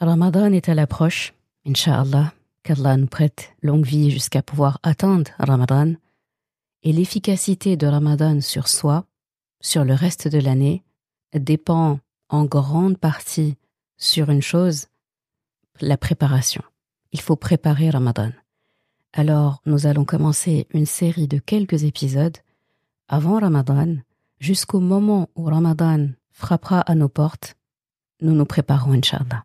Ramadan 0.00 0.52
est 0.52 0.68
à 0.68 0.74
l'approche, 0.74 1.34
Inch'Allah, 1.66 2.32
qu'Allah 2.64 2.96
nous 2.96 3.06
prête 3.06 3.54
longue 3.62 3.86
vie 3.86 4.10
jusqu'à 4.10 4.42
pouvoir 4.42 4.80
atteindre 4.82 5.30
Ramadan. 5.38 5.94
Et 6.82 6.92
l'efficacité 6.92 7.76
de 7.76 7.86
Ramadan 7.86 8.40
sur 8.40 8.66
soi, 8.66 9.06
sur 9.60 9.84
le 9.84 9.94
reste 9.94 10.26
de 10.26 10.38
l'année, 10.38 10.82
dépend 11.32 12.00
en 12.28 12.44
grande 12.44 12.98
partie 12.98 13.56
sur 13.96 14.30
une 14.30 14.42
chose, 14.42 14.86
la 15.80 15.96
préparation. 15.96 16.62
Il 17.12 17.20
faut 17.20 17.36
préparer 17.36 17.90
Ramadan. 17.90 18.32
Alors, 19.12 19.62
nous 19.64 19.86
allons 19.86 20.04
commencer 20.04 20.66
une 20.74 20.86
série 20.86 21.28
de 21.28 21.38
quelques 21.38 21.84
épisodes 21.84 22.36
avant 23.06 23.38
Ramadan, 23.38 23.96
jusqu'au 24.40 24.80
moment 24.80 25.28
où 25.36 25.44
Ramadan 25.44 26.08
frappera 26.32 26.80
à 26.80 26.96
nos 26.96 27.08
portes. 27.08 27.54
Nous 28.20 28.34
nous 28.34 28.44
préparons, 28.44 28.92
Inch'Allah. 28.92 29.44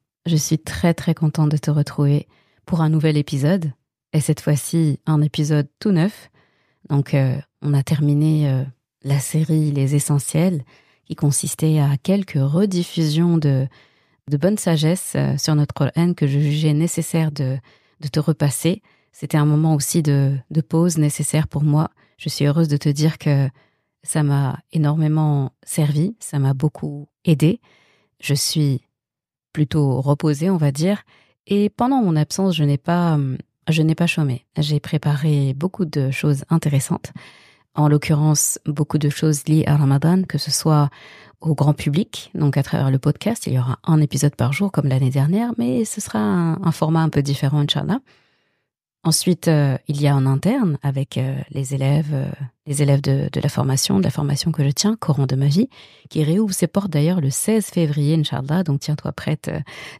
Je 0.25 0.35
suis 0.35 0.59
très 0.59 0.93
très 0.93 1.15
contente 1.15 1.49
de 1.49 1.57
te 1.57 1.71
retrouver 1.71 2.27
pour 2.65 2.81
un 2.81 2.89
nouvel 2.89 3.17
épisode. 3.17 3.71
Et 4.13 4.21
cette 4.21 4.41
fois-ci, 4.41 4.99
un 5.05 5.21
épisode 5.21 5.67
tout 5.79 5.91
neuf. 5.91 6.29
Donc, 6.89 7.13
euh, 7.13 7.37
on 7.61 7.73
a 7.73 7.81
terminé 7.81 8.49
euh, 8.49 8.63
la 9.03 9.19
série 9.19 9.71
Les 9.71 9.95
Essentiels, 9.95 10.63
qui 11.05 11.15
consistait 11.15 11.79
à 11.79 11.97
quelques 11.97 12.39
rediffusions 12.39 13.37
de, 13.37 13.67
de 14.29 14.37
bonne 14.37 14.57
sagesse 14.57 15.13
euh, 15.15 15.37
sur 15.37 15.55
notre 15.55 15.73
Coran 15.73 16.13
que 16.13 16.27
je 16.27 16.39
jugeais 16.39 16.73
nécessaire 16.73 17.31
de, 17.31 17.57
de 17.99 18.07
te 18.07 18.19
repasser. 18.19 18.81
C'était 19.11 19.37
un 19.37 19.45
moment 19.45 19.75
aussi 19.75 20.03
de, 20.03 20.37
de 20.51 20.61
pause 20.61 20.97
nécessaire 20.97 21.47
pour 21.47 21.63
moi. 21.63 21.89
Je 22.17 22.29
suis 22.29 22.45
heureuse 22.45 22.67
de 22.67 22.77
te 22.77 22.89
dire 22.89 23.17
que 23.17 23.49
ça 24.03 24.23
m'a 24.23 24.59
énormément 24.71 25.51
servi, 25.63 26.15
ça 26.19 26.37
m'a 26.37 26.53
beaucoup 26.53 27.07
aidé. 27.25 27.59
Je 28.19 28.33
suis 28.33 28.81
plutôt 29.53 30.01
reposé, 30.01 30.49
on 30.49 30.57
va 30.57 30.71
dire. 30.71 31.03
Et 31.47 31.69
pendant 31.69 32.01
mon 32.01 32.15
absence, 32.15 32.55
je 32.55 32.63
n'ai 32.63 32.77
pas, 32.77 33.13
hum, 33.13 33.37
je 33.67 33.81
n'ai 33.81 33.95
pas 33.95 34.07
chômé. 34.07 34.45
J'ai 34.57 34.79
préparé 34.79 35.53
beaucoup 35.53 35.85
de 35.85 36.11
choses 36.11 36.43
intéressantes. 36.49 37.11
En 37.73 37.87
l'occurrence, 37.87 38.59
beaucoup 38.65 38.97
de 38.97 39.09
choses 39.09 39.47
liées 39.47 39.63
à 39.65 39.77
Ramadan, 39.77 40.23
que 40.23 40.37
ce 40.37 40.51
soit 40.51 40.89
au 41.39 41.55
grand 41.55 41.73
public, 41.73 42.29
donc 42.35 42.57
à 42.57 42.63
travers 42.63 42.91
le 42.91 42.99
podcast. 42.99 43.47
Il 43.47 43.53
y 43.53 43.59
aura 43.59 43.79
un 43.83 44.01
épisode 44.01 44.35
par 44.35 44.51
jour 44.51 44.71
comme 44.71 44.87
l'année 44.87 45.09
dernière, 45.09 45.53
mais 45.57 45.85
ce 45.85 46.01
sera 46.01 46.19
un, 46.19 46.61
un 46.61 46.71
format 46.71 47.01
un 47.01 47.09
peu 47.09 47.21
différent, 47.21 47.59
Inch'Allah. 47.59 47.99
Ensuite, 49.03 49.47
euh, 49.47 49.79
il 49.87 49.99
y 49.99 50.07
a 50.07 50.15
en 50.15 50.27
interne 50.27 50.77
avec 50.83 51.17
euh, 51.17 51.35
les 51.49 51.73
élèves, 51.73 52.13
euh, 52.13 52.29
les 52.67 52.83
élèves 52.83 53.01
de, 53.01 53.29
de, 53.31 53.41
la 53.41 53.49
formation, 53.49 53.97
de 53.97 54.03
la 54.03 54.11
formation 54.11 54.51
que 54.51 54.63
je 54.63 54.69
tiens, 54.69 54.95
Coran 54.95 55.25
de 55.25 55.35
ma 55.35 55.47
vie, 55.47 55.69
qui 56.11 56.23
réouvre 56.23 56.53
ses 56.53 56.67
portes 56.67 56.91
d'ailleurs 56.91 57.19
le 57.19 57.31
16 57.31 57.65
février, 57.65 58.13
Inch'Allah. 58.13 58.63
Donc 58.63 58.81
tiens-toi 58.81 59.11
prête 59.11 59.49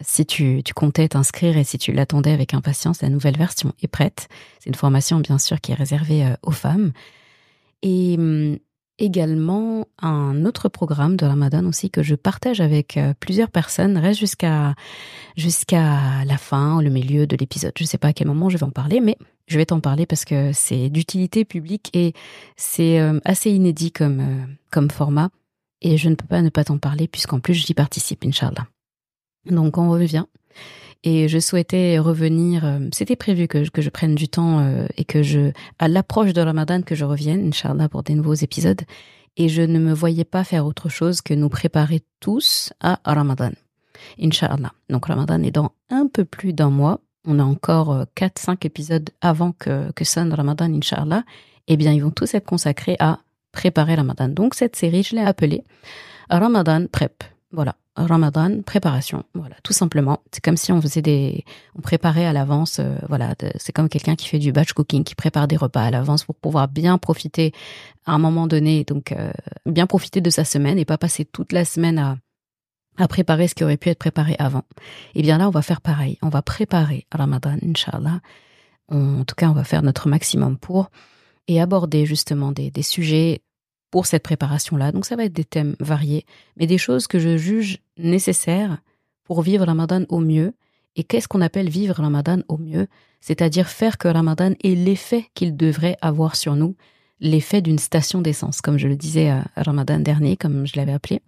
si 0.02 0.28
tu, 0.28 0.62
tu 0.64 0.76
comptais 0.76 1.08
t'inscrire 1.08 1.58
et 1.58 1.64
si 1.64 1.80
tu 1.80 1.94
l'attendais 1.94 2.32
avec 2.32 2.54
impatience, 2.54 3.02
la 3.02 3.10
nouvelle 3.10 3.38
version 3.38 3.74
est 3.82 3.88
prête. 3.88 4.28
C'est 4.60 4.70
une 4.70 4.76
formation 4.76 5.20
bien 5.20 5.40
sûr 5.40 5.60
qui 5.62 5.72
est 5.72 5.76
réservée 5.76 6.36
aux 6.44 6.52
femmes. 6.52 6.92
Et 7.82 8.18
hum, 8.20 8.60
également 9.02 9.88
un 10.02 10.46
autre 10.46 10.70
programme 10.70 11.18
de 11.18 11.26
Ramadan 11.26 11.66
aussi 11.66 11.90
que 11.90 12.04
je 12.04 12.16
partage 12.16 12.62
avec 12.62 12.98
euh, 12.98 13.14
plusieurs 13.20 13.50
personnes. 13.50 13.98
Reste 13.98 14.20
jusqu'à 14.20 14.76
jusqu'à 15.36 16.24
la 16.26 16.38
fin, 16.38 16.82
le 16.82 16.90
milieu 16.90 17.28
de 17.28 17.36
l'épisode. 17.36 17.74
Je 17.78 17.84
ne 17.84 17.88
sais 17.88 17.98
pas 17.98 18.10
à 18.10 18.14
quel 18.14 18.28
moment 18.28 18.50
je 18.50 18.58
vais 18.58 18.64
en 18.64 18.72
parler, 18.72 19.02
mais 19.02 19.18
je 19.48 19.58
vais 19.58 19.66
t'en 19.66 19.80
parler 19.80 20.06
parce 20.06 20.24
que 20.24 20.52
c'est 20.54 20.90
d'utilité 20.90 21.44
publique 21.46 21.90
et 21.94 22.14
c'est 22.58 23.00
euh, 23.00 23.20
assez 23.26 23.52
inédit 23.52 23.92
comme 23.92 24.20
euh, 24.20 24.46
comme 24.70 24.92
format. 24.92 25.30
Et 25.82 25.98
je 25.98 26.10
ne 26.10 26.16
peux 26.16 26.28
pas 26.28 26.42
ne 26.42 26.50
pas 26.50 26.64
t'en 26.64 26.78
parler 26.78 27.08
puisqu'en 27.08 27.40
plus 27.40 27.56
j'y 27.56 27.74
participe, 27.74 28.24
Inch'Allah. 28.26 28.68
Donc 29.46 29.78
on 29.78 29.90
revient. 29.90 30.26
Et 31.04 31.28
je 31.28 31.40
souhaitais 31.40 31.98
revenir, 31.98 32.64
euh, 32.64 32.80
c'était 32.94 33.16
prévu 33.16 33.48
que, 33.48 33.68
que 33.70 33.82
je 33.82 33.90
prenne 33.90 34.14
du 34.14 34.28
temps 34.28 34.60
euh, 34.60 34.86
et 34.98 35.04
que 35.04 35.24
je, 35.24 35.52
à 35.80 35.88
l'approche 35.88 36.34
de 36.34 36.42
Ramadan, 36.42 36.84
que 36.84 36.94
je 36.94 37.06
revienne, 37.06 37.48
Inch'Allah, 37.48 37.90
pour 37.90 38.04
des 38.04 38.14
nouveaux 38.14 38.36
épisodes. 38.36 38.82
Et 39.36 39.50
je 39.50 39.64
ne 39.64 39.80
me 39.80 39.94
voyais 39.94 40.26
pas 40.26 40.44
faire 40.44 40.66
autre 40.66 40.90
chose 40.90 41.22
que 41.22 41.34
nous 41.34 41.50
préparer 41.50 42.02
tous 42.20 42.72
à 42.82 43.00
Ramadan. 43.04 43.52
Inch'Allah. 44.22 44.74
Donc 44.90 45.06
Ramadan 45.06 45.42
est 45.42 45.52
dans 45.52 45.72
un 45.90 46.08
peu 46.08 46.24
plus 46.24 46.54
d'un 46.54 46.70
mois. 46.70 47.00
On 47.26 47.40
a 47.40 47.44
encore 47.44 48.06
4-5 48.16 48.52
euh, 48.52 48.56
épisodes 48.64 49.10
avant 49.22 49.54
que, 49.54 49.92
que 49.94 50.06
sonne 50.06 50.34
Ramadan, 50.34 50.72
Inch'Allah. 50.72 51.24
Eh 51.68 51.78
bien, 51.78 51.94
ils 51.94 52.04
vont 52.04 52.12
tous 52.12 52.34
être 52.36 52.46
consacrés 52.46 52.98
à 53.00 53.20
préparer 53.52 53.96
Ramadan. 53.96 54.28
Donc 54.28 54.54
cette 54.54 54.76
série, 54.76 55.04
je 55.04 55.16
l'ai 55.16 55.22
appelée 55.22 55.64
Ramadan 56.30 56.86
Prep. 56.92 57.24
Voilà. 57.52 57.76
Ramadan, 57.98 58.62
préparation, 58.62 59.26
voilà, 59.34 59.56
tout 59.64 59.74
simplement. 59.74 60.22
C'est 60.32 60.42
comme 60.42 60.56
si 60.56 60.72
on 60.72 60.82
faisait 60.82 61.02
des, 61.02 61.44
on 61.76 61.82
préparait 61.82 62.26
à 62.26 62.32
l'avance, 62.32 62.80
euh, 62.80 62.96
voilà. 63.10 63.36
C'est 63.58 63.74
comme 63.74 63.90
quelqu'un 63.90 64.16
qui 64.16 64.30
fait 64.30 64.40
du 64.40 64.54
batch 64.54 64.72
cooking, 64.72 65.04
qui 65.04 65.14
prépare 65.14 65.48
des 65.48 65.58
repas 65.58 65.84
à 65.84 65.92
l'avance 65.92 66.24
pour 66.24 66.36
pouvoir 66.36 66.70
bien 66.70 66.98
profiter 66.98 67.52
à 68.06 68.14
un 68.14 68.18
moment 68.18 68.48
donné, 68.48 68.86
donc 68.86 69.12
euh, 69.12 69.32
bien 69.66 69.88
profiter 69.88 70.22
de 70.22 70.30
sa 70.30 70.46
semaine 70.46 70.80
et 70.80 70.86
pas 70.86 70.98
passer 70.98 71.26
toute 71.26 71.52
la 71.52 71.66
semaine 71.66 72.00
à 72.00 72.18
à 72.98 73.08
préparer 73.08 73.48
ce 73.48 73.56
qui 73.56 73.64
aurait 73.64 73.78
pu 73.78 73.90
être 73.90 74.00
préparé 74.00 74.36
avant. 74.38 74.66
Et 75.16 75.20
eh 75.20 75.22
bien 75.22 75.38
là, 75.38 75.48
on 75.48 75.52
va 75.52 75.62
faire 75.62 75.80
pareil. 75.80 76.18
On 76.22 76.28
va 76.28 76.42
préparer 76.42 77.08
Ramadan, 77.12 77.58
Inch'Allah. 77.64 78.20
en 78.92 79.24
tout 79.24 79.36
cas, 79.36 79.50
on 79.50 79.54
va 79.54 79.64
faire 79.64 79.82
notre 79.82 80.10
maximum 80.10 80.58
pour 80.58 80.90
et 81.48 81.62
aborder 81.62 82.06
justement 82.06 82.52
des, 82.52 82.70
des 82.70 82.84
sujets 82.84 83.42
pour 83.92 84.06
cette 84.06 84.24
préparation-là. 84.24 84.92
Donc 84.92 85.06
ça 85.06 85.16
va 85.16 85.26
être 85.26 85.34
des 85.34 85.44
thèmes 85.44 85.76
variés, 85.80 86.26
mais 86.58 86.66
des 86.66 86.78
choses 86.78 87.08
que 87.08 87.20
je 87.20 87.38
juge 87.38 87.80
nécessaires 87.98 88.82
pour 89.26 89.42
vivre 89.42 89.66
Ramadan 89.66 90.06
au 90.10 90.20
mieux. 90.20 90.54
Et 90.96 91.04
qu'est-ce 91.04 91.28
qu'on 91.28 91.42
appelle 91.42 91.70
vivre 91.70 91.96
Ramadan 91.96 92.40
au 92.48 92.58
mieux? 92.58 92.88
C'est-à-dire 93.20 93.68
faire 93.68 93.98
que 93.98 94.08
Ramadan 94.08 94.54
ait 94.64 94.76
l'effet 94.76 95.28
qu'il 95.36 95.56
devrait 95.56 95.98
avoir 96.02 96.36
sur 96.36 96.56
nous, 96.56 96.76
l'effet 97.20 97.62
d'une 97.62 97.78
station 97.78 98.22
d'essence, 98.22 98.62
comme 98.62 98.78
je 98.78 98.88
le 98.88 98.96
disais 98.96 99.30
à 99.30 99.46
Ramadan 99.56 100.00
dernier, 100.00 100.38
comme 100.38 100.66
je 100.66 100.76
l'avais 100.76 100.94
appelé. 100.94 101.22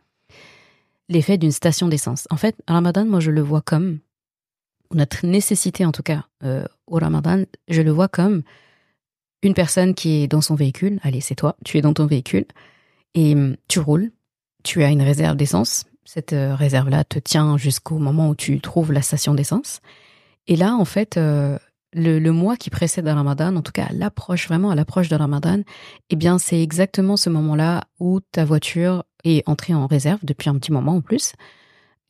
L'effet 1.07 1.37
d'une 1.37 1.51
station 1.51 1.87
d'essence. 1.87 2.27
En 2.31 2.37
fait, 2.37 2.55
Ramadan, 2.67 3.05
moi 3.05 3.19
je 3.19 3.29
le 3.29 3.41
vois 3.41 3.61
comme, 3.61 3.99
notre 4.93 5.25
nécessité 5.25 5.85
en 5.85 5.91
tout 5.91 6.03
cas 6.03 6.25
euh, 6.43 6.65
au 6.87 6.97
Ramadan, 6.97 7.43
je 7.67 7.81
le 7.81 7.91
vois 7.91 8.07
comme 8.07 8.43
une 9.43 9.53
personne 9.53 9.93
qui 9.93 10.23
est 10.23 10.27
dans 10.27 10.41
son 10.41 10.55
véhicule, 10.55 10.99
allez, 11.03 11.21
c'est 11.21 11.35
toi, 11.35 11.55
tu 11.63 11.77
es 11.77 11.81
dans 11.81 11.93
ton 11.93 12.05
véhicule 12.05 12.45
et 13.13 13.33
hum, 13.33 13.55
tu 13.67 13.79
roules, 13.79 14.11
tu 14.63 14.83
as 14.83 14.89
une 14.89 15.01
réserve 15.01 15.35
d'essence. 15.35 15.85
Cette 16.05 16.33
euh, 16.33 16.55
réserve-là 16.55 17.03
te 17.03 17.19
tient 17.19 17.57
jusqu'au 17.57 17.97
moment 17.99 18.29
où 18.29 18.35
tu 18.35 18.59
trouves 18.59 18.91
la 18.91 19.01
station 19.01 19.33
d'essence. 19.33 19.81
Et 20.47 20.55
là, 20.55 20.75
en 20.75 20.85
fait, 20.85 21.17
euh, 21.17 21.57
le, 21.93 22.31
mois 22.31 22.57
qui 22.57 22.69
précède 22.69 23.05
le 23.05 23.11
Ramadan, 23.11 23.55
en 23.55 23.61
tout 23.61 23.71
cas 23.71 23.87
l'approche, 23.91 24.47
vraiment 24.47 24.71
à 24.71 24.75
l'approche 24.75 25.09
de 25.09 25.15
Ramadan, 25.15 25.61
eh 26.09 26.15
bien, 26.15 26.39
c'est 26.39 26.61
exactement 26.61 27.17
ce 27.17 27.29
moment-là 27.29 27.83
où 27.99 28.19
ta 28.19 28.45
voiture 28.45 29.03
est 29.23 29.47
entrée 29.47 29.73
en 29.73 29.87
réserve 29.87 30.19
depuis 30.23 30.49
un 30.49 30.57
petit 30.57 30.71
moment 30.71 30.95
en 30.95 31.01
plus. 31.01 31.33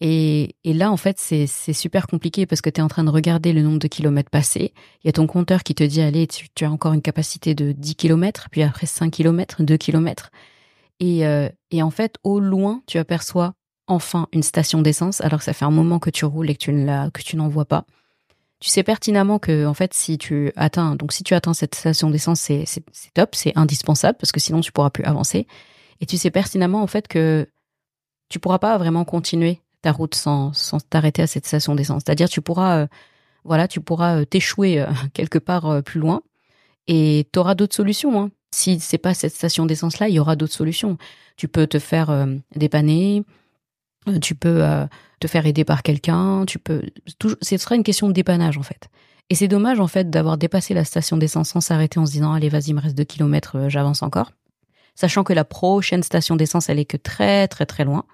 Et, 0.06 0.58
là, 0.66 0.92
en 0.92 0.98
fait, 0.98 1.18
c'est 1.18 1.48
super 1.48 2.08
compliqué 2.08 2.46
parce 2.46 2.60
que 2.60 2.70
tu 2.70 2.82
es 2.82 2.84
en 2.84 2.90
train 2.90 3.06
de 3.06 3.10
regarder 3.10 3.54
le 3.54 3.62
nombre 3.62 3.80
de 3.80 3.88
kilomètres 3.88 4.30
passés. 4.30 4.74
Il 5.02 5.08
y 5.08 5.10
a 5.10 5.14
ton 5.14 5.28
compteur 5.28 5.64
qui 5.64 5.76
te 5.76 5.84
dit, 5.84 6.02
allez, 6.02 6.28
tu, 6.28 6.66
as 6.66 6.70
encore 6.70 6.92
une 6.92 7.02
capacité 7.02 7.56
de 7.56 7.72
10 7.72 7.96
kilomètres, 7.96 8.50
puis 8.52 8.64
après 8.64 8.86
5 8.86 9.10
kilomètres, 9.10 9.64
2 9.64 9.78
kilomètres. 9.78 10.30
Et, 11.00 11.26
euh, 11.26 11.48
et 11.72 11.82
en 11.82 11.90
fait, 11.90 12.18
au 12.24 12.42
loin, 12.42 12.82
tu 12.86 12.98
aperçois 12.98 13.54
enfin 13.88 14.28
une 14.34 14.44
station 14.44 14.82
d'essence, 14.82 15.22
alors 15.22 15.40
que 15.40 15.46
ça 15.46 15.54
fait 15.54 15.64
un 15.64 15.72
moment 15.72 16.00
que 16.00 16.10
tu 16.10 16.26
roules 16.26 16.50
et 16.50 16.56
que 16.56 16.64
tu 16.66 16.74
ne 16.74 17.38
n'en 17.38 17.48
vois 17.48 17.66
pas. 17.66 17.86
Tu 18.60 18.70
sais 18.70 18.84
pertinemment 18.84 19.40
que, 19.40 19.66
en 19.66 19.74
fait, 19.74 19.94
si 19.94 20.18
tu 20.18 20.52
atteins, 20.58 20.98
donc 20.98 21.14
si 21.14 21.24
tu 21.24 21.34
atteins 21.34 21.54
cette 21.54 21.76
station 21.76 22.10
d'essence, 22.10 22.42
c'est 22.42 22.66
top, 23.14 23.36
c'est 23.36 23.54
indispensable 23.56 24.18
parce 24.20 24.34
que 24.34 24.42
sinon 24.42 24.60
tu 24.60 24.74
pourras 24.74 24.90
plus 24.90 25.06
avancer. 25.06 25.48
Et 26.02 26.06
tu 26.06 26.18
sais 26.18 26.30
pertinemment, 26.30 26.84
en 26.84 26.88
fait, 26.88 27.08
que 27.08 27.48
tu 28.28 28.40
pourras 28.40 28.60
pas 28.60 28.78
vraiment 28.78 29.06
continuer 29.06 29.62
ta 29.84 29.92
route 29.92 30.16
sans, 30.16 30.54
sans 30.54 30.80
t'arrêter 30.80 31.22
à 31.22 31.28
cette 31.28 31.46
station 31.46 31.76
d'essence. 31.76 32.04
C'est-à-dire, 32.06 32.30
tu 32.30 32.42
pourras, 32.42 32.78
euh, 32.78 32.88
voilà, 33.44 33.68
tu 33.68 33.82
pourras 33.82 34.22
euh, 34.22 34.26
t'échouer 34.26 34.80
euh, 34.80 34.88
quelque 35.14 35.38
part 35.38 35.84
plus 35.84 36.00
loin 36.00 36.24
et 36.88 37.28
tu 37.32 37.38
auras 37.38 37.54
d'autres 37.54 37.76
solutions. 37.76 38.20
Hein. 38.20 38.32
Si 38.52 38.80
c'est 38.80 38.98
pas 38.98 39.14
cette 39.14 39.34
station 39.34 39.66
d'essence 39.66 40.00
là, 40.00 40.10
il 40.10 40.16
y 40.16 40.20
aura 40.20 40.36
d'autres 40.36 40.54
solutions. 40.54 40.98
Tu 41.36 41.48
peux 41.48 41.68
te 41.68 41.80
faire 41.80 42.28
dépanner, 42.56 43.24
tu 44.22 44.36
peux 44.36 44.64
te 45.20 45.28
faire 45.28 45.48
aider 45.48 45.66
par 45.66 45.82
quelqu'un, 45.82 46.46
tu 46.46 46.60
peux 46.60 46.84
ce 47.42 47.58
sera 47.58 47.74
une 47.74 47.82
question 47.82 48.08
de 48.08 48.14
dépannage 48.14 48.60
en 48.60 48.62
fait. 48.62 48.90
Et 49.32 49.36
c'est 49.36 49.48
dommage 49.48 49.80
en 49.80 49.88
fait 49.88 50.12
d'avoir 50.12 50.38
dépassé 50.38 50.76
la 50.76 50.86
station 50.86 51.18
d'essence 51.18 51.50
sans 51.50 51.62
s'arrêter 51.62 52.00
en 52.00 52.06
se 52.06 52.12
disant 52.12 52.34
allez 52.34 52.50
vas-y 52.50 52.70
il 52.70 52.76
me 52.76 52.82
reste 52.82 52.96
deux 52.96 53.06
kilomètres, 53.06 53.70
j'avance 53.70 54.04
encore, 54.04 54.32
sachant 54.94 55.24
que 55.24 55.34
la 55.34 55.46
prochaine 55.46 56.04
station 56.04 56.36
d'essence 56.36 56.70
elle 56.70 56.78
est 56.78 56.86
que 56.86 56.98
très 56.98 57.48
très 57.48 57.66
très 57.66 57.86
loin. 57.86 58.06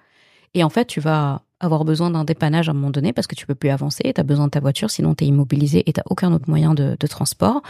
Et 0.54 0.64
en 0.64 0.70
fait 0.70 0.86
tu 0.86 1.00
vas 1.00 1.42
avoir 1.60 1.84
besoin 1.84 2.10
d'un 2.10 2.24
dépannage 2.24 2.68
à 2.68 2.72
un 2.72 2.74
moment 2.74 2.90
donné 2.90 3.12
parce 3.12 3.26
que 3.26 3.34
tu 3.34 3.46
peux 3.46 3.54
plus 3.54 3.68
avancer, 3.68 4.12
tu 4.14 4.20
as 4.20 4.24
besoin 4.24 4.46
de 4.46 4.50
ta 4.50 4.60
voiture, 4.60 4.90
sinon 4.90 5.14
tu 5.14 5.24
es 5.24 5.26
immobilisé 5.28 5.88
et 5.88 5.92
tu 5.92 6.00
aucun 6.06 6.32
autre 6.32 6.48
moyen 6.48 6.74
de, 6.74 6.96
transport. 7.06 7.62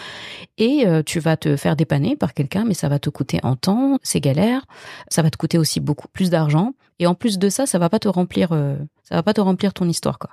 Et 0.59 0.87
euh, 0.87 1.03
tu 1.03 1.19
vas 1.19 1.37
te 1.37 1.57
faire 1.57 1.75
dépanner 1.75 2.17
par 2.17 2.35
quelqu'un, 2.35 2.65
mais 2.65 2.75
ça 2.75 2.89
va 2.89 2.99
te 2.99 3.11
coûter 3.11 3.41
en 3.43 3.57
temps, 3.57 3.99
c'est 4.03 4.21
galère, 4.21 4.67
ça 5.09 5.23
va 5.23 5.31
te 5.31 5.37
coûter 5.37 5.59
aussi 5.59 5.81
beaucoup 5.81 6.09
plus 6.09 6.31
d'argent. 6.31 6.75
Et 6.99 7.07
en 7.07 7.15
plus 7.15 7.39
de 7.39 7.49
ça, 7.49 7.67
ça 7.67 7.79
va 7.79 7.89
pas 7.89 7.99
te 7.99 8.09
remplir, 8.09 8.51
euh, 8.53 8.77
ça 9.03 9.15
va 9.15 9.23
pas 9.23 9.35
te 9.35 9.41
remplir 9.41 9.73
ton 9.73 9.89
histoire, 9.89 10.19
quoi. 10.19 10.31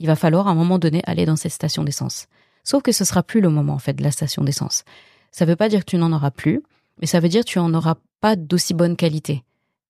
Il 0.00 0.06
va 0.06 0.16
falloir 0.16 0.46
à 0.46 0.50
un 0.50 0.54
moment 0.54 0.78
donné 0.78 1.02
aller 1.06 1.26
dans 1.26 1.36
cette 1.36 1.52
station 1.52 1.84
d'essence. 1.84 2.26
Sauf 2.64 2.82
que 2.82 2.92
ce 2.92 3.04
sera 3.04 3.22
plus 3.22 3.40
le 3.40 3.50
moment, 3.50 3.74
en 3.74 3.78
fait, 3.78 3.94
de 3.94 4.02
la 4.02 4.12
station 4.12 4.44
d'essence. 4.44 4.84
Ça 5.32 5.44
veut 5.44 5.56
pas 5.56 5.68
dire 5.68 5.80
que 5.80 5.90
tu 5.90 5.98
n'en 5.98 6.12
auras 6.12 6.30
plus, 6.30 6.62
mais 7.00 7.06
ça 7.06 7.20
veut 7.20 7.28
dire 7.28 7.44
que 7.44 7.50
tu 7.50 7.58
en 7.58 7.74
auras 7.74 7.96
pas 8.20 8.36
d'aussi 8.36 8.74
bonne 8.74 8.96
qualité. 8.96 9.42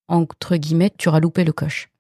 Entre 0.08 0.56
guillemets, 0.56 0.90
tu 0.96 1.08
auras 1.08 1.20
loupé 1.20 1.44
le 1.44 1.52
coche 1.52 1.90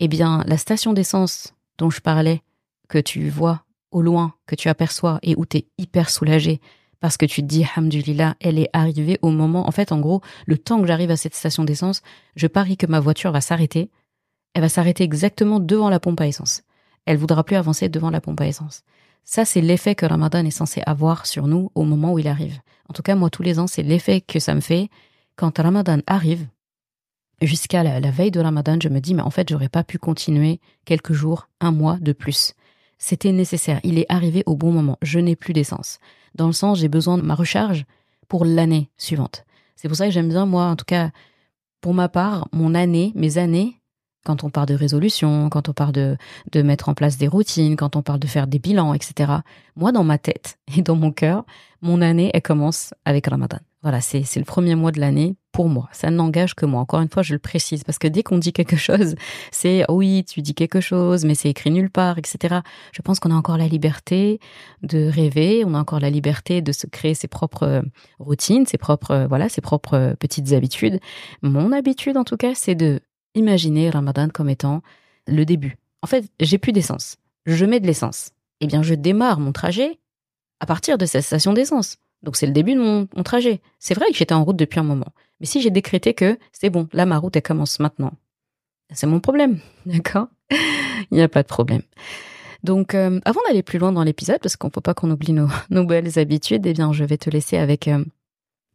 eh 0.00 0.08
bien, 0.08 0.42
la 0.46 0.56
station 0.56 0.92
d'essence 0.92 1.54
dont 1.78 1.90
je 1.90 2.00
parlais, 2.00 2.42
que 2.88 2.98
tu 2.98 3.28
vois 3.28 3.64
au 3.90 4.02
loin, 4.02 4.34
que 4.46 4.54
tu 4.54 4.68
aperçois 4.68 5.18
et 5.22 5.36
où 5.36 5.46
tu 5.46 5.58
es 5.58 5.66
hyper 5.78 6.10
soulagé 6.10 6.60
parce 7.00 7.16
que 7.16 7.26
tu 7.26 7.40
te 7.40 7.46
dis, 7.46 7.66
Hamdulillah, 7.76 8.36
elle 8.40 8.58
est 8.58 8.68
arrivée 8.74 9.18
au 9.22 9.30
moment, 9.30 9.66
en 9.66 9.70
fait, 9.70 9.90
en 9.90 10.00
gros, 10.00 10.20
le 10.46 10.58
temps 10.58 10.80
que 10.80 10.86
j'arrive 10.86 11.10
à 11.10 11.16
cette 11.16 11.34
station 11.34 11.64
d'essence, 11.64 12.02
je 12.36 12.46
parie 12.46 12.76
que 12.76 12.86
ma 12.86 13.00
voiture 13.00 13.32
va 13.32 13.40
s'arrêter. 13.40 13.90
Elle 14.52 14.62
va 14.62 14.68
s'arrêter 14.68 15.02
exactement 15.02 15.60
devant 15.60 15.88
la 15.88 15.98
pompe 15.98 16.20
à 16.20 16.26
essence. 16.26 16.62
Elle 17.06 17.16
voudra 17.16 17.42
plus 17.42 17.56
avancer 17.56 17.88
devant 17.88 18.10
la 18.10 18.20
pompe 18.20 18.42
à 18.42 18.46
essence. 18.46 18.82
Ça, 19.24 19.46
c'est 19.46 19.62
l'effet 19.62 19.94
que 19.94 20.04
Ramadan 20.06 20.44
est 20.44 20.50
censé 20.50 20.82
avoir 20.84 21.24
sur 21.24 21.46
nous 21.46 21.70
au 21.74 21.84
moment 21.84 22.12
où 22.12 22.18
il 22.18 22.28
arrive. 22.28 22.58
En 22.88 22.92
tout 22.92 23.02
cas, 23.02 23.14
moi, 23.14 23.30
tous 23.30 23.42
les 23.42 23.58
ans, 23.58 23.66
c'est 23.66 23.82
l'effet 23.82 24.20
que 24.20 24.38
ça 24.38 24.54
me 24.54 24.60
fait 24.60 24.90
quand 25.36 25.56
Ramadan 25.56 26.00
arrive 26.06 26.46
jusqu'à 27.42 27.82
la, 27.82 28.10
veille 28.10 28.30
de 28.30 28.40
Ramadan, 28.40 28.78
je 28.82 28.88
me 28.88 29.00
dis, 29.00 29.14
mais 29.14 29.22
en 29.22 29.30
fait, 29.30 29.48
j'aurais 29.48 29.68
pas 29.68 29.84
pu 29.84 29.98
continuer 29.98 30.60
quelques 30.84 31.12
jours, 31.12 31.48
un 31.60 31.72
mois 31.72 31.98
de 32.00 32.12
plus. 32.12 32.54
C'était 32.98 33.32
nécessaire. 33.32 33.80
Il 33.82 33.98
est 33.98 34.06
arrivé 34.08 34.42
au 34.46 34.56
bon 34.56 34.72
moment. 34.72 34.98
Je 35.02 35.18
n'ai 35.18 35.36
plus 35.36 35.52
d'essence. 35.52 35.98
Dans 36.34 36.46
le 36.46 36.52
sens, 36.52 36.78
j'ai 36.78 36.88
besoin 36.88 37.16
de 37.16 37.22
ma 37.22 37.34
recharge 37.34 37.86
pour 38.28 38.44
l'année 38.44 38.90
suivante. 38.98 39.44
C'est 39.76 39.88
pour 39.88 39.96
ça 39.96 40.06
que 40.06 40.12
j'aime 40.12 40.28
bien, 40.28 40.44
moi, 40.44 40.66
en 40.66 40.76
tout 40.76 40.84
cas, 40.84 41.10
pour 41.80 41.94
ma 41.94 42.08
part, 42.08 42.48
mon 42.52 42.74
année, 42.74 43.12
mes 43.14 43.38
années, 43.38 43.80
quand 44.24 44.44
on 44.44 44.50
parle 44.50 44.66
de 44.66 44.74
résolution, 44.74 45.48
quand 45.48 45.70
on 45.70 45.72
parle 45.72 45.92
de, 45.92 46.16
de 46.52 46.60
mettre 46.60 46.90
en 46.90 46.94
place 46.94 47.16
des 47.16 47.28
routines, 47.28 47.76
quand 47.76 47.96
on 47.96 48.02
parle 48.02 48.20
de 48.20 48.26
faire 48.26 48.46
des 48.46 48.58
bilans, 48.58 48.92
etc. 48.92 49.32
Moi, 49.76 49.92
dans 49.92 50.04
ma 50.04 50.18
tête 50.18 50.58
et 50.76 50.82
dans 50.82 50.96
mon 50.96 51.10
cœur, 51.10 51.44
mon 51.80 52.02
année, 52.02 52.30
elle 52.34 52.42
commence 52.42 52.92
avec 53.06 53.26
Ramadan. 53.26 53.58
Voilà, 53.82 54.02
c'est 54.02 54.36
le 54.36 54.44
premier 54.44 54.74
mois 54.74 54.92
de 54.92 55.00
l'année 55.00 55.36
pour 55.52 55.70
moi. 55.70 55.88
Ça 55.92 56.10
n'engage 56.10 56.54
que 56.54 56.66
moi. 56.66 56.82
Encore 56.82 57.00
une 57.00 57.08
fois, 57.08 57.22
je 57.22 57.32
le 57.32 57.38
précise 57.38 57.82
parce 57.82 57.98
que 57.98 58.08
dès 58.08 58.22
qu'on 58.22 58.36
dit 58.36 58.52
quelque 58.52 58.76
chose, 58.88 59.14
c'est 59.50 59.84
oui, 59.90 60.22
tu 60.24 60.42
dis 60.42 60.54
quelque 60.54 60.80
chose, 60.80 61.24
mais 61.24 61.34
c'est 61.34 61.48
écrit 61.48 61.70
nulle 61.70 61.88
part, 61.90 62.18
etc. 62.18 62.60
Je 62.92 63.00
pense 63.00 63.20
qu'on 63.20 63.30
a 63.30 63.34
encore 63.34 63.56
la 63.56 63.68
liberté 63.68 64.38
de 64.82 65.08
rêver, 65.08 65.64
on 65.64 65.74
a 65.74 65.78
encore 65.78 66.00
la 66.00 66.10
liberté 66.10 66.60
de 66.60 66.72
se 66.72 66.86
créer 66.86 67.14
ses 67.14 67.28
propres 67.28 67.62
euh, 67.62 67.82
routines, 68.18 68.66
ses 68.66 68.76
propres 68.76 69.12
euh, 69.12 69.26
voilà, 69.26 69.48
ses 69.48 69.62
propres 69.62 69.94
euh, 69.94 70.14
petites 70.14 70.52
habitudes. 70.52 71.00
Mon 71.40 71.72
habitude, 71.72 72.18
en 72.18 72.24
tout 72.24 72.36
cas, 72.36 72.54
c'est 72.54 72.74
de 72.74 73.00
imaginer 73.34 73.88
Ramadan 73.88 74.28
comme 74.28 74.50
étant 74.50 74.82
le 75.26 75.46
début. 75.46 75.78
En 76.02 76.06
fait, 76.06 76.26
j'ai 76.38 76.58
plus 76.58 76.72
d'essence. 76.72 77.16
Je 77.46 77.64
mets 77.64 77.80
de 77.80 77.86
l'essence. 77.86 78.32
Eh 78.60 78.66
bien, 78.66 78.82
je 78.82 78.94
démarre 78.94 79.40
mon 79.40 79.52
trajet 79.52 79.98
à 80.60 80.66
partir 80.66 80.98
de 80.98 81.06
cette 81.06 81.24
station 81.24 81.54
d'essence. 81.54 81.96
Donc 82.22 82.36
c'est 82.36 82.46
le 82.46 82.52
début 82.52 82.74
de 82.74 82.80
mon, 82.80 83.06
trajet. 83.22 83.60
C'est 83.78 83.94
vrai 83.94 84.06
que 84.10 84.16
j'étais 84.16 84.34
en 84.34 84.44
route 84.44 84.56
depuis 84.56 84.80
un 84.80 84.84
moment. 84.84 85.12
Mais 85.40 85.46
si 85.46 85.60
j'ai 85.60 85.70
décrété 85.70 86.14
que 86.14 86.38
c'est 86.52 86.70
bon, 86.70 86.88
là 86.92 87.06
ma 87.06 87.18
route 87.18 87.36
elle 87.36 87.42
commence 87.42 87.80
maintenant, 87.80 88.12
c'est 88.92 89.06
mon 89.06 89.20
problème, 89.20 89.60
d'accord? 89.86 90.28
Il 90.50 91.16
n'y 91.16 91.22
a 91.22 91.28
pas 91.28 91.42
de 91.42 91.48
problème. 91.48 91.82
Donc 92.62 92.94
euh, 92.94 93.20
avant 93.24 93.40
d'aller 93.46 93.62
plus 93.62 93.78
loin 93.78 93.92
dans 93.92 94.02
l'épisode, 94.02 94.40
parce 94.42 94.56
qu'on 94.56 94.68
ne 94.68 94.72
peut 94.72 94.82
pas 94.82 94.94
qu'on 94.94 95.10
oublie 95.10 95.32
nos, 95.32 95.48
nos, 95.70 95.84
belles 95.84 96.18
habitudes, 96.18 96.66
eh 96.66 96.74
bien 96.74 96.92
je 96.92 97.04
vais 97.04 97.16
te 97.16 97.30
laisser 97.30 97.56
avec 97.56 97.88
euh, 97.88 98.04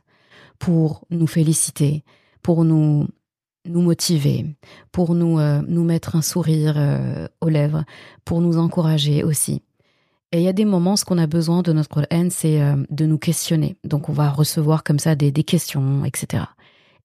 pour 0.59 1.05
nous 1.09 1.27
féliciter, 1.27 2.03
pour 2.41 2.63
nous 2.63 3.07
nous 3.67 3.81
motiver, 3.81 4.45
pour 4.91 5.13
nous 5.13 5.39
euh, 5.39 5.61
nous 5.67 5.83
mettre 5.83 6.15
un 6.15 6.21
sourire 6.21 6.75
euh, 6.77 7.27
aux 7.41 7.49
lèvres, 7.49 7.83
pour 8.25 8.41
nous 8.41 8.57
encourager 8.57 9.23
aussi. 9.23 9.61
Et 10.31 10.39
il 10.39 10.43
y 10.43 10.47
a 10.47 10.53
des 10.53 10.65
moments, 10.65 10.95
ce 10.95 11.05
qu'on 11.05 11.17
a 11.17 11.27
besoin 11.27 11.61
de 11.61 11.71
notre 11.73 12.05
haine, 12.09 12.31
c'est 12.31 12.61
euh, 12.61 12.75
de 12.89 13.05
nous 13.05 13.17
questionner. 13.17 13.77
Donc 13.83 14.09
on 14.09 14.13
va 14.13 14.29
recevoir 14.29 14.83
comme 14.83 14.99
ça 14.99 15.15
des 15.15 15.31
questions, 15.43 16.05
etc. 16.05 16.43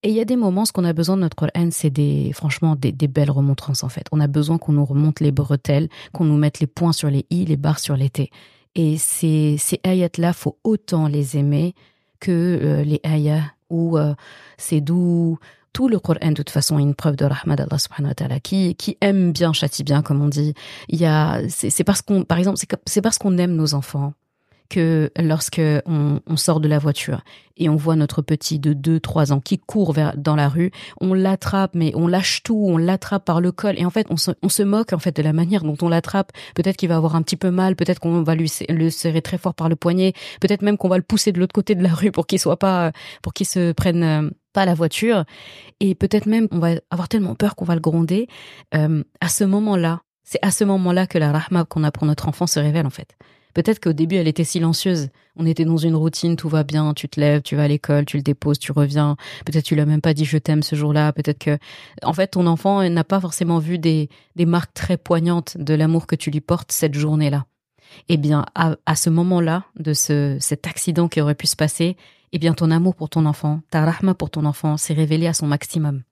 Et 0.04 0.08
il 0.08 0.14
y 0.14 0.20
a 0.20 0.24
des 0.24 0.36
moments, 0.36 0.64
ce 0.64 0.72
qu'on 0.72 0.84
a 0.84 0.92
besoin 0.92 1.16
de 1.16 1.22
notre 1.22 1.48
haine, 1.54 1.70
c'est 1.70 1.90
des, 1.90 2.32
franchement, 2.32 2.74
des, 2.76 2.92
belles 2.92 3.30
remontrances, 3.30 3.84
en 3.84 3.88
fait. 3.88 4.06
On 4.10 4.18
a 4.18 4.26
besoin 4.26 4.58
qu'on 4.58 4.72
nous 4.72 4.84
remonte 4.84 5.20
les 5.20 5.30
bretelles, 5.30 5.88
qu'on 6.12 6.24
nous 6.24 6.36
mette 6.36 6.58
les 6.58 6.66
points 6.66 6.92
sur 6.92 7.08
les 7.08 7.24
i, 7.30 7.44
les 7.44 7.56
barres 7.56 7.78
sur 7.78 7.96
les 7.96 8.10
t. 8.10 8.30
Et 8.74 8.98
ces, 8.98 9.56
ces 9.58 9.80
ayats-là, 9.84 10.32
faut 10.32 10.58
autant 10.64 11.06
les 11.06 11.36
aimer 11.36 11.74
que 12.18 12.30
euh, 12.30 12.84
les 12.84 13.00
ayats 13.04 13.44
où 13.70 13.96
euh, 13.96 14.14
c'est 14.58 14.80
doux, 14.80 15.38
tout 15.72 15.88
le 15.88 15.98
Coran 15.98 16.30
de 16.30 16.34
toute 16.34 16.50
façon 16.50 16.78
est 16.78 16.82
une 16.82 16.94
preuve 16.94 17.16
de 17.16 17.24
rahmat 17.24 17.56
d'Allah 17.56 17.78
subhanahu 17.78 18.10
wa 18.10 18.14
ta'ala 18.14 18.40
qui 18.40 18.74
qui 18.74 18.98
aime 19.00 19.32
bien 19.32 19.52
châtie 19.52 19.84
bien 19.84 20.02
comme 20.02 20.20
on 20.22 20.28
dit 20.28 20.54
il 20.88 21.00
y 21.00 21.06
a 21.06 21.40
c'est 21.48 21.84
parce 21.84 22.02
qu'on 22.02 22.24
par 22.24 22.38
exemple 22.38 22.58
c'est 22.86 23.00
parce 23.00 23.18
qu'on 23.18 23.38
aime 23.38 23.54
nos 23.56 23.74
enfants 23.74 24.12
que 24.72 25.10
lorsque 25.18 25.60
on, 25.86 26.36
sort 26.36 26.60
de 26.60 26.66
la 26.66 26.78
voiture 26.78 27.22
et 27.58 27.68
on 27.68 27.76
voit 27.76 27.94
notre 27.94 28.22
petit 28.22 28.58
de 28.58 28.72
2-3 28.72 29.32
ans 29.32 29.40
qui 29.40 29.58
court 29.58 29.94
dans 30.16 30.34
la 30.34 30.48
rue, 30.48 30.70
on 30.98 31.12
l'attrape, 31.12 31.72
mais 31.74 31.92
on 31.94 32.06
lâche 32.06 32.42
tout, 32.42 32.56
on 32.56 32.78
l'attrape 32.78 33.26
par 33.26 33.42
le 33.42 33.52
col 33.52 33.78
et 33.78 33.84
en 33.84 33.90
fait 33.90 34.06
on 34.08 34.16
se, 34.16 34.30
on 34.42 34.48
se 34.48 34.62
moque 34.62 34.94
en 34.94 34.98
fait 34.98 35.14
de 35.14 35.22
la 35.22 35.34
manière 35.34 35.62
dont 35.62 35.76
on 35.82 35.90
l'attrape. 35.90 36.32
Peut-être 36.54 36.78
qu'il 36.78 36.88
va 36.88 36.96
avoir 36.96 37.16
un 37.16 37.22
petit 37.22 37.36
peu 37.36 37.50
mal, 37.50 37.76
peut-être 37.76 38.00
qu'on 38.00 38.22
va 38.22 38.34
lui 38.34 38.50
le 38.70 38.88
serrer 38.88 39.20
très 39.20 39.36
fort 39.36 39.54
par 39.54 39.68
le 39.68 39.76
poignet, 39.76 40.14
peut-être 40.40 40.62
même 40.62 40.78
qu'on 40.78 40.88
va 40.88 40.96
le 40.96 41.02
pousser 41.02 41.32
de 41.32 41.38
l'autre 41.38 41.52
côté 41.52 41.74
de 41.74 41.82
la 41.82 41.92
rue 41.92 42.10
pour 42.10 42.26
qu'il 42.26 42.38
soit 42.38 42.58
pas, 42.58 42.92
pour 43.20 43.34
qu'il 43.34 43.46
se 43.46 43.72
prenne 43.72 44.02
euh, 44.02 44.30
pas 44.54 44.64
la 44.64 44.74
voiture 44.74 45.24
et 45.80 45.94
peut-être 45.94 46.24
même 46.24 46.48
on 46.50 46.58
va 46.60 46.70
avoir 46.90 47.08
tellement 47.08 47.34
peur 47.34 47.56
qu'on 47.56 47.66
va 47.66 47.74
le 47.74 47.80
gronder. 47.82 48.26
Euh, 48.74 49.04
à 49.20 49.28
ce 49.28 49.44
moment-là, 49.44 50.00
c'est 50.24 50.40
à 50.40 50.50
ce 50.50 50.64
moment-là 50.64 51.06
que 51.06 51.18
la 51.18 51.30
rahma 51.30 51.64
qu'on 51.64 51.84
a 51.84 51.92
pour 51.92 52.06
notre 52.06 52.26
enfant 52.26 52.46
se 52.46 52.58
révèle 52.58 52.86
en 52.86 52.90
fait. 52.90 53.16
Peut-être 53.54 53.80
qu'au 53.80 53.92
début, 53.92 54.16
elle 54.16 54.28
était 54.28 54.44
silencieuse. 54.44 55.08
On 55.36 55.46
était 55.46 55.64
dans 55.64 55.76
une 55.76 55.94
routine, 55.94 56.36
tout 56.36 56.48
va 56.48 56.62
bien, 56.62 56.94
tu 56.94 57.08
te 57.08 57.18
lèves, 57.18 57.42
tu 57.42 57.56
vas 57.56 57.64
à 57.64 57.68
l'école, 57.68 58.04
tu 58.04 58.16
le 58.16 58.22
déposes, 58.22 58.58
tu 58.58 58.72
reviens. 58.72 59.16
Peut-être 59.44 59.64
tu 59.64 59.74
l'as 59.74 59.86
même 59.86 60.00
pas 60.00 60.14
dit 60.14 60.24
je 60.24 60.38
t'aime 60.38 60.62
ce 60.62 60.76
jour-là. 60.76 61.12
Peut-être 61.12 61.38
que, 61.38 61.58
en 62.02 62.12
fait, 62.12 62.28
ton 62.28 62.46
enfant 62.46 62.88
n'a 62.88 63.04
pas 63.04 63.20
forcément 63.20 63.58
vu 63.58 63.78
des, 63.78 64.08
des 64.36 64.46
marques 64.46 64.74
très 64.74 64.96
poignantes 64.96 65.56
de 65.58 65.74
l'amour 65.74 66.06
que 66.06 66.16
tu 66.16 66.30
lui 66.30 66.40
portes 66.40 66.72
cette 66.72 66.94
journée-là. 66.94 67.46
Eh 68.08 68.16
bien, 68.16 68.46
à, 68.54 68.76
à 68.86 68.96
ce 68.96 69.10
moment-là, 69.10 69.64
de 69.78 69.92
ce, 69.92 70.36
cet 70.40 70.66
accident 70.66 71.08
qui 71.08 71.20
aurait 71.20 71.34
pu 71.34 71.46
se 71.46 71.56
passer, 71.56 71.96
eh 72.32 72.38
bien, 72.38 72.54
ton 72.54 72.70
amour 72.70 72.94
pour 72.94 73.10
ton 73.10 73.26
enfant, 73.26 73.60
ta 73.70 73.84
rahma 73.84 74.14
pour 74.14 74.30
ton 74.30 74.44
enfant 74.46 74.76
s'est 74.76 74.94
révélé 74.94 75.26
à 75.26 75.34
son 75.34 75.46
maximum 75.46 76.02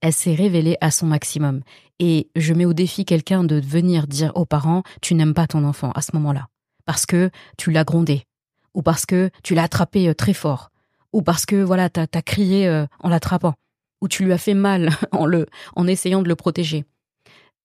elle 0.00 0.12
s'est 0.12 0.34
révélée 0.34 0.76
à 0.80 0.90
son 0.90 1.06
maximum. 1.06 1.62
Et 1.98 2.28
je 2.36 2.54
mets 2.54 2.64
au 2.64 2.72
défi 2.72 3.04
quelqu'un 3.04 3.44
de 3.44 3.60
venir 3.60 4.06
dire 4.06 4.32
aux 4.34 4.46
parents, 4.46 4.82
tu 5.02 5.14
n'aimes 5.14 5.34
pas 5.34 5.46
ton 5.46 5.64
enfant 5.64 5.90
à 5.92 6.02
ce 6.02 6.12
moment-là, 6.14 6.48
parce 6.84 7.06
que 7.06 7.30
tu 7.56 7.70
l'as 7.70 7.84
grondé, 7.84 8.24
ou 8.74 8.82
parce 8.82 9.06
que 9.06 9.30
tu 9.42 9.54
l'as 9.54 9.64
attrapé 9.64 10.08
euh, 10.08 10.14
très 10.14 10.34
fort, 10.34 10.70
ou 11.12 11.22
parce 11.22 11.46
que 11.46 11.56
voilà, 11.56 11.88
t'as 11.90 12.06
as 12.12 12.22
crié 12.22 12.68
euh, 12.68 12.86
en 13.00 13.08
l'attrapant, 13.08 13.54
ou 14.00 14.08
tu 14.08 14.24
lui 14.24 14.32
as 14.32 14.38
fait 14.38 14.54
mal 14.54 14.90
en 15.12 15.26
le, 15.26 15.46
en 15.74 15.86
essayant 15.86 16.22
de 16.22 16.28
le 16.28 16.36
protéger. 16.36 16.84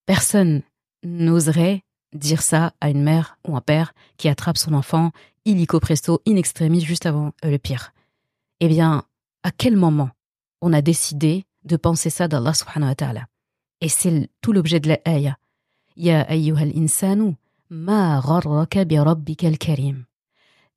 Personne 0.06 0.64
n'oserait 1.04 1.84
dire 2.14 2.42
ça 2.42 2.74
à 2.82 2.90
une 2.90 3.04
mère 3.04 3.38
ou 3.48 3.56
un 3.56 3.62
père 3.62 3.94
qui 4.18 4.30
attrape 4.30 4.58
son 4.58 4.74
enfant 4.74 5.12
illico 5.46 5.80
presto, 5.80 6.22
in 6.28 6.36
extremis, 6.36 6.82
juste 6.82 7.06
avant 7.06 7.34
euh, 7.44 7.52
le 7.52 7.58
pire. 7.58 7.94
Eh 8.60 8.68
bien, 8.68 9.04
à 9.44 9.52
quel 9.52 9.76
moment 9.76 10.10
on 10.62 10.74
a 10.74 10.82
décidé 10.82 11.46
de 11.66 11.76
penser 11.78 12.10
ça 12.10 12.28
d'Allah 12.28 12.54
subhanahu 12.54 12.90
wa 12.90 12.96
ta'ala. 12.96 13.28
Et 13.82 13.90
c'est 13.90 14.30
tout 14.42 14.54
l'objet 14.54 14.80
de 14.80 14.90
la 14.90 15.00
ayah. 15.06 15.38
Ya 15.96 16.22
ayyuhal 16.22 16.76
insanu, 16.76 17.36
ma 17.70 18.20
gharraka 18.22 18.86
bi 18.86 18.98
rabbika 18.98 19.48
al-karim. 19.48 20.06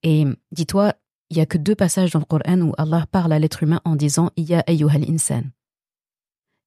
Et 0.03 0.25
dis-toi, 0.53 0.95
il 1.31 1.37
y 1.39 1.41
a 1.41 1.47
que 1.47 1.59
deux 1.59 1.75
passages 1.75 2.11
dans 2.11 2.21
le 2.21 2.25
Coran 2.25 2.61
où 2.61 2.73
Allah 2.79 3.07
parle 3.11 3.33
à 3.33 3.39
l'être 3.39 3.63
humain 3.63 3.81
en 3.85 3.97
disant 3.97 4.31
Ya 4.37 4.63
ayyuhal 4.67 5.09
insan. 5.11 5.51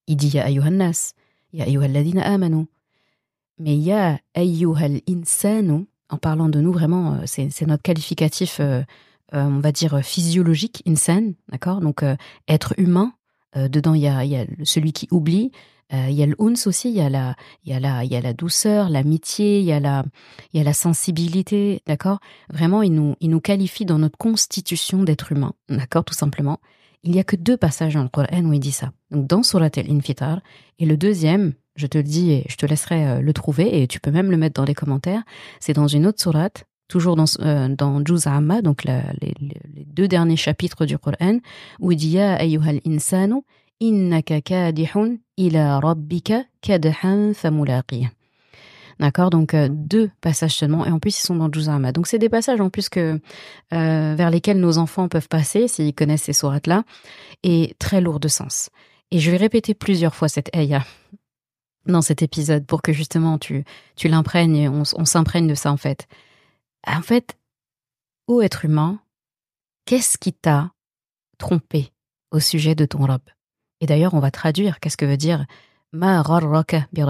Il 0.07 0.17
dit 0.17 0.29
Ya 0.29 0.45
ayyuhal 0.45 0.75
nas, 0.75 1.13
Ya 1.53 1.65
ayyuhal 1.65 1.91
ladina 1.91 2.23
amanu. 2.23 2.67
Mais 3.57 3.77
Ya 3.77 4.19
ayyuhal 4.33 5.01
insanu, 5.07 5.87
en 6.09 6.17
parlant 6.17 6.49
de 6.49 6.59
nous, 6.59 6.73
vraiment, 6.73 7.13
euh, 7.13 7.23
c'est 7.25 7.67
notre 7.67 7.83
qualificatif, 7.83 8.59
euh, 8.59 8.81
euh, 9.33 9.43
on 9.43 9.59
va 9.59 9.71
dire, 9.71 10.03
physiologique, 10.03 10.81
insan, 10.87 11.33
d'accord? 11.49 11.81
Donc, 11.81 12.03
être 12.47 12.73
humain, 12.77 13.13
dedans, 13.55 13.93
il 13.93 14.01
y 14.01 14.07
a, 14.07 14.45
celui 14.63 14.93
qui 14.93 15.07
oublie. 15.11 15.51
Euh, 15.91 16.07
il 16.09 16.15
y 16.15 16.21
a 16.21 16.25
le 16.27 16.35
aussi, 16.39 16.89
il 16.89 16.95
y 16.95 17.01
a 17.01 17.09
la, 17.09 17.35
la, 17.65 18.03
la 18.03 18.33
douceur, 18.33 18.89
l'amitié, 18.89 19.59
il 19.59 19.65
y 19.65 19.71
a 19.71 19.79
la, 19.79 20.05
la 20.53 20.73
sensibilité, 20.73 21.81
d'accord? 21.87 22.19
Vraiment, 22.53 22.83
il 22.83 22.93
nous, 22.93 23.15
il 23.19 23.29
nous 23.31 23.41
qualifie 23.41 23.85
dans 23.85 23.97
notre 23.97 24.17
constitution 24.17 25.03
d'être 25.03 25.31
humain, 25.31 25.53
d'accord, 25.67 26.05
tout 26.05 26.13
simplement. 26.13 26.59
Il 27.03 27.15
y 27.15 27.19
a 27.19 27.23
que 27.23 27.35
deux 27.35 27.57
passages 27.57 27.95
dans 27.95 28.03
le 28.03 28.09
Coran 28.09 28.43
où 28.43 28.53
il 28.53 28.59
dit 28.59 28.73
ça. 28.73 28.91
Donc 29.09 29.25
dans 29.25 29.41
Surat 29.41 29.69
al-Infitar 29.75 30.41
et 30.79 30.85
le 30.85 30.97
deuxième, 30.97 31.53
je 31.75 31.87
te 31.87 31.97
le 31.97 32.03
dis 32.03 32.31
et 32.31 32.45
je 32.49 32.57
te 32.57 32.65
laisserai 32.65 33.07
euh, 33.07 33.21
le 33.21 33.33
trouver 33.33 33.81
et 33.81 33.87
tu 33.87 33.99
peux 33.99 34.11
même 34.11 34.29
le 34.29 34.37
mettre 34.37 34.61
dans 34.61 34.65
les 34.65 34.75
commentaires. 34.75 35.23
C'est 35.61 35.73
dans 35.73 35.87
une 35.87 36.05
autre 36.05 36.21
sourate 36.21 36.65
toujours 36.89 37.15
dans, 37.15 37.25
euh, 37.39 37.69
dans 37.69 38.03
Juz'ama, 38.03 38.61
donc 38.61 38.83
les, 38.83 39.01
deux 39.99 40.07
derniers 40.07 40.37
chapitres 40.37 40.85
du 40.85 40.97
Coran, 40.97 41.39
où 41.79 41.91
il 41.91 41.97
dit 41.97 42.11
Ya 42.11 42.35
ayyuhal 42.35 42.79
insanu, 42.85 43.41
ila 43.81 45.79
rabbika 45.79 46.43
kadhan. 46.61 47.33
D'accord 48.99 49.29
Donc 49.29 49.53
euh, 49.53 49.67
deux 49.69 50.09
passages 50.21 50.55
seulement, 50.55 50.85
et 50.85 50.91
en 50.91 50.99
plus 50.99 51.19
ils 51.19 51.25
sont 51.25 51.35
dans 51.35 51.51
Juz'ama. 51.51 51.91
Donc 51.91 52.07
c'est 52.07 52.17
des 52.17 52.29
passages 52.29 52.61
en 52.61 52.69
plus 52.69 52.87
que 52.87 53.19
euh, 53.73 54.15
vers 54.15 54.29
lesquels 54.29 54.59
nos 54.59 54.77
enfants 54.77 55.09
peuvent 55.09 55.27
passer 55.27 55.67
s'ils 55.67 55.93
connaissent 55.93 56.23
ces 56.23 56.33
sourates-là, 56.33 56.83
et 57.43 57.75
très 57.77 57.99
lourds 57.99 58.21
de 58.21 58.29
sens. 58.29 58.69
Et 59.11 59.19
je 59.19 59.31
vais 59.31 59.37
répéter 59.37 59.73
plusieurs 59.73 60.15
fois 60.15 60.29
cette 60.29 60.55
ayah 60.55 60.85
dans 61.85 62.01
cet 62.01 62.21
épisode 62.21 62.65
pour 62.65 62.81
que 62.81 62.93
justement 62.93 63.37
tu, 63.37 63.65
tu 63.97 64.07
l'imprègnes, 64.07 64.69
on, 64.69 64.83
on 64.95 65.05
s'imprègne 65.05 65.47
de 65.47 65.55
ça 65.55 65.71
en 65.71 65.77
fait. 65.77 66.07
En 66.87 67.01
fait, 67.01 67.37
ô 68.27 68.41
être 68.41 68.63
humain, 68.63 68.99
qu'est-ce 69.89 70.19
qui 70.19 70.33
t'a 70.33 70.71
trompé 71.39 71.91
au 72.29 72.39
sujet 72.39 72.75
de 72.75 72.85
ton 72.85 73.07
robe 73.07 73.27
Et 73.81 73.87
d'ailleurs, 73.87 74.13
on 74.13 74.19
va 74.19 74.29
traduire 74.29 74.79
qu'est-ce 74.79 74.97
que 74.97 75.05
veut 75.05 75.17
dire 75.17 75.47
Ma 75.91 76.21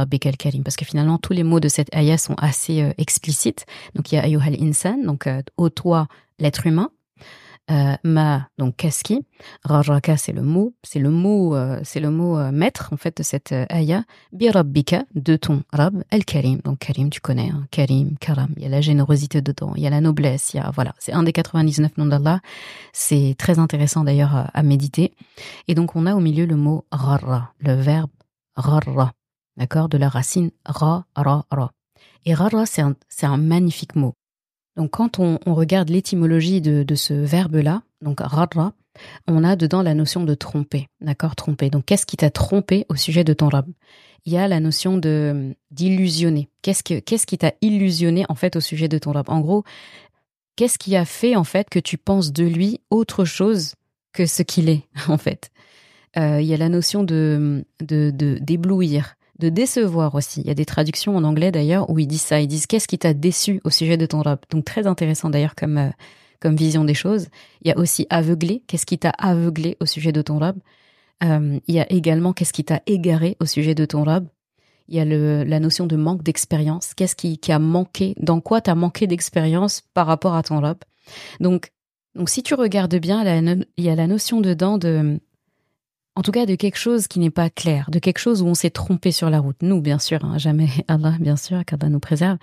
bi 0.06 0.20
karim 0.20 0.64
parce 0.64 0.78
que 0.78 0.86
finalement 0.86 1.18
tous 1.18 1.34
les 1.34 1.44
mots 1.44 1.60
de 1.60 1.68
cette 1.68 1.94
ayah 1.94 2.18
sont 2.18 2.36
assez 2.36 2.82
euh, 2.82 2.94
explicites. 2.98 3.66
Donc 3.96 4.14
il 4.14 4.16
y 4.16 4.18
a 4.18 4.24
ayuhal 4.24 4.56
insan, 4.64 5.04
donc 5.04 5.28
euh, 5.28 5.42
ô 5.58 5.70
toi 5.70 6.08
l'être 6.40 6.66
humain, 6.68 6.90
euh, 7.72 7.96
ma 8.04 8.50
donc 8.58 8.78
kaski. 8.78 9.26
Rajaka 9.64 10.18
c'est 10.18 10.32
le 10.32 10.42
mot 10.42 10.74
c'est 10.84 11.00
le 11.00 11.10
mot 11.10 11.56
euh, 11.56 11.80
c'est 11.84 12.00
le 12.00 12.10
mot 12.10 12.38
euh, 12.38 12.52
maître 12.52 12.90
en 12.92 12.98
fait 12.98 13.18
de 13.18 13.24
cette 13.24 13.54
ayah. 13.70 14.04
Bi 14.32 14.50
rabbika 14.50 15.04
de 15.14 15.36
ton 15.36 15.64
rab 15.72 16.04
el 16.12 16.26
karim. 16.26 16.60
Donc 16.64 16.80
karim 16.80 17.10
tu 17.10 17.22
connais 17.22 17.50
hein, 17.50 17.68
karim 17.72 18.18
karam. 18.18 18.50
Il 18.58 18.64
y 18.64 18.66
a 18.66 18.70
la 18.70 18.82
générosité 18.82 19.42
dedans 19.42 19.74
il 19.76 19.84
y 19.84 19.88
a 19.88 19.90
la 19.90 20.02
noblesse 20.02 20.54
il 20.54 20.58
y 20.58 20.60
a 20.60 20.72
voilà. 20.72 20.94
C'est 21.00 21.14
un 21.14 21.24
des 21.24 21.34
99 21.34 21.98
noms 21.98 22.08
d'Allah. 22.08 22.40
C'est 22.92 23.36
très 23.38 23.60
intéressant 23.60 24.04
d'ailleurs 24.04 24.50
à, 24.54 24.64
méditer. 24.64 25.14
Et 25.68 25.76
donc 25.76 25.96
on 25.96 26.06
a 26.06 26.16
au 26.16 26.20
milieu 26.20 26.46
le 26.46 26.56
mot 26.56 26.86
rara 26.92 27.54
le 27.60 27.74
verbe 27.74 28.10
rara 28.56 29.14
d'accord? 29.58 29.90
De 29.90 29.98
la 29.98 30.10
racine 30.10 30.52
ra 30.66 31.06
ra 31.16 31.46
ra. 31.52 31.72
Et 32.26 32.34
rara 32.34 32.66
c'est 32.66 32.82
un 32.82 32.96
c'est 33.10 33.28
un 33.28 33.38
magnifique 33.38 33.96
mot 33.96 34.16
donc 34.80 34.92
quand 34.92 35.20
on, 35.20 35.38
regarde 35.46 35.90
l'étymologie 35.90 36.62
de, 36.62 36.96
ce 36.96 37.14
verbe-là, 37.14 37.84
donc 38.02 38.22
radra, 38.22 38.72
on 39.28 39.44
a 39.44 39.58
dedans 39.58 39.82
la 39.82 39.94
notion 39.94 40.24
de 40.24 40.34
tromper, 40.36 40.88
d'accord, 41.02 41.36
tromper. 41.36 41.70
Donc 41.70 41.84
qu'est-ce 41.84 42.06
qui 42.06 42.16
t'a 42.16 42.30
trompé 42.30 42.86
au 42.88 42.96
sujet 42.96 43.26
de 43.26 43.34
ton 43.34 43.50
rab? 43.50 43.68
Il 44.24 44.32
y 44.32 44.38
a 44.38 44.48
la 44.48 44.62
notion 44.62 44.98
de 44.98 45.54
d'illusionner. 45.70 46.48
Qu'est-ce 46.62 46.84
que 46.84 47.00
qu'est-ce 47.00 47.26
qui 47.26 47.38
t'a 47.38 47.52
illusionné 47.60 48.24
en 48.30 48.36
fait 48.36 48.56
au 48.56 48.62
sujet 48.62 48.88
de 48.88 48.98
ton 48.98 49.12
rab? 49.12 49.30
En 49.30 49.42
gros, 49.42 49.66
qu'est-ce 50.56 50.78
qui 50.78 50.96
a 50.96 51.04
fait 51.04 51.36
en 51.36 51.44
fait 51.44 51.70
que 51.70 51.80
tu 51.80 51.98
penses 51.98 52.32
de 52.32 52.46
lui 52.46 52.80
autre 52.90 53.26
chose 53.26 53.74
que 54.14 54.26
ce 54.26 54.44
qu'il 54.44 54.70
est 54.70 54.84
en 55.10 55.18
fait? 55.18 55.52
Euh, 56.16 56.40
Il 56.40 56.48
y 56.48 56.54
a 56.54 56.58
la 56.58 56.70
notion 56.70 57.04
de 57.04 57.66
d'éblouir 57.82 59.18
de 59.40 59.50
décevoir 59.50 60.16
aussi. 60.16 60.42
Il 60.42 60.48
y 60.48 60.52
a 60.52 60.56
des 60.56 60.66
traductions 60.66 61.16
en 61.16 61.24
anglais 61.24 61.52
d'ailleurs 61.52 61.90
où 61.90 61.98
ils 61.98 62.08
disent 62.08 62.22
ça. 62.22 62.42
Ils 62.42 62.48
disent 62.48 62.68
qu'est-ce 62.68 62.88
qui 62.88 63.00
t'a 63.00 63.14
déçu 63.14 63.62
au 63.64 63.70
sujet 63.70 63.98
de 63.98 64.06
ton 64.06 64.22
rap? 64.22 64.46
Donc 64.52 64.66
très 64.66 64.86
intéressant 64.86 65.30
d'ailleurs 65.30 65.56
comme 65.56 65.78
euh, 65.78 65.90
comme 66.40 66.56
vision 66.56 66.86
des 66.86 66.94
choses. 66.94 67.28
Il 67.62 67.70
y 67.70 67.72
a 67.72 67.78
aussi 67.78 68.08
aveuglé. 68.10 68.64
Qu'est-ce 68.68 68.86
qui 68.86 68.98
t'a 68.98 69.10
aveuglé 69.12 69.78
au 69.80 69.86
sujet 69.86 70.12
de 70.12 70.22
ton 70.22 70.40
rap? 70.40 70.56
Euh, 71.24 71.60
il 71.68 71.76
y 71.76 71.80
a 71.80 71.92
également 71.92 72.34
qu'est-ce 72.34 72.54
qui 72.54 72.64
t'a 72.64 72.82
égaré 72.86 73.36
au 73.40 73.46
sujet 73.46 73.76
de 73.76 73.86
ton 73.86 74.04
rap? 74.04 74.24
Il 74.88 74.96
y 74.96 75.00
a 75.00 75.06
le, 75.06 75.44
la 75.44 75.60
notion 75.60 75.86
de 75.86 75.96
manque 75.96 76.24
d'expérience. 76.24 76.94
Qu'est-ce 76.94 77.16
qui, 77.16 77.40
a 77.52 77.60
manqué? 77.60 78.16
Dans 78.20 78.42
quoi 78.42 78.62
t'as 78.62 78.74
manqué 78.74 79.06
d'expérience 79.06 79.84
par 79.94 80.08
rapport 80.08 80.34
à 80.34 80.44
ton 80.44 80.60
rap? 80.60 80.84
Donc 81.40 81.72
donc 82.16 82.30
si 82.30 82.42
tu 82.42 82.56
regardes 82.56 82.96
bien, 82.96 83.24
il 83.78 83.84
y 83.84 83.90
a 83.90 83.96
la 83.96 84.08
notion 84.08 84.42
dedans 84.42 84.78
de 84.78 85.20
en 86.20 86.22
tout 86.22 86.34
cas 86.34 86.46
de 86.46 86.56
quelque 86.56 86.78
chose 86.78 87.08
qui 87.08 87.18
n'est 87.20 87.30
pas 87.30 87.50
clair, 87.50 87.90
de 87.90 87.98
quelque 87.98 88.18
chose 88.18 88.42
où 88.42 88.46
on 88.46 88.54
s'est 88.54 88.72
trompé 88.72 89.14
sur 89.14 89.30
la 89.30 89.40
route. 89.40 89.56
Nous, 89.62 89.80
bien 89.80 90.00
sûr, 90.00 90.26
hein, 90.26 90.38
jamais 90.38 90.68
Allah, 90.90 91.16
bien 91.18 91.38
sûr, 91.38 91.64
qu'Allah 91.64 91.88
nous 91.88 92.02
préserve, 92.02 92.38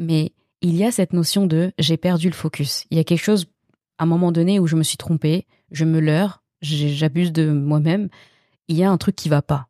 mais 0.00 0.32
il 0.62 0.74
y 0.74 0.84
a 0.84 0.90
cette 0.90 1.12
notion 1.12 1.46
de 1.46 1.72
j'ai 1.78 1.96
perdu 1.96 2.26
le 2.26 2.34
focus. 2.34 2.86
Il 2.90 2.96
y 2.96 3.00
a 3.00 3.04
quelque 3.04 3.22
chose, 3.22 3.46
à 3.98 4.02
un 4.02 4.06
moment 4.06 4.32
donné, 4.32 4.58
où 4.58 4.66
je 4.66 4.74
me 4.74 4.82
suis 4.82 4.96
trompé, 4.96 5.46
je 5.70 5.84
me 5.84 6.00
leurre, 6.00 6.42
j'abuse 6.60 7.30
de 7.30 7.52
moi-même, 7.52 8.08
il 8.66 8.76
y 8.76 8.82
a 8.82 8.90
un 8.90 8.98
truc 8.98 9.14
qui 9.14 9.28
va 9.28 9.42
pas. 9.42 9.68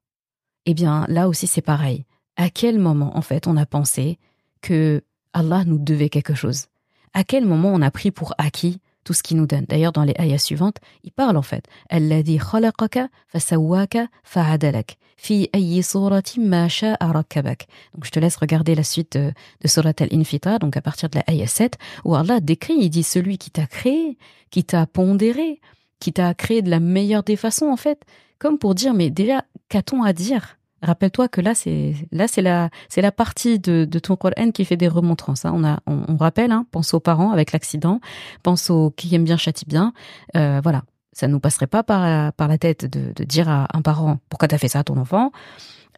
Eh 0.64 0.73
bien, 0.73 1.05
là 1.09 1.29
aussi, 1.29 1.47
c'est 1.47 1.61
pareil. 1.61 2.07
À 2.37 2.49
quel 2.49 2.79
moment, 2.79 3.14
en 3.14 3.21
fait, 3.21 3.47
on 3.47 3.59
a 3.59 3.67
pensé 3.67 4.19
que 4.62 5.02
Allah 5.35 5.67
nous 5.67 5.79
devait 5.79 6.09
quelque 6.09 6.35
chose? 6.35 6.69
À 7.12 7.25
quel 7.25 7.45
moment 7.45 7.75
on 7.75 7.83
a 7.83 7.90
pris 7.90 8.11
pour 8.11 8.33
acquis 8.38 8.81
tout 9.04 9.12
ce 9.12 9.23
qu'il 9.23 9.37
nous 9.37 9.47
donne. 9.47 9.64
D'ailleurs, 9.69 9.92
dans 9.92 10.04
les 10.04 10.14
ayahs 10.19 10.38
suivantes, 10.38 10.76
il 11.04 11.12
parle 11.12 11.37
en 11.37 11.42
fait. 11.42 11.64
Alladhi 11.88 12.38
khalaqaka 12.38 13.09
fasawwaka 13.28 14.07
fa'adalak. 14.25 14.97
Fi 15.16 15.49
ayyi 15.52 15.83
surati 15.83 16.40
ma 16.40 16.69
sha'a. 16.69 17.12
Donc 17.12 18.04
je 18.04 18.11
te 18.11 18.19
laisse 18.19 18.37
regarder 18.37 18.75
la 18.75 18.83
suite 18.83 19.19
de, 19.19 19.33
Surat 19.69 19.92
al-Infitar, 20.00 20.59
donc 20.59 20.76
à 20.76 20.80
partir 20.80 21.09
de 21.09 21.19
la 21.19 21.25
ayah 21.28 21.47
7, 21.47 21.76
où 22.04 22.14
Allah 22.14 22.40
décrit, 22.40 22.75
il 22.78 22.88
dit 22.88 23.02
celui 23.02 23.37
qui 23.37 23.50
t'a 23.50 23.66
créé, 23.66 24.16
qui 24.50 24.64
t'a 24.64 24.87
pondéré, 24.87 25.61
qui 25.99 26.12
t'a 26.12 26.33
créé 26.35 26.62
de 26.62 26.71
la 26.71 26.80
meilleure 26.80 27.23
des 27.23 27.37
façons 27.37 27.66
en 27.66 27.76
fait, 27.76 28.00
comme 28.38 28.59
pour 28.59 28.75
dire 28.75 28.95
mais 28.95 29.11
déjà 29.11 29.45
qu'a-t-on 29.69 30.02
à 30.02 30.12
dire? 30.12 30.57
Rappelle-toi 30.83 31.29
que 31.29 31.41
là, 31.41 31.55
c'est 31.55 31.95
là, 32.11 32.27
c'est 32.27 32.43
la, 32.43 32.71
c'est 32.89 33.03
la 33.03 33.13
partie 33.13 33.59
de, 33.59 33.85
de 33.85 33.99
ton 33.99 34.17
Coran 34.17 34.51
qui 34.53 34.65
fait 34.65 34.77
des 34.77 34.89
remontrances. 34.89 35.45
Hein. 35.45 35.53
On 35.55 35.65
a, 35.65 35.81
on, 35.87 36.17
rappelle, 36.17 36.53
hein, 36.53 36.67
pense 36.71 36.95
aux 36.95 37.01
parents 37.01 37.33
avec 37.33 37.53
l'accident, 37.53 38.01
pense 38.43 38.71
aux 38.71 38.91
qui 38.91 39.15
aiment 39.15 39.25
bien 39.25 39.37
châtie 39.37 39.67
bien. 39.67 39.93
Euh, 40.37 40.61
voilà, 40.63 40.85
ça 41.13 41.29
nous 41.29 41.41
passerait 41.41 41.67
pas 41.67 41.83
par, 41.83 42.33
par 42.33 42.49
la 42.49 42.57
tête 42.57 42.87
de, 42.87 43.13
de 43.13 43.25
dire 43.25 43.49
à 43.49 43.69
un 43.75 43.83
parent 43.83 44.19
pourquoi 44.31 44.49
t'as 44.49 44.59
fait 44.59 44.69
ça 44.69 44.81
à 44.81 44.85
ton 44.85 44.97
enfant? 44.97 45.33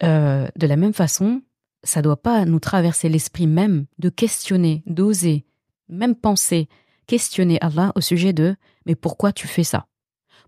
Euh, 0.03 0.47
de 0.55 0.67
la 0.67 0.75
même 0.75 0.93
façon, 0.93 1.41
ça 1.83 2.01
doit 2.01 2.21
pas 2.21 2.45
nous 2.45 2.59
traverser 2.59 3.09
l'esprit 3.09 3.47
même 3.47 3.85
de 3.99 4.09
questionner, 4.09 4.83
d'oser, 4.85 5.45
même 5.89 6.15
penser, 6.15 6.67
questionner 7.07 7.57
Allah 7.61 7.91
au 7.95 8.01
sujet 8.01 8.33
de 8.33 8.55
mais 8.85 8.95
pourquoi 8.95 9.31
tu 9.31 9.47
fais 9.47 9.63
ça? 9.63 9.87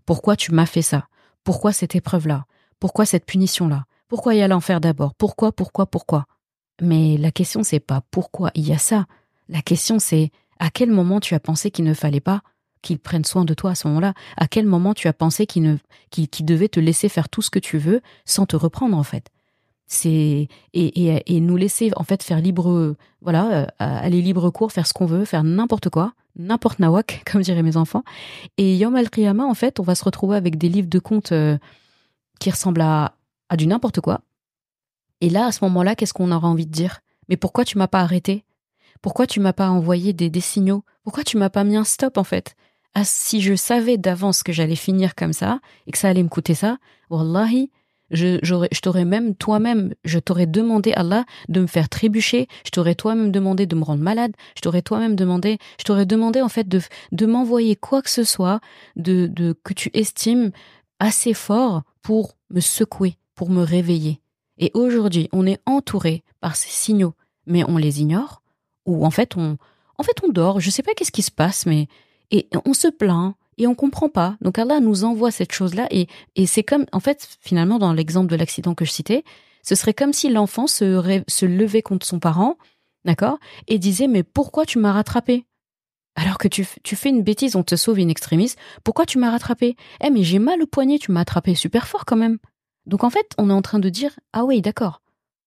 Pourquoi 0.04 0.36
tu 0.36 0.52
m'as 0.52 0.66
fait 0.66 0.82
ça? 0.82 1.08
Pourquoi 1.44 1.72
cette 1.72 1.94
épreuve 1.94 2.26
là 2.26 2.46
Pourquoi 2.80 3.06
cette 3.06 3.24
punition 3.24 3.68
là 3.68 3.84
pourquoi 4.08 4.34
il 4.34 4.38
y 4.38 4.42
a 4.42 4.48
l'enfer 4.48 4.80
d'abord? 4.80 5.14
Pourquoi, 5.14 5.52
pourquoi, 5.52 5.86
pourquoi? 5.86 6.26
Mais 6.80 7.16
la 7.16 7.30
question, 7.30 7.62
c'est 7.62 7.80
pas 7.80 8.02
pourquoi 8.10 8.50
il 8.54 8.66
y 8.66 8.72
a 8.72 8.78
ça. 8.78 9.06
La 9.48 9.62
question, 9.62 9.98
c'est 9.98 10.30
à 10.58 10.70
quel 10.70 10.90
moment 10.90 11.20
tu 11.20 11.34
as 11.34 11.40
pensé 11.40 11.70
qu'il 11.70 11.84
ne 11.84 11.94
fallait 11.94 12.20
pas 12.20 12.42
qu'il 12.82 12.98
prenne 12.98 13.24
soin 13.24 13.44
de 13.44 13.54
toi 13.54 13.72
à 13.72 13.74
ce 13.74 13.88
moment-là? 13.88 14.14
À 14.36 14.46
quel 14.46 14.66
moment 14.66 14.94
tu 14.94 15.08
as 15.08 15.12
pensé 15.12 15.46
qu'il 15.46 15.62
ne 15.62 15.76
qu'il 16.10 16.44
devait 16.44 16.68
te 16.68 16.78
laisser 16.78 17.08
faire 17.08 17.28
tout 17.28 17.42
ce 17.42 17.50
que 17.50 17.58
tu 17.58 17.78
veux 17.78 18.00
sans 18.24 18.46
te 18.46 18.56
reprendre 18.56 18.96
en 18.96 19.02
fait? 19.02 19.28
C'est 19.88 20.48
et, 20.72 21.22
et, 21.36 21.40
nous 21.40 21.56
laisser 21.56 21.90
en 21.96 22.02
fait 22.02 22.22
faire 22.22 22.40
libre 22.40 22.96
voilà 23.20 23.50
euh, 23.52 23.66
aller 23.78 24.20
libre 24.20 24.50
cours, 24.50 24.72
faire 24.72 24.86
ce 24.86 24.92
qu'on 24.92 25.06
veut, 25.06 25.24
faire 25.24 25.44
n'importe 25.44 25.90
quoi, 25.90 26.12
n'importe 26.36 26.78
nawak 26.78 27.22
comme 27.30 27.42
diraient 27.42 27.62
mes 27.62 27.76
enfants. 27.76 28.04
Et 28.56 28.76
Yom 28.76 28.94
al 28.94 29.08
en 29.40 29.54
fait, 29.54 29.80
on 29.80 29.82
va 29.82 29.94
se 29.94 30.04
retrouver 30.04 30.36
avec 30.36 30.58
des 30.58 30.68
livres 30.68 30.88
de 30.88 30.98
contes 30.98 31.32
euh, 31.32 31.58
qui 32.40 32.50
ressemblent 32.50 32.82
à 32.82 33.15
à 33.48 33.56
du 33.56 33.66
n'importe 33.66 34.00
quoi. 34.00 34.20
Et 35.20 35.30
là, 35.30 35.46
à 35.46 35.52
ce 35.52 35.64
moment-là, 35.64 35.94
qu'est-ce 35.94 36.12
qu'on 36.12 36.32
aura 36.32 36.48
envie 36.48 36.66
de 36.66 36.72
dire? 36.72 37.00
Mais 37.28 37.36
pourquoi 37.36 37.64
tu 37.64 37.78
m'as 37.78 37.88
pas 37.88 38.00
arrêté? 38.00 38.44
Pourquoi 39.02 39.26
tu 39.26 39.40
m'as 39.40 39.52
pas 39.52 39.70
envoyé 39.70 40.12
des, 40.12 40.30
des 40.30 40.40
signaux? 40.40 40.84
Pourquoi 41.04 41.24
tu 41.24 41.36
m'as 41.36 41.50
pas 41.50 41.64
mis 41.64 41.76
un 41.76 41.84
stop 41.84 42.18
en 42.18 42.24
fait? 42.24 42.56
Ah, 42.94 43.04
Si 43.04 43.40
je 43.40 43.54
savais 43.54 43.98
d'avance 43.98 44.42
que 44.42 44.52
j'allais 44.52 44.76
finir 44.76 45.14
comme 45.14 45.32
ça 45.32 45.60
et 45.86 45.92
que 45.92 45.98
ça 45.98 46.08
allait 46.08 46.22
me 46.22 46.28
coûter 46.28 46.54
ça, 46.54 46.78
wallahi, 47.10 47.70
je, 48.10 48.80
t'aurais 48.80 49.04
même 49.04 49.34
toi-même, 49.34 49.94
je 50.04 50.18
t'aurais 50.18 50.46
demandé 50.46 50.92
Allah 50.92 51.24
de 51.48 51.60
me 51.60 51.66
faire 51.66 51.88
trébucher, 51.88 52.46
je 52.64 52.70
t'aurais 52.70 52.94
toi-même 52.94 53.32
demandé 53.32 53.66
de 53.66 53.74
me 53.74 53.84
rendre 53.84 54.02
malade, 54.02 54.32
je 54.56 54.62
t'aurais 54.62 54.82
toi-même 54.82 55.16
demandé, 55.16 55.58
je 55.78 55.84
t'aurais 55.84 56.06
demandé 56.06 56.40
en 56.40 56.48
fait 56.48 56.68
de, 56.68 57.26
m'envoyer 57.26 57.76
quoi 57.76 58.02
que 58.02 58.10
ce 58.10 58.24
soit 58.24 58.60
de 58.94 59.54
que 59.64 59.74
tu 59.74 59.90
estimes 59.92 60.52
assez 60.98 61.34
fort 61.34 61.82
pour 62.02 62.36
me 62.50 62.60
secouer, 62.60 63.16
pour 63.36 63.50
me 63.50 63.62
réveiller. 63.62 64.20
Et 64.58 64.72
aujourd'hui, 64.74 65.28
on 65.32 65.46
est 65.46 65.60
entouré 65.66 66.24
par 66.40 66.56
ces 66.56 66.70
signaux, 66.70 67.14
mais 67.46 67.62
on 67.64 67.76
les 67.76 68.00
ignore, 68.00 68.42
ou 68.86 69.06
en 69.06 69.10
fait 69.10 69.36
on, 69.36 69.58
en 69.98 70.02
fait 70.02 70.16
on 70.24 70.28
dort. 70.28 70.58
Je 70.58 70.70
sais 70.70 70.82
pas 70.82 70.94
qu'est-ce 70.94 71.12
qui 71.12 71.22
se 71.22 71.30
passe, 71.30 71.66
mais 71.66 71.86
et 72.32 72.48
on 72.64 72.74
se 72.74 72.88
plaint 72.88 73.34
et 73.58 73.66
on 73.66 73.74
comprend 73.74 74.08
pas. 74.08 74.36
Donc 74.40 74.58
Allah 74.58 74.80
nous 74.80 75.04
envoie 75.04 75.30
cette 75.30 75.52
chose-là 75.52 75.86
et 75.90 76.08
et 76.34 76.46
c'est 76.46 76.64
comme 76.64 76.86
en 76.92 77.00
fait 77.00 77.38
finalement 77.40 77.78
dans 77.78 77.92
l'exemple 77.92 78.30
de 78.30 78.36
l'accident 78.36 78.74
que 78.74 78.84
je 78.84 78.90
citais, 78.90 79.22
ce 79.62 79.74
serait 79.74 79.94
comme 79.94 80.12
si 80.12 80.30
l'enfant 80.30 80.66
se 80.66 81.44
levait 81.44 81.82
contre 81.82 82.06
son 82.06 82.18
parent, 82.18 82.56
d'accord, 83.04 83.38
et 83.68 83.78
disait 83.78 84.08
mais 84.08 84.22
pourquoi 84.22 84.64
tu 84.66 84.78
m'as 84.78 84.92
rattrapé? 84.92 85.44
Alors 86.18 86.38
que 86.38 86.48
tu, 86.48 86.66
tu 86.82 86.96
fais 86.96 87.10
une 87.10 87.22
bêtise, 87.22 87.56
on 87.56 87.62
te 87.62 87.76
sauve 87.76 87.98
une 87.98 88.08
extrémiste, 88.08 88.58
pourquoi 88.84 89.04
tu 89.04 89.18
m'as 89.18 89.30
rattrapé? 89.30 89.76
Eh 90.02 90.08
mais 90.08 90.22
j'ai 90.22 90.38
mal 90.38 90.62
au 90.62 90.66
poignet, 90.66 90.98
tu 90.98 91.12
m'as 91.12 91.20
attrapé 91.20 91.54
super 91.54 91.86
fort 91.86 92.06
quand 92.06 92.16
même. 92.16 92.38
Donc 92.86 93.04
en 93.04 93.10
fait, 93.10 93.32
on 93.38 93.50
est 93.50 93.54
en 93.54 93.62
train 93.62 93.78
de 93.78 93.88
dire 93.88 94.18
ah 94.32 94.44
oui, 94.44 94.62
d'accord. 94.62 95.02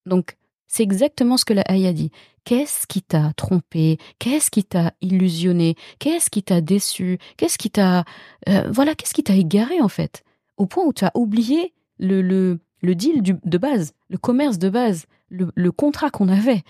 Donc 0.05 0.35
c'est 0.67 0.83
exactement 0.83 1.37
ce 1.37 1.45
que 1.45 1.53
la 1.53 1.63
Aya 1.63 1.93
dit. 1.93 2.11
Qu'est-ce 2.43 2.87
qui 2.87 3.01
t'a 3.01 3.33
trompé? 3.35 3.97
Qu'est-ce 4.19 4.49
qui 4.51 4.63
t'a 4.63 4.93
illusionné? 5.01 5.75
Qu'est-ce 5.99 6.29
qui 6.29 6.43
t'a 6.43 6.61
déçu? 6.61 7.19
Qu'est-ce 7.37 7.57
qui 7.57 7.69
t'a 7.69 8.05
euh, 8.47 8.69
voilà, 8.71 8.95
qu'est-ce 8.95 9.13
qui 9.13 9.23
t'a 9.23 9.35
égaré 9.35 9.81
en 9.81 9.89
fait? 9.89 10.23
Au 10.57 10.65
point 10.65 10.83
où 10.85 10.93
tu 10.93 11.05
as 11.05 11.11
oublié 11.15 11.73
le, 11.97 12.21
le, 12.21 12.59
le 12.81 12.95
deal 12.95 13.21
de 13.23 13.57
base, 13.57 13.93
le 14.09 14.17
commerce 14.17 14.57
de 14.57 14.69
base, 14.69 15.05
le, 15.29 15.71
contrat 15.71 16.09
qu'on 16.09 16.29
avait. 16.29 16.63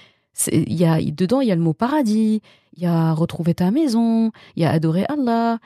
Y 0.51 0.85
a 0.85 1.01
dedans, 1.01 1.41
il 1.41 1.47
y 1.47 1.51
a 1.51 1.55
le 1.55 1.61
mot 1.61 1.73
paradis, 1.73 2.41
il 2.73 2.83
y 2.83 2.85
a 2.85 3.13
retrouver 3.13 3.53
ta 3.53 3.71
maison, 3.71 4.31
il 4.55 4.63
y 4.63 4.65
a 4.65 4.71
adorer 4.71 5.05
Allah, 5.09 5.59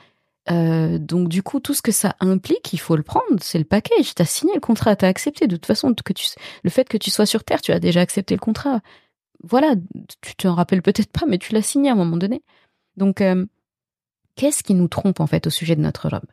euh, 0.50 0.98
donc 0.98 1.28
du 1.28 1.42
coup, 1.42 1.60
tout 1.60 1.74
ce 1.74 1.82
que 1.82 1.92
ça 1.92 2.16
implique, 2.20 2.72
il 2.72 2.78
faut 2.78 2.96
le 2.96 3.02
prendre. 3.02 3.38
C'est 3.40 3.58
le 3.58 3.64
package. 3.64 4.14
T'as 4.14 4.24
signé 4.24 4.54
le 4.54 4.60
contrat, 4.60 4.96
t'as 4.96 5.08
accepté. 5.08 5.46
De 5.46 5.56
toute 5.56 5.66
façon, 5.66 5.94
que 5.94 6.12
tu, 6.12 6.26
le 6.62 6.70
fait 6.70 6.88
que 6.88 6.96
tu 6.96 7.10
sois 7.10 7.26
sur 7.26 7.44
Terre, 7.44 7.62
tu 7.62 7.72
as 7.72 7.80
déjà 7.80 8.00
accepté 8.00 8.34
le 8.34 8.40
contrat. 8.40 8.80
Voilà, 9.42 9.74
tu 10.20 10.34
t'en 10.36 10.54
rappelles 10.54 10.82
peut-être 10.82 11.10
pas, 11.10 11.26
mais 11.26 11.38
tu 11.38 11.52
l'as 11.52 11.62
signé 11.62 11.90
à 11.90 11.92
un 11.92 11.96
moment 11.96 12.16
donné. 12.16 12.42
Donc, 12.96 13.20
euh, 13.20 13.44
qu'est-ce 14.36 14.62
qui 14.62 14.74
nous 14.74 14.88
trompe 14.88 15.20
en 15.20 15.26
fait 15.26 15.46
au 15.46 15.50
sujet 15.50 15.76
de 15.76 15.80
notre 15.80 16.08
robe 16.08 16.26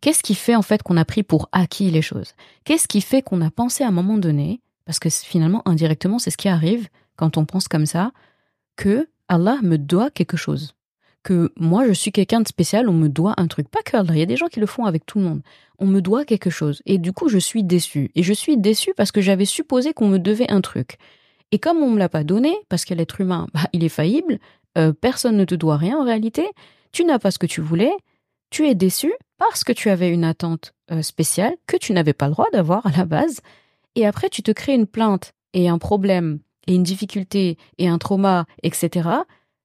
Qu'est-ce 0.00 0.22
qui 0.22 0.34
fait 0.34 0.54
en 0.54 0.62
fait 0.62 0.82
qu'on 0.82 0.96
a 0.96 1.04
pris 1.04 1.22
pour 1.22 1.48
acquis 1.52 1.90
les 1.90 2.02
choses? 2.02 2.34
Qu'est-ce 2.64 2.88
qui 2.88 3.00
fait 3.00 3.22
qu'on 3.22 3.42
a 3.42 3.50
pensé 3.50 3.84
à 3.84 3.88
un 3.88 3.92
moment 3.92 4.16
donné, 4.16 4.62
parce 4.86 4.98
que 4.98 5.10
finalement 5.10 5.66
indirectement 5.68 6.18
c'est 6.18 6.30
ce 6.30 6.38
qui 6.38 6.48
arrive 6.48 6.88
quand 7.16 7.36
on 7.36 7.44
pense 7.44 7.68
comme 7.68 7.84
ça, 7.84 8.12
que 8.76 9.08
Allah 9.28 9.58
me 9.62 9.76
doit 9.76 10.10
quelque 10.10 10.38
chose? 10.38 10.74
Que 11.22 11.52
moi 11.56 11.86
je 11.86 11.92
suis 11.92 12.12
quelqu'un 12.12 12.40
de 12.40 12.48
spécial, 12.48 12.88
on 12.88 12.92
me 12.92 13.08
doit 13.08 13.34
un 13.36 13.46
truc. 13.46 13.68
Pas 13.68 13.82
que 13.82 13.96
il 14.12 14.18
y 14.18 14.22
a 14.22 14.26
des 14.26 14.36
gens 14.36 14.46
qui 14.46 14.60
le 14.60 14.66
font 14.66 14.84
avec 14.84 15.06
tout 15.06 15.18
le 15.18 15.24
monde. 15.24 15.42
On 15.78 15.86
me 15.86 16.00
doit 16.00 16.24
quelque 16.24 16.50
chose. 16.50 16.82
Et 16.86 16.98
du 16.98 17.12
coup, 17.12 17.28
je 17.28 17.38
suis 17.38 17.64
déçu. 17.64 18.10
Et 18.14 18.22
je 18.22 18.32
suis 18.32 18.56
déçu 18.56 18.92
parce 18.96 19.12
que 19.12 19.20
j'avais 19.20 19.44
supposé 19.44 19.92
qu'on 19.92 20.08
me 20.08 20.18
devait 20.18 20.50
un 20.50 20.60
truc. 20.60 20.96
Et 21.52 21.58
comme 21.58 21.78
on 21.78 21.90
me 21.90 21.98
l'a 21.98 22.08
pas 22.08 22.24
donné, 22.24 22.54
parce 22.68 22.84
que 22.84 22.94
l'être 22.94 23.20
humain, 23.20 23.48
bah, 23.54 23.62
il 23.72 23.82
est 23.82 23.88
faillible, 23.88 24.38
euh, 24.78 24.92
personne 24.92 25.36
ne 25.36 25.44
te 25.44 25.54
doit 25.54 25.76
rien 25.76 25.98
en 25.98 26.04
réalité, 26.04 26.48
tu 26.92 27.04
n'as 27.04 27.18
pas 27.18 27.30
ce 27.30 27.38
que 27.38 27.46
tu 27.46 27.60
voulais, 27.60 27.92
tu 28.50 28.68
es 28.68 28.74
déçu 28.74 29.12
parce 29.38 29.64
que 29.64 29.72
tu 29.72 29.90
avais 29.90 30.10
une 30.10 30.24
attente 30.24 30.74
euh, 30.92 31.02
spéciale 31.02 31.54
que 31.66 31.76
tu 31.76 31.92
n'avais 31.92 32.12
pas 32.12 32.26
le 32.26 32.32
droit 32.32 32.50
d'avoir 32.52 32.86
à 32.86 32.90
la 32.96 33.04
base. 33.04 33.40
Et 33.96 34.06
après, 34.06 34.28
tu 34.28 34.42
te 34.42 34.52
crées 34.52 34.74
une 34.74 34.86
plainte 34.86 35.32
et 35.54 35.68
un 35.68 35.78
problème 35.78 36.38
et 36.66 36.74
une 36.74 36.84
difficulté 36.84 37.58
et 37.78 37.88
un 37.88 37.98
trauma, 37.98 38.46
etc 38.62 39.08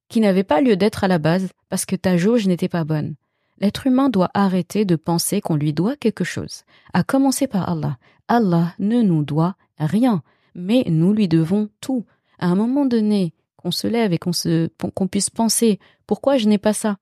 qui 0.08 0.20
n'avait 0.20 0.44
pas 0.44 0.60
lieu 0.60 0.76
d'être 0.76 1.04
à 1.04 1.08
la 1.08 1.18
base 1.18 1.48
parce 1.68 1.84
que 1.84 1.96
ta 1.96 2.16
jauge 2.16 2.46
n'était 2.46 2.68
pas 2.68 2.84
bonne. 2.84 3.14
L'être 3.58 3.86
humain 3.86 4.08
doit 4.08 4.30
arrêter 4.34 4.84
de 4.84 4.96
penser 4.96 5.40
qu'on 5.40 5.56
lui 5.56 5.72
doit 5.72 5.96
quelque 5.96 6.24
chose, 6.24 6.64
à 6.92 7.02
commencer 7.02 7.46
par 7.46 7.68
Allah. 7.68 7.98
Allah 8.28 8.74
ne 8.78 9.02
nous 9.02 9.24
doit 9.24 9.56
rien, 9.78 10.22
mais 10.54 10.84
nous 10.88 11.12
lui 11.12 11.28
devons 11.28 11.70
tout. 11.80 12.04
À 12.38 12.48
un 12.48 12.54
moment 12.54 12.84
donné, 12.84 13.32
qu'on 13.56 13.70
se 13.70 13.86
lève 13.86 14.12
et 14.12 14.18
qu'on 14.18 14.32
se, 14.32 14.68
qu'on 14.94 15.08
puisse 15.08 15.30
penser, 15.30 15.78
pourquoi 16.06 16.36
je 16.36 16.48
n'ai 16.48 16.58
pas 16.58 16.74
ça? 16.74 16.98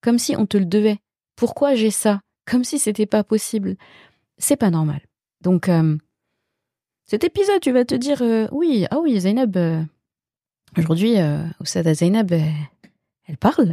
Comme 0.00 0.18
si 0.18 0.34
on 0.36 0.46
te 0.46 0.56
le 0.56 0.64
devait. 0.64 0.98
Pourquoi 1.36 1.74
j'ai 1.74 1.90
ça? 1.90 2.20
Comme 2.46 2.64
si 2.64 2.78
c'était 2.78 3.06
pas 3.06 3.22
possible. 3.22 3.76
C'est 4.38 4.56
pas 4.56 4.70
normal. 4.70 5.00
Donc, 5.42 5.68
euh, 5.68 5.96
cet 7.06 7.24
épisode, 7.24 7.60
tu 7.60 7.72
vas 7.72 7.84
te 7.84 7.94
dire, 7.94 8.22
euh, 8.22 8.48
oui, 8.52 8.86
ah 8.90 8.98
oui, 9.00 9.20
Zainab, 9.20 9.56
euh, 9.56 9.82
Aujourd'hui, 10.76 11.18
euh, 11.18 11.42
Oussada 11.60 11.94
Zainab, 11.94 12.32
elle, 12.32 13.36
parle, 13.38 13.72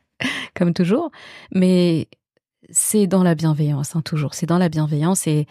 comme 0.54 0.74
toujours, 0.74 1.10
mais 1.52 2.08
c'est 2.70 3.06
dans 3.06 3.22
la 3.22 3.34
bienveillance, 3.34 3.96
hein, 3.96 4.02
toujours. 4.02 4.34
C'est 4.34 4.46
dans 4.46 4.58
la 4.58 4.68
bienveillance 4.68 5.26
et, 5.26 5.46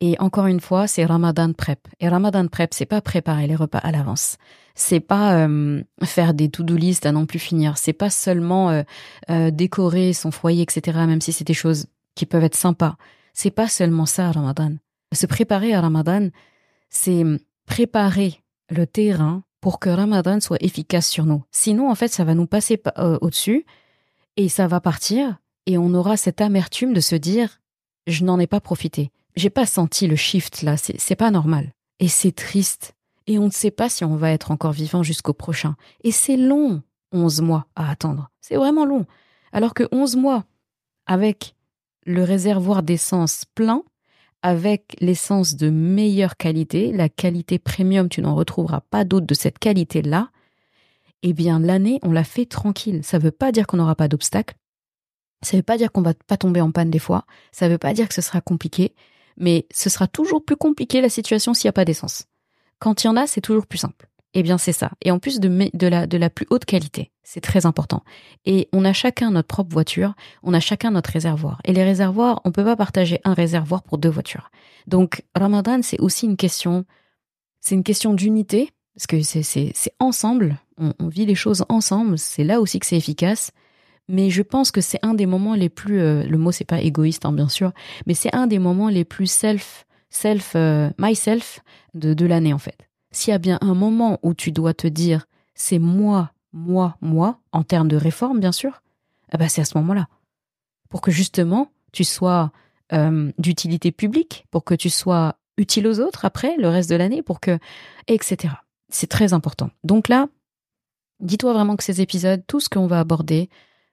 et 0.00 0.16
encore 0.18 0.46
une 0.46 0.60
fois, 0.60 0.86
c'est 0.86 1.04
Ramadan 1.04 1.52
prep. 1.52 1.88
Et 2.00 2.08
Ramadan 2.08 2.46
prep, 2.48 2.74
c'est 2.74 2.86
pas 2.86 3.00
préparer 3.00 3.46
les 3.46 3.56
repas 3.56 3.78
à 3.78 3.92
l'avance. 3.92 4.36
C'est 4.74 5.00
pas 5.00 5.46
euh, 5.46 5.82
faire 6.02 6.34
des 6.34 6.50
to-do 6.50 6.76
list 6.76 7.06
à 7.06 7.12
non 7.12 7.26
plus 7.26 7.38
finir. 7.38 7.78
C'est 7.78 7.92
pas 7.92 8.10
seulement 8.10 8.70
euh, 8.70 8.82
euh, 9.30 9.50
décorer 9.50 10.12
son 10.12 10.30
foyer, 10.30 10.62
etc. 10.62 10.98
Même 11.06 11.20
si 11.20 11.32
c'est 11.32 11.46
des 11.46 11.54
choses 11.54 11.86
qui 12.16 12.26
peuvent 12.26 12.44
être 12.44 12.56
sympas. 12.56 12.96
C'est 13.32 13.50
pas 13.50 13.68
seulement 13.68 14.06
ça, 14.06 14.30
Ramadan. 14.32 14.74
Se 15.12 15.26
préparer 15.26 15.74
à 15.74 15.80
Ramadan, 15.80 16.28
c'est 16.90 17.24
préparer 17.66 18.40
le 18.70 18.86
terrain 18.86 19.42
pour 19.64 19.80
que 19.80 19.88
Ramadan 19.88 20.40
soit 20.40 20.62
efficace 20.62 21.08
sur 21.08 21.24
nous. 21.24 21.42
Sinon, 21.50 21.90
en 21.90 21.94
fait, 21.94 22.08
ça 22.08 22.22
va 22.22 22.34
nous 22.34 22.46
passer 22.46 22.82
euh, 22.98 23.16
au-dessus 23.22 23.64
et 24.36 24.50
ça 24.50 24.66
va 24.66 24.78
partir 24.78 25.38
et 25.64 25.78
on 25.78 25.94
aura 25.94 26.18
cette 26.18 26.42
amertume 26.42 26.92
de 26.92 27.00
se 27.00 27.14
dire 27.14 27.62
je 28.06 28.24
n'en 28.24 28.38
ai 28.38 28.46
pas 28.46 28.60
profité. 28.60 29.10
J'ai 29.36 29.48
pas 29.48 29.64
senti 29.64 30.06
le 30.06 30.16
shift 30.16 30.60
là, 30.60 30.76
c'est 30.76 31.16
pas 31.16 31.30
normal. 31.30 31.72
Et 31.98 32.08
c'est 32.08 32.32
triste. 32.32 32.92
Et 33.26 33.38
on 33.38 33.46
ne 33.46 33.50
sait 33.50 33.70
pas 33.70 33.88
si 33.88 34.04
on 34.04 34.16
va 34.16 34.32
être 34.32 34.50
encore 34.50 34.72
vivant 34.72 35.02
jusqu'au 35.02 35.32
prochain. 35.32 35.76
Et 36.02 36.12
c'est 36.12 36.36
long, 36.36 36.82
11 37.12 37.40
mois 37.40 37.64
à 37.74 37.90
attendre. 37.90 38.28
C'est 38.42 38.56
vraiment 38.56 38.84
long. 38.84 39.06
Alors 39.50 39.72
que 39.72 39.88
11 39.92 40.16
mois 40.16 40.44
avec 41.06 41.54
le 42.04 42.22
réservoir 42.22 42.82
d'essence 42.82 43.46
plein, 43.54 43.82
avec 44.44 44.94
l'essence 45.00 45.56
de 45.56 45.70
meilleure 45.70 46.36
qualité, 46.36 46.92
la 46.92 47.08
qualité 47.08 47.58
premium, 47.58 48.10
tu 48.10 48.20
n'en 48.20 48.34
retrouveras 48.34 48.82
pas 48.82 49.04
d'autre 49.04 49.26
de 49.26 49.32
cette 49.32 49.58
qualité-là, 49.58 50.28
eh 51.22 51.32
bien 51.32 51.58
l'année, 51.58 51.98
on 52.02 52.12
l'a 52.12 52.24
fait 52.24 52.44
tranquille. 52.44 53.00
Ça 53.02 53.18
ne 53.18 53.22
veut 53.22 53.30
pas 53.30 53.52
dire 53.52 53.66
qu'on 53.66 53.78
n'aura 53.78 53.94
pas 53.94 54.06
d'obstacles, 54.06 54.54
ça 55.40 55.56
ne 55.56 55.60
veut 55.60 55.64
pas 55.64 55.78
dire 55.78 55.90
qu'on 55.90 56.02
va 56.02 56.12
pas 56.26 56.36
tomber 56.36 56.60
en 56.60 56.72
panne 56.72 56.90
des 56.90 56.98
fois, 56.98 57.24
ça 57.52 57.68
ne 57.68 57.72
veut 57.72 57.78
pas 57.78 57.94
dire 57.94 58.06
que 58.06 58.12
ce 58.12 58.20
sera 58.20 58.42
compliqué, 58.42 58.94
mais 59.38 59.66
ce 59.72 59.88
sera 59.88 60.08
toujours 60.08 60.44
plus 60.44 60.56
compliqué 60.56 61.00
la 61.00 61.08
situation 61.08 61.54
s'il 61.54 61.68
n'y 61.68 61.70
a 61.70 61.72
pas 61.72 61.86
d'essence. 61.86 62.26
Quand 62.80 63.02
il 63.02 63.06
y 63.06 63.10
en 63.10 63.16
a, 63.16 63.26
c'est 63.26 63.40
toujours 63.40 63.66
plus 63.66 63.78
simple. 63.78 64.10
Eh 64.34 64.42
bien, 64.42 64.58
c'est 64.58 64.72
ça. 64.72 64.90
Et 65.00 65.10
en 65.12 65.20
plus 65.20 65.38
de, 65.38 65.86
la, 65.86 66.06
de 66.06 66.16
la 66.18 66.30
plus 66.30 66.46
haute 66.50 66.64
qualité. 66.64 67.12
C'est 67.22 67.40
très 67.40 67.66
important. 67.66 68.02
Et 68.44 68.68
on 68.72 68.84
a 68.84 68.92
chacun 68.92 69.30
notre 69.30 69.48
propre 69.48 69.72
voiture, 69.72 70.14
on 70.42 70.52
a 70.52 70.60
chacun 70.60 70.90
notre 70.90 71.10
réservoir. 71.10 71.60
Et 71.64 71.72
les 71.72 71.84
réservoirs, 71.84 72.40
on 72.44 72.52
peut 72.52 72.64
pas 72.64 72.76
partager 72.76 73.20
un 73.24 73.32
réservoir 73.32 73.82
pour 73.82 73.96
deux 73.98 74.10
voitures. 74.10 74.50
Donc, 74.86 75.22
Ramadan, 75.34 75.80
c'est 75.82 76.00
aussi 76.00 76.26
une 76.26 76.36
question, 76.36 76.84
c'est 77.60 77.76
une 77.76 77.84
question 77.84 78.12
d'unité, 78.12 78.70
parce 78.94 79.06
que 79.06 79.22
c'est, 79.22 79.72
ensemble, 80.00 80.58
on, 80.76 80.92
on, 80.98 81.08
vit 81.08 81.26
les 81.26 81.34
choses 81.34 81.64
ensemble, 81.68 82.18
c'est 82.18 82.44
là 82.44 82.60
aussi 82.60 82.78
que 82.78 82.86
c'est 82.86 82.96
efficace. 82.96 83.52
Mais 84.06 84.28
je 84.28 84.42
pense 84.42 84.70
que 84.70 84.82
c'est 84.82 84.98
un 85.02 85.14
des 85.14 85.24
moments 85.24 85.54
les 85.54 85.70
plus, 85.70 86.00
euh, 86.00 86.24
le 86.24 86.36
mot 86.36 86.52
c'est 86.52 86.66
pas 86.66 86.82
égoïste, 86.82 87.24
hein, 87.24 87.32
bien 87.32 87.48
sûr, 87.48 87.72
mais 88.06 88.12
c'est 88.12 88.34
un 88.34 88.46
des 88.46 88.58
moments 88.58 88.90
les 88.90 89.04
plus 89.04 89.30
self, 89.30 89.86
self, 90.10 90.52
euh, 90.56 90.90
myself 90.98 91.60
de, 91.94 92.12
de 92.12 92.26
l'année, 92.26 92.52
en 92.52 92.58
fait 92.58 92.76
s'il 93.14 93.30
y 93.30 93.34
a 93.34 93.38
bien 93.38 93.58
un 93.60 93.74
moment 93.74 94.18
où 94.22 94.34
tu 94.34 94.52
dois 94.52 94.74
te 94.74 94.86
dire 94.86 95.26
c'est 95.54 95.78
moi, 95.78 96.32
moi, 96.52 96.96
moi, 97.00 97.38
en 97.52 97.62
termes 97.62 97.88
de 97.88 97.96
réforme, 97.96 98.40
bien 98.40 98.52
sûr, 98.52 98.82
eh 99.32 99.38
ben 99.38 99.48
c'est 99.48 99.60
à 99.60 99.64
ce 99.64 99.78
moment-là. 99.78 100.08
Pour 100.88 101.00
que 101.00 101.10
justement, 101.10 101.70
tu 101.92 102.04
sois 102.04 102.52
euh, 102.92 103.32
d'utilité 103.38 103.92
publique, 103.92 104.46
pour 104.50 104.64
que 104.64 104.74
tu 104.74 104.90
sois 104.90 105.36
utile 105.56 105.86
aux 105.86 106.00
autres 106.00 106.24
après, 106.24 106.56
le 106.56 106.68
reste 106.68 106.90
de 106.90 106.96
l'année, 106.96 107.22
pour 107.22 107.40
que. 107.40 107.58
etc. 108.08 108.54
C'est 108.88 109.08
très 109.08 109.32
important. 109.32 109.70
Donc 109.82 110.08
là, 110.08 110.28
dis-toi 111.20 111.52
vraiment 111.52 111.76
que 111.76 111.84
ces 111.84 112.00
épisodes, 112.00 112.42
tout 112.46 112.60
ce 112.60 112.68
qu'on 112.68 112.86
va 112.86 113.00
aborder, 113.00 113.48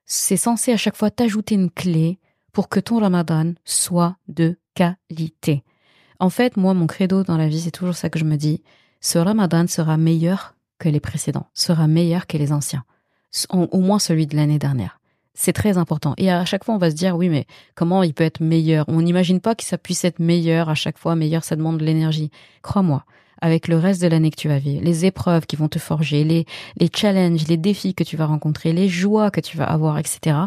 c'est 0.06 0.38
censé 0.38 0.74
à 0.74 0.78
chaque 0.78 0.98
fois 0.98 1.12
t'ajouter 1.12 1.56
une 1.56 1.72
clé 1.72 2.20
pour 2.52 2.70
que 2.70 2.80
ton 2.80 3.00
ramadan 3.00 3.54
soit 3.66 4.18
de 4.28 4.58
qualité. 4.76 5.64
En 6.20 6.30
fait, 6.30 6.58
moi, 6.58 6.74
mon 6.74 6.88
credo 6.88 7.24
dans 7.24 7.38
la 7.38 7.48
vie, 7.48 7.62
c'est 7.62 7.72
toujours 7.72 7.96
ça 7.96 8.10
que 8.10 8.20
je 8.20 8.26
me 8.26 8.36
dis, 8.36 8.62
ce 9.02 9.18
Ramadan 9.20 9.68
sera 9.68 9.98
meilleur 9.98 10.56
que 10.80 10.90
les 10.90 11.00
précédents, 11.00 11.48
sera 11.54 11.88
meilleur 11.88 12.28
que 12.28 12.38
les 12.38 12.52
anciens, 12.52 12.86
au 13.50 13.80
moins 13.80 14.00
celui 14.00 14.28
de 14.28 14.36
l'année 14.36 14.60
dernière. 14.60 15.00
C'est 15.34 15.54
très 15.54 15.78
important. 15.78 16.14
Et 16.18 16.30
à 16.30 16.44
chaque 16.46 16.64
fois, 16.64 16.76
on 16.76 16.80
va 16.80 16.92
se 16.92 16.96
dire, 16.96 17.16
oui, 17.16 17.30
mais 17.30 17.46
comment 17.76 18.04
il 18.04 18.14
peut 18.14 18.24
être 18.24 18.42
meilleur? 18.42 18.86
On 18.88 19.02
n'imagine 19.02 19.40
pas 19.40 19.56
que 19.56 19.64
ça 19.64 19.78
puisse 19.78 20.04
être 20.04 20.20
meilleur 20.20 20.70
à 20.70 20.76
chaque 20.76 20.98
fois. 20.98 21.16
Meilleur, 21.16 21.44
ça 21.44 21.56
demande 21.56 21.78
de 21.78 21.86
l'énergie. 21.86 22.32
Crois-moi, 22.62 23.06
avec 23.42 23.68
le 23.68 23.78
reste 23.78 24.02
de 24.02 24.08
l'année 24.08 24.30
que 24.30 24.36
tu 24.40 24.50
vas 24.50 24.60
vivre, 24.60 24.84
les 24.84 25.06
épreuves 25.06 25.46
qui 25.46 25.56
vont 25.56 25.70
te 25.70 25.80
forger, 25.80 26.24
les, 26.24 26.46
les 26.78 26.90
challenges, 26.94 27.48
les 27.48 27.58
défis 27.58 27.96
que 27.96 28.04
tu 28.04 28.18
vas 28.18 28.26
rencontrer, 28.26 28.74
les 28.74 28.90
joies 28.90 29.32
que 29.32 29.40
tu 29.40 29.58
vas 29.58 29.66
avoir, 29.66 29.98
etc., 29.98 30.38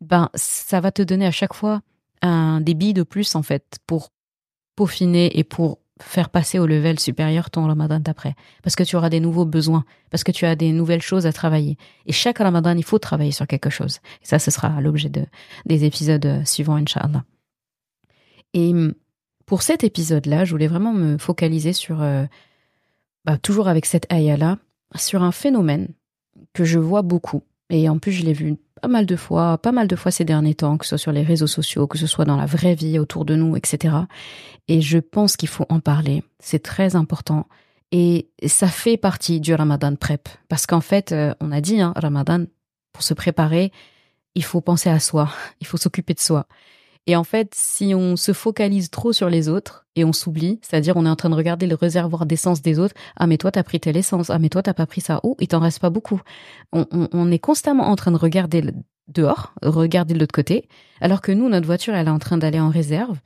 ben, 0.00 0.30
ça 0.34 0.80
va 0.80 0.92
te 0.92 1.02
donner 1.02 1.26
à 1.26 1.30
chaque 1.30 1.54
fois 1.54 1.80
un 2.22 2.60
débit 2.60 2.94
de 2.94 3.02
plus, 3.02 3.34
en 3.34 3.42
fait, 3.42 3.78
pour 3.86 4.10
peaufiner 4.76 5.38
et 5.38 5.44
pour 5.44 5.78
faire 6.02 6.30
passer 6.30 6.58
au 6.58 6.66
level 6.66 6.98
supérieur 6.98 7.50
ton 7.50 7.66
ramadan 7.66 8.00
d'après. 8.00 8.34
Parce 8.62 8.76
que 8.76 8.82
tu 8.82 8.96
auras 8.96 9.10
des 9.10 9.20
nouveaux 9.20 9.44
besoins, 9.44 9.84
parce 10.10 10.24
que 10.24 10.32
tu 10.32 10.46
as 10.46 10.56
des 10.56 10.72
nouvelles 10.72 11.02
choses 11.02 11.26
à 11.26 11.32
travailler. 11.32 11.76
Et 12.06 12.12
chaque 12.12 12.38
ramadan, 12.38 12.76
il 12.76 12.84
faut 12.84 12.98
travailler 12.98 13.32
sur 13.32 13.46
quelque 13.46 13.70
chose. 13.70 14.00
Et 14.22 14.26
ça, 14.26 14.38
ce 14.38 14.50
sera 14.50 14.80
l'objet 14.80 15.08
de, 15.08 15.24
des 15.66 15.84
épisodes 15.84 16.26
euh, 16.26 16.44
suivants, 16.44 16.76
Inch'Allah. 16.76 17.24
Et 18.54 18.70
hum, 18.70 18.94
pour 19.46 19.62
cet 19.62 19.84
épisode-là, 19.84 20.44
je 20.44 20.52
voulais 20.52 20.68
vraiment 20.68 20.92
me 20.92 21.18
focaliser 21.18 21.72
sur, 21.72 22.02
euh, 22.02 22.24
bah, 23.24 23.36
toujours 23.38 23.68
avec 23.68 23.86
cette 23.86 24.10
ayah-là, 24.12 24.58
sur 24.96 25.22
un 25.22 25.32
phénomène 25.32 25.88
que 26.52 26.64
je 26.64 26.78
vois 26.78 27.02
beaucoup. 27.02 27.42
Et 27.68 27.88
en 27.88 27.98
plus, 27.98 28.12
je 28.12 28.24
l'ai 28.24 28.32
vu 28.32 28.56
pas 28.80 28.88
mal 28.88 29.06
de 29.06 29.16
fois, 29.16 29.58
pas 29.58 29.72
mal 29.72 29.88
de 29.88 29.96
fois 29.96 30.10
ces 30.10 30.24
derniers 30.24 30.54
temps, 30.54 30.76
que 30.78 30.84
ce 30.84 30.90
soit 30.90 30.98
sur 30.98 31.12
les 31.12 31.22
réseaux 31.22 31.46
sociaux, 31.46 31.86
que 31.86 31.98
ce 31.98 32.06
soit 32.06 32.24
dans 32.24 32.36
la 32.36 32.46
vraie 32.46 32.74
vie 32.74 32.98
autour 32.98 33.24
de 33.24 33.34
nous, 33.34 33.56
etc. 33.56 33.94
Et 34.68 34.80
je 34.80 34.98
pense 34.98 35.36
qu'il 35.36 35.48
faut 35.48 35.66
en 35.68 35.80
parler. 35.80 36.22
C'est 36.38 36.62
très 36.62 36.96
important. 36.96 37.46
Et 37.92 38.30
ça 38.46 38.68
fait 38.68 38.96
partie 38.96 39.40
du 39.40 39.54
Ramadan 39.54 39.94
prep. 39.96 40.28
Parce 40.48 40.66
qu'en 40.66 40.80
fait, 40.80 41.12
euh, 41.12 41.34
on 41.40 41.50
a 41.52 41.60
dit, 41.60 41.80
hein, 41.80 41.92
Ramadan, 41.96 42.44
pour 42.92 43.02
se 43.02 43.14
préparer, 43.14 43.72
il 44.34 44.44
faut 44.44 44.60
penser 44.60 44.88
à 44.90 45.00
soi. 45.00 45.28
Il 45.60 45.66
faut 45.66 45.76
s'occuper 45.76 46.14
de 46.14 46.20
soi. 46.20 46.46
Et 47.06 47.16
en 47.16 47.24
fait, 47.24 47.52
si 47.54 47.94
on 47.94 48.16
se 48.16 48.32
focalise 48.32 48.90
trop 48.90 49.12
sur 49.12 49.30
les 49.30 49.48
autres 49.48 49.86
et 49.96 50.04
on 50.04 50.12
s'oublie, 50.12 50.60
c'est-à-dire 50.62 50.96
on 50.96 51.06
est 51.06 51.10
en 51.10 51.16
train 51.16 51.30
de 51.30 51.34
regarder 51.34 51.66
le 51.66 51.74
réservoir 51.74 52.26
d'essence 52.26 52.62
des 52.62 52.78
autres, 52.78 52.94
ah 53.16 53.26
mais 53.26 53.38
toi 53.38 53.50
t'as 53.50 53.62
pris 53.62 53.80
telle 53.80 53.96
essence, 53.96 54.30
ah 54.30 54.38
mais 54.38 54.48
toi 54.48 54.62
t'as 54.62 54.74
pas 54.74 54.86
pris 54.86 55.00
ça, 55.00 55.20
oh 55.22 55.36
il 55.40 55.48
t'en 55.48 55.60
reste 55.60 55.80
pas 55.80 55.90
beaucoup. 55.90 56.20
On, 56.72 57.30
est 57.30 57.38
constamment 57.38 57.88
en 57.88 57.96
train 57.96 58.12
de 58.12 58.16
regarder 58.16 58.62
dehors, 59.08 59.54
regarder 59.62 60.14
de 60.14 60.20
l'autre 60.20 60.34
côté, 60.34 60.68
alors 61.00 61.20
que 61.20 61.32
nous 61.32 61.48
notre 61.48 61.66
voiture 61.66 61.94
elle 61.94 62.06
est 62.06 62.10
en 62.10 62.18
train 62.18 62.38
d'aller 62.38 62.60
en 62.60 62.70
réserve, 62.70 63.18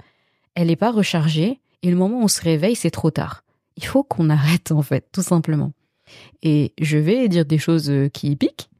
elle 0.54 0.68
n'est 0.68 0.76
pas 0.76 0.92
rechargée 0.92 1.60
et 1.82 1.90
le 1.90 1.96
moment 1.96 2.20
où 2.20 2.24
on 2.24 2.28
se 2.28 2.40
réveille 2.40 2.76
c'est 2.76 2.90
trop 2.90 3.10
tard. 3.10 3.44
Il 3.76 3.84
faut 3.84 4.04
qu'on 4.04 4.30
arrête 4.30 4.70
en 4.70 4.82
fait, 4.82 5.08
tout 5.10 5.22
simplement. 5.22 5.72
Et 6.42 6.72
je 6.80 6.96
vais 6.96 7.28
dire 7.28 7.44
des 7.44 7.58
choses 7.58 7.90
euh, 7.90 8.08
qui 8.08 8.36
piquent, 8.36 8.70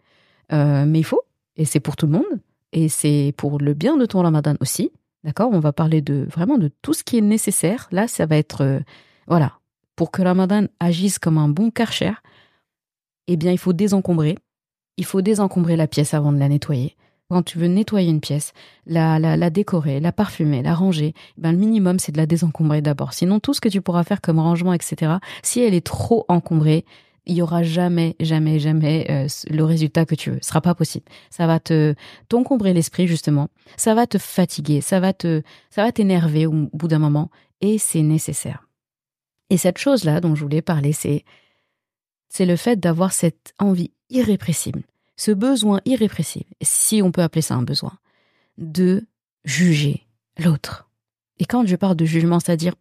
euh, 0.53 0.85
mais 0.87 1.01
il 1.01 1.05
faut, 1.05 1.23
et 1.57 1.65
c'est 1.65 1.81
pour 1.81 1.97
tout 1.97 2.07
le 2.07 2.13
monde 2.13 2.41
et 2.75 2.89
c'est 2.89 3.33
pour 3.37 3.59
le 3.59 3.73
bien 3.73 3.97
de 3.97 4.05
ton 4.05 4.21
ramadan 4.21 4.57
aussi. 4.61 4.91
D'accord? 5.23 5.51
On 5.53 5.61
va 5.61 5.73
parler 5.73 6.03
de 6.03 6.27
vraiment 6.31 6.59
de 6.59 6.71
tout 6.83 6.93
ce 6.93 7.03
qui 7.03 7.17
est 7.17 7.23
nécessaire. 7.23 7.89
Là, 7.93 8.09
ça 8.09 8.27
va 8.27 8.37
être 8.37 8.63
euh, 8.63 8.81
voilà, 9.27 9.55
pour 9.97 10.11
que 10.11 10.21
ramadan 10.21 10.67
agisse 10.81 11.19
comme 11.19 11.39
un 11.39 11.49
bon 11.49 11.71
karcher, 11.71 12.13
eh 13.29 13.37
bien, 13.37 13.53
il 13.53 13.59
faut 13.59 13.73
désencombrer. 13.73 14.37
Il 14.99 15.05
faut 15.07 15.23
désencombrer 15.23 15.77
la 15.77 15.87
pièce 15.87 16.13
avant 16.13 16.33
de 16.33 16.39
la 16.39 16.49
nettoyer. 16.49 16.97
Quand 17.31 17.43
tu 17.43 17.59
veux 17.59 17.69
nettoyer 17.69 18.11
une 18.11 18.21
pièce, 18.21 18.53
la, 18.87 19.19
la, 19.19 19.37
la 19.37 19.51
décorer, 19.51 19.99
la 19.99 20.13
parfumer, 20.13 20.63
la 20.63 20.75
ranger, 20.75 21.15
eh 21.17 21.41
ben 21.41 21.53
le 21.53 21.59
minimum 21.59 21.99
c'est 21.99 22.13
de 22.13 22.19
la 22.19 22.27
désencombrer 22.27 22.83
d'abord. 22.83 23.15
Sinon, 23.15 23.41
tout 23.41 23.55
ce 23.55 23.61
que 23.61 23.69
tu 23.69 23.81
pourras 23.81 24.05
faire 24.05 24.21
comme 24.21 24.39
rangement, 24.39 24.75
etc., 24.75 25.15
si 25.43 25.61
elle 25.61 25.75
est 25.75 25.87
trop 25.87 26.27
encombrée, 26.29 26.85
il 27.27 27.37
y 27.37 27.43
aura 27.43 27.63
jamais, 27.63 28.17
jamais, 28.21 28.59
jamais 28.59 29.07
euh, 29.11 29.27
le 29.49 29.65
résultat 29.65 30.05
que 30.05 30.15
tu 30.15 30.31
veux. 30.31 30.39
Ce 30.43 30.49
sera 30.49 30.61
pas 30.61 30.75
possible. 30.75 31.07
Ça 31.31 31.47
va 31.47 31.61
te 31.61 31.95
t'encombrer 32.29 32.75
l'esprit 32.75 33.07
justement. 33.07 33.49
Ça 33.77 33.95
va 33.95 34.07
te 34.07 34.19
fatiguer. 34.19 34.81
Ça 34.81 35.01
va 35.01 35.13
te, 35.13 35.43
ça 35.71 35.83
va 35.83 35.93
t'énerver 35.93 36.47
au 36.47 36.53
bout 36.73 36.89
d'un 36.89 36.99
moment. 36.99 37.31
Et 37.61 37.79
c'est 37.79 38.03
nécessaire. 38.03 38.69
Et 39.51 39.57
cette 39.57 39.79
chose 39.79 40.05
là 40.05 40.21
dont 40.21 40.35
je 40.35 40.43
voulais 40.43 40.63
parler, 40.63 40.93
c'est 40.93 41.25
c'est 42.29 42.47
le 42.47 42.57
fait 42.57 42.81
d'avoir 42.81 43.13
cette 43.13 43.55
envie 43.61 43.93
irrépressible, 44.11 44.83
ce 45.17 45.31
besoin 45.31 45.81
irrépressible, 45.85 46.51
si 46.63 47.01
on 47.01 47.13
peut 47.13 47.23
appeler 47.23 47.43
ça 47.43 47.55
un 47.55 47.63
besoin, 47.63 47.97
de 48.59 49.07
juger 49.45 50.09
l'autre. 50.39 50.91
Et 51.39 51.45
quand 51.45 51.65
je 51.65 51.77
parle 51.77 51.97
de 51.97 52.05
jugement, 52.05 52.41
c'est-à-dire 52.41 52.75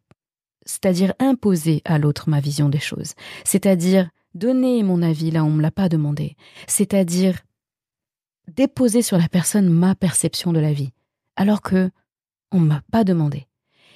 c'est-à-dire 0.66 1.14
imposer 1.20 1.82
à 1.86 2.00
l'autre 2.00 2.30
ma 2.30 2.40
vision 2.40 2.70
des 2.70 2.80
choses, 2.80 3.14
c'est-à-dire 3.44 4.10
donner 4.34 4.84
mon 4.84 5.02
avis 5.02 5.32
là 5.32 5.44
où 5.44 5.48
on 5.48 5.52
me 5.52 5.62
l'a 5.62 5.72
pas 5.72 5.90
demandé, 5.90 6.36
c'est-à-dire 6.68 7.40
déposer 8.48 9.02
sur 9.02 9.18
la 9.18 9.30
personne 9.30 9.70
ma 9.70 9.96
perception 9.96 10.54
de 10.54 10.60
la 10.60 10.74
vie, 10.74 10.92
alors 11.36 11.62
que 11.62 11.90
on 12.52 12.60
m'a 12.60 12.82
pas 12.92 13.04
demandé. 13.04 13.48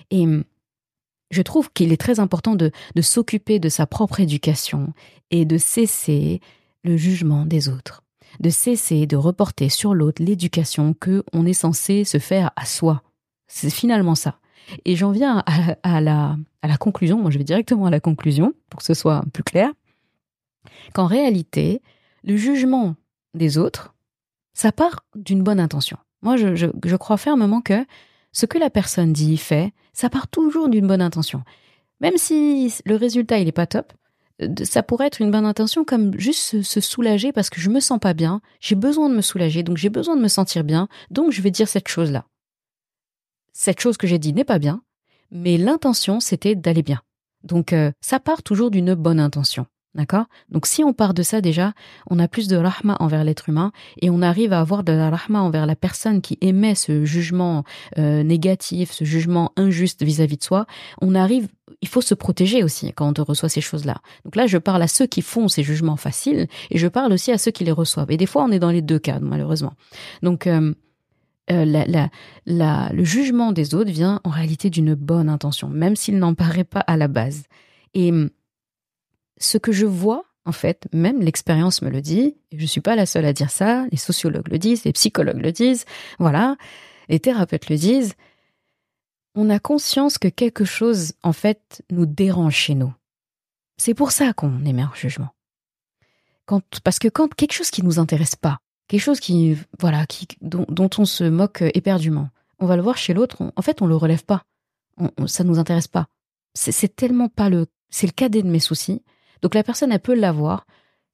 Et 0.10 0.24
hum, 0.24 0.44
je 1.32 1.42
trouve 1.42 1.72
qu'il 1.72 1.92
est 1.92 2.02
très 2.02 2.20
important 2.20 2.56
de, 2.56 2.72
s'occuper 3.02 3.60
de 3.60 3.70
sa 3.70 3.86
propre 3.86 4.20
éducation 4.20 4.94
et 5.32 5.46
de 5.46 5.58
cesser 5.58 6.40
le 6.84 6.96
jugement 6.96 7.46
des 7.46 7.70
autres, 7.70 8.04
de 8.40 8.50
cesser 8.50 9.06
de 9.06 9.18
reporter 9.18 9.70
sur 9.70 9.94
l'autre 9.94 10.24
l'éducation 10.24 10.94
que 10.94 11.24
on 11.34 11.46
est 11.46 11.54
censé 11.54 12.06
se 12.06 12.18
faire 12.18 12.52
à 12.56 12.66
soi. 12.66 13.04
C'est 13.48 13.70
finalement 13.70 14.16
ça. 14.16 14.40
Et 14.86 14.96
j'en 14.96 15.12
viens 15.12 15.44
à, 15.84 16.02
la, 16.02 16.38
à 16.62 16.68
la 16.68 16.78
conclusion, 16.78 17.22
moi 17.22 17.32
je 17.32 17.38
vais 17.38 17.44
directement 17.44 17.86
à 17.86 17.92
la 17.92 18.00
conclusion 18.00 18.54
pour 18.70 18.80
que 18.80 18.86
ce 18.86 18.94
soit 18.94 19.24
plus 19.34 19.44
clair 19.44 19.72
qu'en 20.94 21.06
réalité, 21.06 21.82
le 22.24 22.38
jugement 22.38 22.96
des 23.34 23.58
autres, 23.58 23.94
ça 24.54 24.72
part 24.72 25.06
d'une 25.16 25.44
bonne 25.44 25.60
intention. 25.60 25.98
Moi, 26.22 26.36
je, 26.38 26.96
crois 26.96 27.18
fermement 27.18 27.62
que 27.62 27.86
ce 28.32 28.46
que 28.46 28.58
la 28.58 28.70
personne 28.70 29.14
dit, 29.14 29.38
fait, 29.38 29.72
ça 29.94 30.10
part 30.10 30.28
toujours 30.28 30.70
d'une 30.70 30.88
bonne 30.88 31.02
intention. 31.02 31.44
Même 32.02 32.18
si 32.18 32.74
le 32.86 32.96
résultat, 32.96 33.40
il 33.40 33.46
n'est 33.46 33.52
pas 33.52 33.68
top, 33.68 33.94
ça 34.64 34.84
pourrait 34.84 35.08
être 35.08 35.22
une 35.22 35.32
bonne 35.32 35.46
intention 35.46 35.84
comme 35.84 36.18
juste 36.20 36.62
se, 36.62 36.82
soulager 36.82 37.32
parce 37.32 37.50
que 37.50 37.60
je 37.60 37.70
me 37.70 37.80
sens 37.80 38.00
pas 38.00 38.14
bien, 38.14 38.42
j'ai 38.60 38.76
besoin 38.76 39.10
de 39.10 39.16
me 39.16 39.22
soulager, 39.22 39.64
donc 39.64 39.78
j'ai 39.78 39.90
besoin 39.90 40.16
de 40.16 40.22
me 40.22 40.28
sentir 40.28 40.64
bien, 40.64 40.88
donc 41.10 41.32
je 41.32 41.42
vais 41.42 41.52
dire 41.52 41.68
cette 41.68 41.88
chose-là. 41.88 42.26
Cette 43.54 43.80
chose 43.80 43.98
que 43.98 44.06
j'ai 44.06 44.20
dit 44.20 44.34
n'est 44.34 44.44
pas 44.44 44.60
bien, 44.60 44.84
mais 45.32 45.58
l'intention, 45.58 46.20
c'était 46.20 46.54
d'aller 46.56 46.84
bien. 46.84 47.02
Donc 47.44 47.74
euh, 47.74 47.92
ça 48.02 48.20
part 48.20 48.44
toujours 48.44 48.70
d'une 48.70 48.94
bonne 48.94 49.20
intention. 49.20 49.66
D'accord? 49.98 50.26
Donc 50.52 50.68
si 50.68 50.84
on 50.84 50.94
part 50.94 51.16
de 51.16 51.24
ça 51.24 51.42
déjà, 51.42 51.74
on 52.08 52.20
a 52.20 52.28
plus 52.28 52.48
de 52.48 52.56
rahma 52.56 52.96
envers 53.00 53.24
l'être 53.24 53.50
humain 53.50 53.72
et 54.00 54.12
on 54.12 54.22
arrive 54.22 54.54
à 54.54 54.60
avoir 54.60 54.84
de 54.84 54.92
la 54.92 55.10
rahma 55.10 55.42
envers 55.42 55.66
la 55.66 55.76
personne 55.76 56.22
qui 56.22 56.38
émet 56.40 56.76
ce 56.76 57.04
jugement 57.04 57.64
euh, 57.98 58.22
négatif, 58.22 58.92
ce 58.92 59.06
jugement 59.06 59.54
injuste 59.56 60.04
vis-à-vis 60.04 60.38
de 60.38 60.44
soi. 60.44 60.68
On 61.02 61.16
arrive, 61.16 61.48
il 61.82 61.88
faut 61.88 62.02
se 62.02 62.14
protéger 62.14 62.64
aussi 62.64 62.94
quand 62.94 63.18
on 63.18 63.24
reçoit 63.24 63.50
ces 63.50 63.60
choses-là. 63.60 63.98
Donc 64.24 64.36
là, 64.36 64.46
je 64.46 64.60
parle 64.60 64.84
à 64.84 64.88
ceux 64.88 65.08
qui 65.08 65.24
font 65.24 65.48
ces 65.48 65.64
jugements 65.64 65.98
faciles 65.98 66.46
et 66.70 66.78
je 66.78 66.88
parle 66.88 67.12
aussi 67.12 67.32
à 67.32 67.40
ceux 67.40 67.50
qui 67.50 67.64
les 67.64 67.72
reçoivent. 67.72 68.12
Et 68.12 68.18
des 68.18 68.28
fois, 68.28 68.44
on 68.44 68.52
est 68.52 68.60
dans 68.60 68.70
les 68.70 68.84
deux 68.84 69.00
cas, 69.00 69.18
malheureusement. 69.20 69.74
Donc 70.22 70.46
euh, 70.46 70.76
euh, 71.50 72.10
le 72.46 73.04
jugement 73.04 73.52
des 73.52 73.74
autres 73.74 73.90
vient 73.90 74.22
en 74.24 74.30
réalité 74.30 74.70
d'une 74.70 74.94
bonne 74.94 75.28
intention, 75.28 75.70
même 75.70 75.96
s'il 75.96 76.20
n'en 76.20 76.36
paraît 76.36 76.66
pas 76.66 76.82
à 76.82 76.98
la 76.98 77.08
base. 77.08 77.46
Et 77.96 78.14
ce 79.40 79.58
que 79.58 79.72
je 79.72 79.86
vois, 79.86 80.24
en 80.46 80.52
fait, 80.52 80.88
même 80.94 81.22
l'expérience 81.22 81.82
me 81.82 81.90
le 81.90 82.02
dit, 82.02 82.38
et 82.52 82.60
je 82.60 82.66
suis 82.66 82.82
pas 82.82 82.96
la 82.96 83.06
seule 83.06 83.26
à 83.26 83.34
dire 83.34 83.50
ça, 83.50 83.86
les 83.92 83.98
sociologues 83.98 84.48
le 84.50 84.58
disent, 84.58 84.86
les 84.86 84.94
psychologues 84.94 85.42
le 85.42 85.52
disent, 85.52 85.86
voilà, 86.20 86.56
les 87.10 87.20
thérapeutes 87.20 87.70
le 87.70 87.76
disent, 87.76 88.14
on 89.36 89.50
a 89.50 89.60
conscience 89.60 90.18
que 90.18 90.30
quelque 90.30 90.66
chose, 90.66 91.14
en 91.22 91.34
fait, 91.34 91.84
nous 91.92 92.06
dérange 92.06 92.56
chez 92.56 92.76
nous. 92.76 92.94
C'est 93.78 93.94
pour 93.94 94.12
ça 94.12 94.34
qu'on 94.34 94.66
émet 94.66 94.82
un 94.82 94.92
jugement. 94.96 95.30
Parce 96.84 96.98
que 96.98 97.08
quand 97.08 97.34
quelque 97.36 97.54
chose 97.54 97.70
qui 97.70 97.84
nous 97.84 98.00
intéresse 98.00 98.36
pas, 98.36 98.60
quelque 98.88 99.02
chose 99.02 99.20
qui, 99.20 99.58
voilà, 99.80 100.06
qui, 100.06 100.28
dont, 100.42 100.90
on 100.98 101.06
se 101.06 101.24
moque 101.26 101.62
éperdument, 101.74 102.30
on 102.60 102.66
va 102.66 102.78
le 102.78 102.82
voir 102.82 102.98
chez 102.98 103.14
l'autre, 103.14 103.52
en 103.56 103.62
fait, 103.62 103.82
on 103.82 103.86
le 103.86 103.96
relève 103.96 104.24
pas. 104.24 104.44
On, 104.98 105.28
ça 105.28 105.44
nous 105.44 105.60
intéresse 105.60 105.88
pas. 105.88 106.08
C'est 106.56 106.96
tellement 106.96 107.30
pas 107.30 107.50
le, 107.50 107.68
c'est 107.90 108.08
le 108.08 108.14
cadet 108.14 108.42
de 108.42 108.50
mes 108.50 108.60
soucis 108.60 109.04
donc 109.42 109.56
la 109.56 109.64
personne, 109.64 109.92
elle 109.92 110.00
peut 110.00 110.16
l'avoir. 110.16 110.66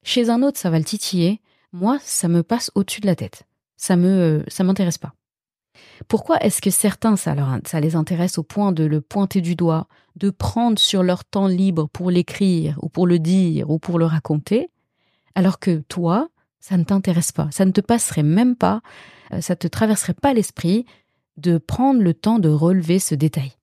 Chez 0.04 0.30
un 0.30 0.44
autre, 0.44 0.60
ça 0.60 0.70
va 0.70 0.80
le 0.80 0.86
titiller. 0.86 1.42
Moi, 1.72 1.98
ça 2.04 2.28
me 2.28 2.44
passe 2.44 2.72
au-dessus 2.76 3.02
de 3.02 3.08
la 3.08 3.16
tête. 3.16 3.44
Ça 3.78 3.96
me, 3.96 4.44
ça 4.48 4.64
m'intéresse 4.64 4.98
pas. 4.98 5.14
Pourquoi 6.08 6.38
est-ce 6.44 6.62
que 6.62 6.70
certains, 6.70 7.16
ça, 7.16 7.36
les 7.80 7.96
intéresse 7.96 8.38
au 8.38 8.44
point 8.44 8.72
de 8.72 8.84
le 8.84 9.02
pointer 9.02 9.42
du 9.42 9.56
doigt, 9.56 9.88
de 10.16 10.30
prendre 10.30 10.78
sur 10.78 11.04
leur 11.04 11.26
temps 11.26 11.48
libre 11.48 11.88
pour 11.92 12.12
l'écrire, 12.12 12.78
ou 12.82 12.90
pour 12.90 13.08
le 13.08 13.20
dire, 13.20 13.70
ou 13.70 13.80
pour 13.80 13.98
le 14.00 14.06
raconter, 14.06 14.70
alors 15.36 15.60
que 15.60 15.82
toi, 15.88 16.30
ça 16.60 16.78
ne 16.78 16.84
t'intéresse 16.84 17.32
pas, 17.32 17.50
ça 17.52 17.66
ne 17.66 17.72
te 17.72 17.82
passerait 17.82 18.24
même 18.24 18.56
pas, 18.56 18.82
euh, 19.34 19.42
ça 19.42 19.56
te 19.56 19.68
traverserait 19.68 20.14
pas 20.14 20.34
l'esprit 20.34 20.86
de 21.38 21.58
prendre 21.58 22.02
le 22.02 22.14
temps 22.14 22.40
de 22.40 22.50
relever 22.50 23.00
ce 23.00 23.16
détail. 23.16 23.54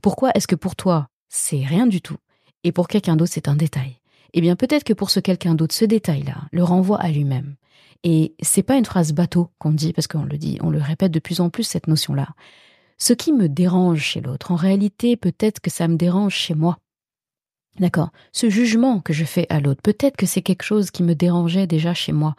Pourquoi 0.00 0.30
est-ce 0.34 0.46
que 0.46 0.54
pour 0.54 0.76
toi, 0.76 1.08
c'est 1.28 1.64
rien 1.64 1.86
du 1.86 2.00
tout, 2.00 2.16
et 2.64 2.72
pour 2.72 2.88
quelqu'un 2.88 3.16
d'autre 3.16 3.32
c'est 3.32 3.48
un 3.48 3.56
détail. 3.56 3.96
Eh 4.32 4.40
bien 4.40 4.56
peut-être 4.56 4.84
que 4.84 4.92
pour 4.92 5.10
ce 5.10 5.20
quelqu'un 5.20 5.54
d'autre, 5.54 5.74
ce 5.74 5.84
détail-là 5.84 6.48
le 6.52 6.62
renvoie 6.62 7.00
à 7.00 7.10
lui-même. 7.10 7.56
Et 8.02 8.34
c'est 8.40 8.62
pas 8.62 8.76
une 8.76 8.84
phrase 8.84 9.12
bateau 9.12 9.50
qu'on 9.58 9.72
dit, 9.72 9.92
parce 9.92 10.06
qu'on 10.06 10.24
le 10.24 10.38
dit, 10.38 10.58
on 10.62 10.70
le 10.70 10.80
répète 10.80 11.12
de 11.12 11.18
plus 11.18 11.40
en 11.40 11.50
plus 11.50 11.64
cette 11.64 11.86
notion-là. 11.86 12.28
Ce 12.96 13.12
qui 13.12 13.32
me 13.32 13.48
dérange 13.48 14.00
chez 14.00 14.20
l'autre, 14.20 14.52
en 14.52 14.56
réalité, 14.56 15.16
peut-être 15.16 15.60
que 15.60 15.70
ça 15.70 15.88
me 15.88 15.96
dérange 15.96 16.34
chez 16.34 16.54
moi. 16.54 16.78
D'accord? 17.78 18.10
Ce 18.32 18.50
jugement 18.50 19.00
que 19.00 19.12
je 19.12 19.24
fais 19.24 19.46
à 19.48 19.60
l'autre, 19.60 19.82
peut-être 19.82 20.16
que 20.16 20.26
c'est 20.26 20.42
quelque 20.42 20.62
chose 20.62 20.90
qui 20.90 21.02
me 21.02 21.14
dérangeait 21.14 21.66
déjà 21.66 21.94
chez 21.94 22.12
moi. 22.12 22.36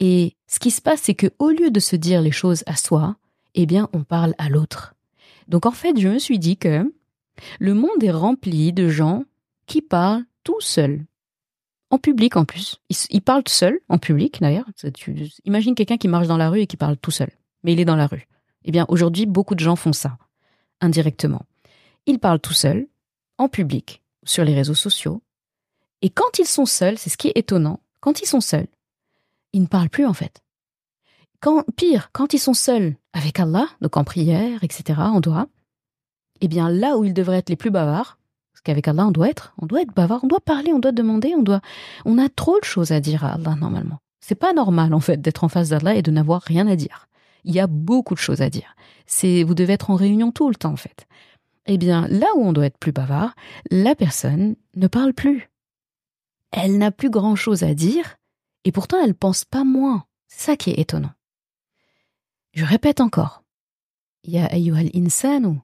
Et 0.00 0.36
ce 0.46 0.58
qui 0.58 0.70
se 0.70 0.80
passe, 0.80 1.02
c'est 1.02 1.14
que 1.14 1.32
au 1.38 1.50
lieu 1.50 1.70
de 1.70 1.80
se 1.80 1.96
dire 1.96 2.22
les 2.22 2.30
choses 2.30 2.62
à 2.66 2.76
soi, 2.76 3.16
eh 3.54 3.66
bien, 3.66 3.88
on 3.92 4.02
parle 4.02 4.34
à 4.38 4.48
l'autre. 4.48 4.94
Donc 5.48 5.66
en 5.66 5.72
fait, 5.72 5.98
je 5.98 6.08
me 6.08 6.18
suis 6.18 6.38
dit 6.38 6.56
que 6.56 6.90
le 7.58 7.74
monde 7.74 8.02
est 8.02 8.10
rempli 8.10 8.72
de 8.72 8.88
gens 8.88 9.24
qui 9.66 9.82
parle 9.82 10.24
tout 10.44 10.60
seul. 10.60 11.04
En 11.90 11.98
public 11.98 12.36
en 12.36 12.44
plus. 12.44 12.80
Il, 13.10 13.20
parle 13.20 13.42
tout 13.42 13.52
seul, 13.52 13.78
en 13.88 13.98
public 13.98 14.40
d'ailleurs. 14.40 14.64
Imagine 15.44 15.74
quelqu'un 15.74 15.98
qui 15.98 16.08
marche 16.08 16.26
dans 16.26 16.38
la 16.38 16.48
rue 16.48 16.60
et 16.60 16.66
qui 16.66 16.78
parle 16.78 16.96
tout 16.96 17.10
seul. 17.10 17.30
Mais 17.62 17.74
il 17.74 17.80
est 17.80 17.84
dans 17.84 17.96
la 17.96 18.06
rue. 18.06 18.26
Eh 18.64 18.72
bien 18.72 18.86
aujourd'hui, 18.88 19.26
beaucoup 19.26 19.54
de 19.54 19.60
gens 19.60 19.76
font 19.76 19.92
ça, 19.92 20.16
indirectement. 20.80 21.44
Ils 22.06 22.18
parlent 22.18 22.40
tout 22.40 22.54
seuls, 22.54 22.88
en 23.38 23.48
public, 23.48 24.02
sur 24.24 24.44
les 24.44 24.54
réseaux 24.54 24.74
sociaux. 24.74 25.22
Et 26.00 26.10
quand 26.10 26.38
ils 26.38 26.46
sont 26.46 26.66
seuls, 26.66 26.98
c'est 26.98 27.10
ce 27.10 27.16
qui 27.16 27.28
est 27.28 27.36
étonnant, 27.36 27.80
quand 28.00 28.20
ils 28.22 28.26
sont 28.26 28.40
seuls, 28.40 28.68
ils 29.52 29.62
ne 29.62 29.66
parlent 29.66 29.90
plus 29.90 30.06
en 30.06 30.14
fait. 30.14 30.42
Pire, 31.76 32.10
quand 32.12 32.34
ils 32.34 32.38
sont 32.38 32.54
seuls 32.54 32.96
avec 33.12 33.40
Allah, 33.40 33.68
donc 33.80 33.96
en 33.96 34.04
prière, 34.04 34.62
etc., 34.62 35.00
on 35.12 35.20
doit, 35.20 35.48
eh 36.40 36.48
bien 36.48 36.70
là 36.70 36.96
où 36.96 37.04
ils 37.04 37.14
devraient 37.14 37.38
être 37.38 37.50
les 37.50 37.56
plus 37.56 37.70
bavards, 37.70 38.18
qu'avec 38.64 38.88
Allah, 38.88 39.06
on 39.06 39.10
doit 39.10 39.28
être, 39.28 39.54
on 39.58 39.66
doit 39.66 39.82
être 39.82 39.94
bavard, 39.94 40.24
on 40.24 40.28
doit 40.28 40.40
parler, 40.40 40.72
on 40.72 40.78
doit 40.78 40.92
demander, 40.92 41.34
on 41.36 41.42
doit, 41.42 41.60
on 42.04 42.18
a 42.18 42.28
trop 42.28 42.58
de 42.60 42.64
choses 42.64 42.92
à 42.92 43.00
dire 43.00 43.24
à 43.24 43.34
Allah 43.34 43.54
normalement. 43.54 43.98
C'est 44.20 44.36
pas 44.36 44.52
normal 44.52 44.94
en 44.94 45.00
fait 45.00 45.20
d'être 45.20 45.44
en 45.44 45.48
face 45.48 45.70
d'Allah 45.70 45.94
et 45.94 46.02
de 46.02 46.10
n'avoir 46.10 46.42
rien 46.42 46.66
à 46.68 46.76
dire. 46.76 47.08
Il 47.44 47.54
y 47.54 47.60
a 47.60 47.66
beaucoup 47.66 48.14
de 48.14 48.20
choses 48.20 48.40
à 48.40 48.50
dire. 48.50 48.76
Vous 49.22 49.54
devez 49.54 49.72
être 49.72 49.90
en 49.90 49.96
réunion 49.96 50.30
tout 50.30 50.48
le 50.48 50.54
temps 50.54 50.72
en 50.72 50.76
fait. 50.76 51.06
Eh 51.66 51.76
bien, 51.76 52.06
là 52.08 52.26
où 52.36 52.44
on 52.44 52.52
doit 52.52 52.66
être 52.66 52.78
plus 52.78 52.92
bavard, 52.92 53.34
la 53.70 53.94
personne 53.94 54.56
ne 54.74 54.86
parle 54.86 55.12
plus. 55.12 55.50
Elle 56.50 56.78
n'a 56.78 56.90
plus 56.90 57.10
grand 57.10 57.36
chose 57.36 57.62
à 57.62 57.74
dire 57.74 58.16
et 58.64 58.72
pourtant 58.72 59.02
elle 59.02 59.14
pense 59.14 59.44
pas 59.44 59.64
moins. 59.64 60.04
C'est 60.28 60.46
ça 60.46 60.56
qui 60.56 60.70
est 60.70 60.78
étonnant. 60.78 61.12
Je 62.52 62.64
répète 62.64 63.00
encore. 63.00 63.42
Ya 64.24 64.46
ayyuhal 64.46 64.90
insanu 64.94 65.58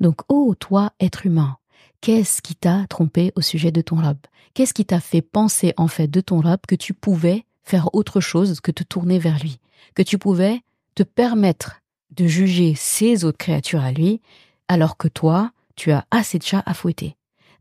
donc, 0.00 0.20
ô 0.28 0.54
toi, 0.54 0.92
être 1.00 1.24
humain, 1.24 1.56
qu'est-ce 2.02 2.42
qui 2.42 2.54
t'a 2.54 2.86
trompé 2.88 3.32
au 3.36 3.40
sujet 3.40 3.72
de 3.72 3.80
ton 3.80 3.96
Rab? 3.96 4.18
Qu'est-ce 4.52 4.74
qui 4.74 4.84
t'a 4.84 5.00
fait 5.00 5.22
penser, 5.22 5.72
en 5.78 5.88
fait, 5.88 6.08
de 6.08 6.20
ton 6.20 6.40
Rab 6.40 6.60
que 6.68 6.74
tu 6.74 6.92
pouvais 6.92 7.46
faire 7.62 7.94
autre 7.94 8.20
chose 8.20 8.60
que 8.60 8.70
te 8.70 8.82
tourner 8.82 9.18
vers 9.18 9.38
lui? 9.38 9.60
Que 9.94 10.02
tu 10.02 10.18
pouvais 10.18 10.60
te 10.94 11.02
permettre 11.02 11.80
de 12.10 12.26
juger 12.26 12.74
ces 12.74 13.24
autres 13.24 13.38
créatures 13.38 13.82
à 13.82 13.92
lui, 13.92 14.20
alors 14.68 14.98
que 14.98 15.08
toi, 15.08 15.52
tu 15.74 15.90
as 15.90 16.04
assez 16.10 16.38
de 16.38 16.44
chats 16.44 16.62
à 16.66 16.74
fouetter? 16.74 17.16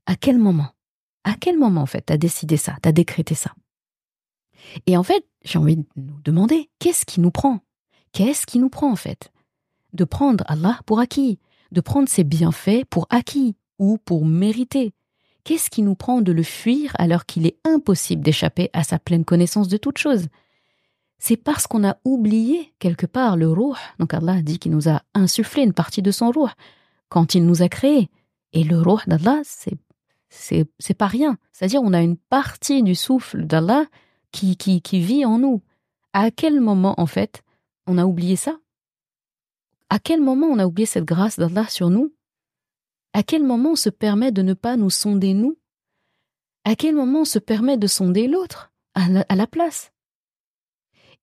À 0.06 0.18
quel 0.18 0.38
moment? 0.38 0.68
À 1.24 1.36
quel 1.40 1.58
moment, 1.58 1.84
en 1.84 1.86
fait, 1.86 2.02
t'as 2.02 2.18
décidé 2.18 2.58
ça 2.58 2.76
T'as 2.82 2.92
décrété 2.92 3.36
ça? 3.36 3.54
Et 4.86 4.98
en 4.98 5.04
fait, 5.04 5.26
j'ai 5.46 5.60
envie 5.60 5.78
de 5.78 5.86
nous 5.96 6.20
demander, 6.26 6.70
qu'est-ce 6.80 7.06
qui 7.06 7.22
nous 7.22 7.32
prend? 7.32 7.62
Qu'est-ce 8.12 8.46
qui 8.46 8.60
nous 8.60 8.70
prend, 8.70 8.92
en 8.92 8.98
fait? 8.98 9.32
De 9.94 10.04
prendre 10.04 10.44
Allah 10.48 10.80
pour 10.86 11.00
acquis, 11.00 11.40
de 11.72 11.82
prendre 11.82 12.10
ses 12.10 12.24
bienfaits 12.24 12.86
pour 12.90 13.08
acquis 13.10 13.56
ou 13.80 13.98
pour 13.98 14.26
mériter. 14.26 14.94
Qu'est-ce 15.44 15.70
qui 15.70 15.82
nous 15.82 15.96
prend 15.96 16.22
de 16.22 16.32
le 16.32 16.44
fuir 16.44 16.92
alors 17.00 17.26
qu'il 17.26 17.46
est 17.46 17.58
impossible 17.64 18.22
d'échapper 18.22 18.70
à 18.74 18.84
sa 18.84 19.00
pleine 19.00 19.24
connaissance 19.24 19.70
de 19.70 19.78
toutes 19.78 19.98
choses? 19.98 20.28
C'est 21.20 21.38
parce 21.38 21.68
qu'on 21.68 21.88
a 21.88 21.98
oublié 22.04 22.74
quelque 22.80 23.06
part 23.06 23.38
le 23.38 23.50
ruh. 23.50 23.78
Donc 23.98 24.14
Allah 24.14 24.42
dit 24.42 24.60
qu'il 24.60 24.72
nous 24.72 24.90
a 24.90 25.02
insufflé 25.14 25.64
une 25.64 25.74
partie 25.74 26.02
de 26.02 26.12
son 26.12 26.32
ruh 26.32 26.52
quand 27.10 27.34
il 27.34 27.46
nous 27.46 27.62
a 27.62 27.70
créés. 27.70 28.10
Et 28.54 28.64
le 28.64 28.80
ruh 28.80 29.02
d'Allah, 29.08 29.40
c'est 29.44 29.78
c'est 30.30 30.66
c'est 30.80 30.94
pas 30.94 31.08
rien. 31.08 31.38
C'est-à-dire 31.54 31.82
on 31.82 31.94
a 31.94 32.02
une 32.02 32.18
partie 32.18 32.84
du 32.84 32.94
souffle 32.94 33.46
d'Allah 33.46 33.86
qui, 34.32 34.58
qui 34.58 34.82
qui 34.82 35.00
vit 35.00 35.26
en 35.26 35.40
nous. 35.40 35.62
À 36.14 36.30
quel 36.30 36.60
moment 36.60 36.96
en 36.98 37.06
fait 37.06 37.42
on 37.88 37.98
a 37.98 38.06
oublié 38.06 38.36
ça? 38.36 38.58
À 39.90 40.00
quel 40.00 40.22
moment 40.22 40.48
on 40.48 40.60
a 40.60 40.66
oublié 40.66 40.86
cette 40.86 41.06
grâce 41.06 41.38
d'Allah 41.38 41.68
sur 41.70 41.90
nous? 41.90 42.14
À 43.14 43.24
quel 43.24 43.44
moment 43.44 43.72
on 43.72 43.76
se 43.76 43.90
permet 43.90 44.32
de 44.32 44.42
ne 44.42 44.54
pas 44.54 44.78
nous 44.78 44.90
sonder 44.90 45.34
nous? 45.34 45.58
À 46.66 46.76
quel 46.76 46.96
moment 46.96 47.22
on 47.22 47.26
se 47.26 47.40
permet 47.40 47.78
de 47.78 47.88
sonder 47.88 48.28
l'autre 48.28 48.72
à, 48.96 49.36
la 49.36 49.48
place? 49.48 49.92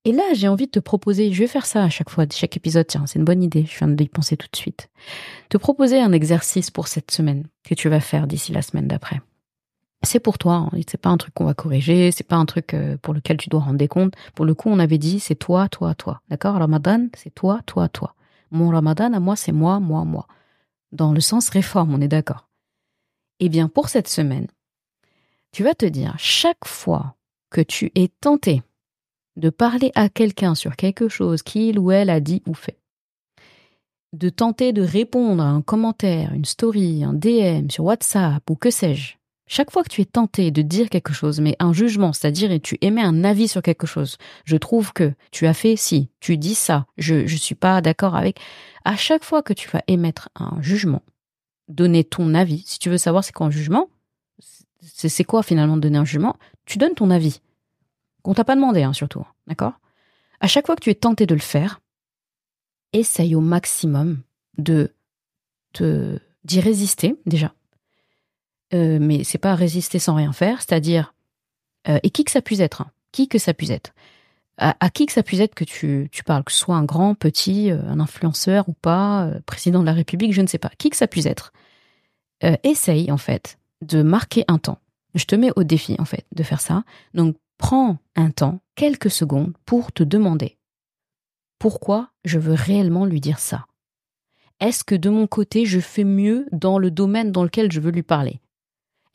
Et 0.03 0.11
là, 0.11 0.23
j'ai 0.33 0.47
envie 0.47 0.65
de 0.65 0.71
te 0.71 0.79
proposer, 0.79 1.31
je 1.31 1.39
vais 1.39 1.47
faire 1.47 1.65
ça 1.65 1.83
à 1.83 1.89
chaque 1.89 2.09
fois, 2.09 2.25
chaque 2.31 2.57
épisode, 2.57 2.87
tiens, 2.87 3.05
c'est 3.07 3.19
une 3.19 3.25
bonne 3.25 3.43
idée, 3.43 3.65
je 3.65 3.77
viens 3.77 3.87
d'y 3.87 4.07
penser 4.07 4.37
tout 4.37 4.47
de 4.51 4.55
suite. 4.55 4.89
Te 5.49 5.57
proposer 5.57 5.99
un 5.99 6.11
exercice 6.11 6.69
pour 6.69 6.87
cette 6.87 7.11
semaine 7.11 7.47
que 7.63 7.73
tu 7.73 7.89
vas 7.89 7.99
faire 7.99 8.27
d'ici 8.27 8.51
la 8.51 8.61
semaine 8.61 8.87
d'après 8.87 9.21
c'est 10.05 10.19
pour 10.19 10.37
toi. 10.37 10.69
Hein. 10.71 10.79
C'est 10.87 11.01
pas 11.01 11.09
un 11.09 11.17
truc 11.17 11.33
qu'on 11.33 11.45
va 11.45 11.53
corriger. 11.53 12.11
C'est 12.11 12.27
pas 12.27 12.35
un 12.35 12.45
truc 12.45 12.73
euh, 12.73 12.97
pour 13.01 13.13
lequel 13.13 13.37
tu 13.37 13.49
dois 13.49 13.61
rendre 13.61 13.77
des 13.77 13.87
comptes. 13.87 14.13
Pour 14.33 14.45
le 14.45 14.53
coup, 14.53 14.69
on 14.69 14.79
avait 14.79 14.97
dit 14.97 15.19
c'est 15.19 15.35
toi, 15.35 15.67
toi, 15.67 15.95
toi. 15.95 16.21
D'accord? 16.29 16.55
Ramadan, 16.55 17.07
c'est 17.15 17.33
toi, 17.33 17.59
toi, 17.65 17.89
toi. 17.89 18.15
Mon 18.55 18.69
ramadan 18.69 19.11
à 19.11 19.19
moi, 19.19 19.35
c'est 19.35 19.51
moi, 19.51 19.81
moi, 19.81 20.05
moi. 20.05 20.27
Dans 20.93 21.11
le 21.11 21.19
sens 21.19 21.49
réforme, 21.49 21.93
on 21.93 21.99
est 21.99 22.07
d'accord. 22.07 22.47
Eh 23.41 23.49
bien, 23.49 23.67
pour 23.67 23.89
cette 23.89 24.07
semaine, 24.07 24.47
tu 25.51 25.61
vas 25.61 25.73
te 25.73 25.85
dire, 25.85 26.15
chaque 26.17 26.65
fois 26.65 27.17
que 27.49 27.59
tu 27.59 27.91
es 27.95 28.07
tenté 28.07 28.63
de 29.35 29.49
parler 29.49 29.91
à 29.93 30.07
quelqu'un 30.07 30.55
sur 30.55 30.77
quelque 30.77 31.09
chose 31.09 31.43
qu'il 31.43 31.77
ou 31.79 31.91
elle 31.91 32.09
a 32.09 32.21
dit 32.21 32.43
ou 32.47 32.53
fait, 32.53 32.79
de 34.13 34.29
tenter 34.29 34.71
de 34.71 34.83
répondre 34.83 35.43
à 35.43 35.47
un 35.47 35.61
commentaire, 35.61 36.33
une 36.33 36.45
story, 36.45 37.03
un 37.03 37.13
DM 37.13 37.69
sur 37.69 37.83
WhatsApp 37.83 38.49
ou 38.49 38.55
que 38.55 38.71
sais-je, 38.71 39.17
chaque 39.47 39.71
fois 39.71 39.83
que 39.83 39.89
tu 39.89 40.01
es 40.01 40.05
tenté 40.05 40.49
de 40.51 40.61
dire 40.61 40.89
quelque 40.89 41.13
chose, 41.13 41.39
mais 41.39 41.55
un 41.59 41.71
jugement, 41.71 42.13
c'est-à-dire 42.13 42.51
et 42.51 42.59
tu 42.59 42.77
émets 42.81 43.03
un 43.03 43.23
avis 43.23 43.47
sur 43.47 43.61
quelque 43.61 43.85
chose, 43.85 44.17
je 44.43 44.57
trouve 44.57 44.91
que 44.91 45.13
tu 45.31 45.45
as 45.45 45.53
fait 45.53 45.75
si, 45.75 46.09
tu 46.19 46.37
dis 46.37 46.55
ça, 46.55 46.87
je 46.97 47.15
ne 47.15 47.27
suis 47.27 47.55
pas 47.55 47.81
d'accord 47.81 48.15
avec. 48.15 48.39
À 48.85 48.95
chaque 48.95 49.23
fois 49.23 49.43
que 49.43 49.53
tu 49.53 49.69
vas 49.69 49.81
émettre 49.87 50.29
un 50.35 50.61
jugement, 50.61 51.03
donner 51.67 52.03
ton 52.03 52.33
avis, 52.33 52.63
si 52.65 52.79
tu 52.79 52.89
veux 52.89 52.97
savoir 52.97 53.23
c'est 53.23 53.33
quoi 53.33 53.47
un 53.47 53.51
jugement, 53.51 53.89
C'est 54.81 55.23
quoi 55.23 55.41
finalement 55.41 55.77
donner 55.77 55.97
un 55.97 56.05
jugement 56.05 56.37
Tu 56.65 56.77
donnes 56.77 56.93
ton 56.93 57.09
avis. 57.09 57.41
Qu'on 58.21 58.35
t'a 58.35 58.43
pas 58.43 58.55
demandé, 58.55 58.83
hein, 58.83 58.93
surtout. 58.93 59.25
D'accord? 59.47 59.73
À 60.39 60.47
chaque 60.47 60.67
fois 60.67 60.75
que 60.75 60.83
tu 60.83 60.91
es 60.91 60.95
tenté 60.95 61.25
de 61.25 61.33
le 61.33 61.41
faire, 61.41 61.81
essaye 62.93 63.35
au 63.35 63.41
maximum 63.41 64.21
de 64.57 64.91
d'y 66.45 66.59
résister 66.61 67.15
déjà. 67.25 67.53
Euh, 68.73 68.97
mais 68.99 69.23
c'est 69.23 69.37
pas 69.37 69.55
résister 69.55 69.99
sans 69.99 70.15
rien 70.15 70.33
faire, 70.33 70.61
c'est-à-dire 70.61 71.13
euh, 71.87 71.99
et 72.03 72.09
qui 72.09 72.23
que 72.23 72.31
ça 72.31 72.41
puisse 72.41 72.59
être, 72.59 72.81
hein, 72.81 72.91
qui 73.11 73.27
que 73.27 73.37
ça 73.37 73.53
puisse 73.53 73.69
être, 73.69 73.93
à, 74.57 74.89
qui 74.89 75.05
que 75.05 75.11
ça 75.11 75.21
puisse 75.21 75.41
être 75.41 75.53
que 75.53 75.65
tu, 75.65 76.09
parles, 76.25 76.43
que 76.43 76.51
ce 76.51 76.59
soit 76.59 76.75
un 76.75 76.85
grand, 76.85 77.13
petit, 77.13 77.71
euh, 77.71 77.81
un 77.87 77.99
influenceur 77.99 78.67
ou 78.69 78.73
pas, 78.73 79.29
président 79.45 79.81
de 79.81 79.85
la 79.85 79.93
République, 79.93 80.33
je 80.33 80.41
ne 80.41 80.47
sais 80.47 80.57
pas, 80.57 80.71
qui 80.77 80.89
que 80.89 80.97
ça 80.97 81.07
puisse 81.07 81.25
être, 81.25 81.51
essaye 82.63 83.11
en 83.11 83.17
fait 83.17 83.57
de 83.81 84.01
marquer 84.01 84.45
un 84.47 84.57
temps. 84.57 84.79
Je 85.13 85.25
te 85.25 85.35
mets 85.35 85.51
au 85.55 85.63
défi 85.63 85.95
en 85.99 86.05
fait 86.05 86.25
de 86.33 86.43
faire 86.43 86.61
ça. 86.61 86.83
Donc 87.13 87.37
prends 87.57 87.97
un 88.15 88.29
temps, 88.29 88.59
quelques 88.75 89.09
secondes, 89.09 89.53
pour 89.65 89.91
te 89.91 90.03
demander 90.03 90.57
pourquoi 91.59 92.11
je 92.23 92.37
veux 92.39 92.53
réellement 92.53 93.05
lui 93.05 93.21
dire 93.21 93.39
ça. 93.39 93.65
Est-ce 94.59 94.83
que 94.83 94.95
de 94.95 95.09
mon 95.09 95.27
côté, 95.27 95.65
je 95.65 95.79
fais 95.79 96.03
mieux 96.03 96.47
dans 96.51 96.77
le 96.77 96.91
domaine 96.91 97.31
dans 97.31 97.43
lequel 97.43 97.71
je 97.71 97.79
veux 97.79 97.91
lui 97.91 98.03
parler? 98.03 98.39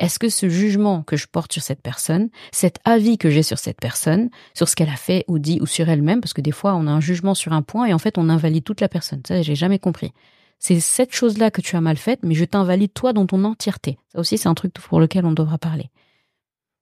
Est-ce 0.01 0.19
que 0.19 0.31
ce 0.31 0.49
jugement 0.49 1.03
que 1.03 1.17
je 1.17 1.27
porte 1.29 1.53
sur 1.53 1.63
cette 1.63 1.83
personne, 1.83 2.31
cet 2.53 2.79
avis 2.85 3.19
que 3.19 3.31
j'ai 3.31 3.43
sur 3.43 3.59
cette 3.59 3.79
personne, 3.79 4.31
sur 4.55 4.69
ce 4.69 4.75
qu'elle 4.75 4.89
a 4.89 4.97
fait 4.97 5.25
ou 5.29 5.39
dit 5.39 5.61
ou 5.61 5.67
sur 5.67 5.89
elle-même, 5.89 6.21
parce 6.21 6.33
que 6.33 6.41
des 6.41 6.53
fois 6.53 6.75
on 6.75 6.87
a 6.87 6.91
un 6.91 7.01
jugement 7.01 7.35
sur 7.35 7.53
un 7.53 7.63
point 7.63 7.87
et 7.87 7.93
en 7.93 7.99
fait 7.99 8.19
on 8.19 8.31
invalide 8.31 8.65
toute 8.65 8.81
la 8.81 8.89
personne. 8.89 9.21
Ça, 9.29 9.43
j'ai 9.43 9.55
jamais 9.55 9.79
compris. 9.79 10.13
C'est 10.59 10.81
cette 10.81 11.15
chose-là 11.15 11.51
que 11.51 11.61
tu 11.61 11.77
as 11.77 11.81
mal 11.81 11.97
faite, 11.97 12.21
mais 12.23 12.35
je 12.35 12.45
t'invalide 12.45 12.93
toi 12.93 13.13
dans 13.13 13.27
ton 13.27 13.45
entièreté. 13.45 13.99
Ça 14.13 14.21
aussi, 14.21 14.39
c'est 14.39 14.49
un 14.49 14.55
truc 14.55 14.73
pour 14.75 15.01
lequel 15.01 15.25
on 15.25 15.33
devra 15.33 15.59
parler. 15.59 15.91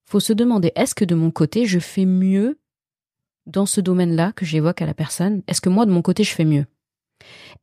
Faut 0.05 0.19
se 0.19 0.33
demander, 0.33 0.71
est-ce 0.75 0.95
que 0.95 1.05
de 1.05 1.15
mon 1.15 1.29
côté, 1.31 1.65
je 1.65 1.79
fais 1.79 2.05
mieux 2.05 2.59
dans 3.45 3.65
ce 3.65 3.79
domaine-là 3.79 4.31
que 4.33 4.45
j'évoque 4.45 4.81
à 4.81 4.85
la 4.85 4.93
personne? 4.93 5.43
Est-ce 5.47 5.61
que 5.61 5.69
moi, 5.69 5.85
de 5.85 5.91
mon 5.91 6.01
côté, 6.01 6.23
je 6.23 6.33
fais 6.33 6.45
mieux? 6.45 6.65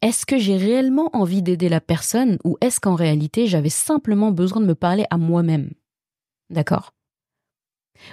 Est-ce 0.02 0.26
que 0.26 0.38
j'ai 0.38 0.56
réellement 0.56 1.10
envie 1.14 1.42
d'aider 1.42 1.68
la 1.68 1.80
personne 1.80 2.38
ou 2.44 2.56
est-ce 2.60 2.80
qu'en 2.80 2.94
réalité 2.94 3.46
j'avais 3.46 3.70
simplement 3.70 4.30
besoin 4.30 4.60
de 4.60 4.66
me 4.66 4.74
parler 4.74 5.04
à 5.10 5.16
moi-même? 5.16 5.70
D'accord? 6.50 6.92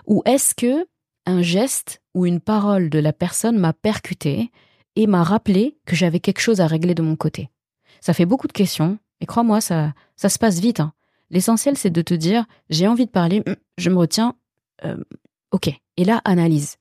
Ou 0.08 0.21
est-ce 0.25 0.56
que 0.56 0.88
un 1.25 1.41
geste 1.41 2.01
ou 2.13 2.25
une 2.25 2.39
parole 2.39 2.89
de 2.89 2.99
la 2.99 3.13
personne 3.13 3.58
m'a 3.58 3.73
percuté 3.73 4.51
et 4.95 5.08
m'a 5.08 5.23
rappelé 5.23 5.77
que 5.86 5.95
j'avais 5.95 6.19
quelque 6.19 6.41
chose 6.41 6.62
à 6.62 6.67
régler 6.67 6.95
de 6.95 7.01
mon 7.01 7.15
côté? 7.15 7.49
Ça 8.01 8.13
fait 8.13 8.25
beaucoup 8.25 8.47
de 8.47 8.53
questions 8.53 8.97
et 9.21 9.25
crois-moi, 9.25 9.62
ça, 9.62 9.93
ça 10.15 10.29
se 10.29 10.39
passe 10.39 10.60
vite. 10.60 10.79
Hein. 10.79 10.93
L'essentiel 11.29 11.77
c'est 11.77 11.89
de 11.89 12.01
te 12.01 12.13
dire 12.13 12.45
j'ai 12.69 12.88
envie 12.88 13.06
de 13.06 13.12
parler, 13.12 13.43
hum, 13.47 13.56
je 13.77 13.89
me 13.89 13.97
retiens, 13.97 14.36
euh, 14.86 14.97
ok. 15.51 15.69
Et 15.97 16.06
là, 16.06 16.21
analyse 16.25 16.77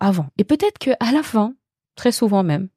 avant. 0.00 0.26
Et 0.38 0.44
peut-être 0.44 0.78
que 0.78 0.90
à 1.00 1.12
la 1.12 1.22
fin, 1.22 1.54
très 1.94 2.12
souvent 2.12 2.42
même, 2.42 2.68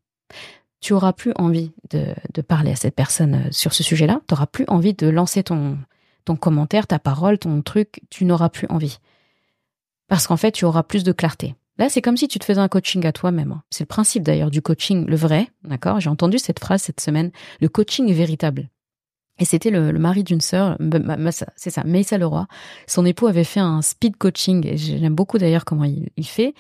tu 0.80 0.94
auras 0.94 1.14
plus 1.14 1.34
envie 1.36 1.72
de, 1.90 2.42
parler 2.42 2.72
à 2.72 2.76
cette 2.76 2.96
personne 2.96 3.36
euh, 3.36 3.52
sur 3.52 3.74
ce 3.74 3.84
sujet-là. 3.84 4.22
Tu 4.28 4.34
auras 4.34 4.46
plus 4.46 4.66
envie 4.68 4.94
de 4.94 5.08
lancer 5.08 5.44
ton, 5.44 5.78
commentaire, 6.40 6.88
ta 6.88 7.00
parole, 7.00 7.40
ton 7.40 7.62
truc. 7.62 8.02
Tu 8.10 8.26
n'auras 8.26 8.50
plus 8.50 8.68
envie. 8.70 9.00
Parce 10.08 10.28
qu'en 10.28 10.38
fait, 10.38 10.52
tu 10.52 10.66
auras 10.66 10.84
plus 10.84 11.04
de 11.04 11.12
clarté. 11.12 11.56
Là, 11.78 11.90
c'est 11.90 12.02
comme 12.02 12.18
si 12.18 12.28
tu 12.28 12.40
te 12.40 12.46
faisais 12.46 12.62
un 12.62 12.68
coaching 12.68 13.06
à 13.06 13.12
toi-même. 13.12 13.52
Hein. 13.52 13.64
C'est 13.70 13.84
le 13.84 13.88
principe 13.88 14.24
d'ailleurs 14.24 14.52
du 14.52 14.62
coaching, 14.62 15.06
le 15.06 15.16
vrai, 15.16 15.50
d'accord? 15.64 16.00
J'ai 16.00 16.10
entendu 16.10 16.40
cette 16.40 16.60
phrase 16.60 16.82
cette 16.82 17.02
semaine. 17.02 17.32
Le 17.62 17.70
coaching 17.70 18.10
est 18.10 18.14
véritable. 18.14 18.70
Et 19.40 19.46
c'était 19.46 19.70
le, 19.70 19.92
mari 19.94 20.24
d'une 20.24 20.42
sœur, 20.42 20.78
c'est 21.56 21.70
ça, 21.70 21.84
Meissa 21.84 22.18
Leroy. 22.18 22.48
Son 22.88 23.06
époux 23.06 23.28
avait 23.28 23.44
fait 23.44 23.60
un 23.60 23.84
speed 23.84 24.18
coaching, 24.18 24.66
et 24.66 24.78
j'aime 24.78 25.14
beaucoup 25.14 25.38
d'ailleurs 25.38 25.64
comment 25.64 25.84
il, 25.84 26.26
fait. 26.26 26.56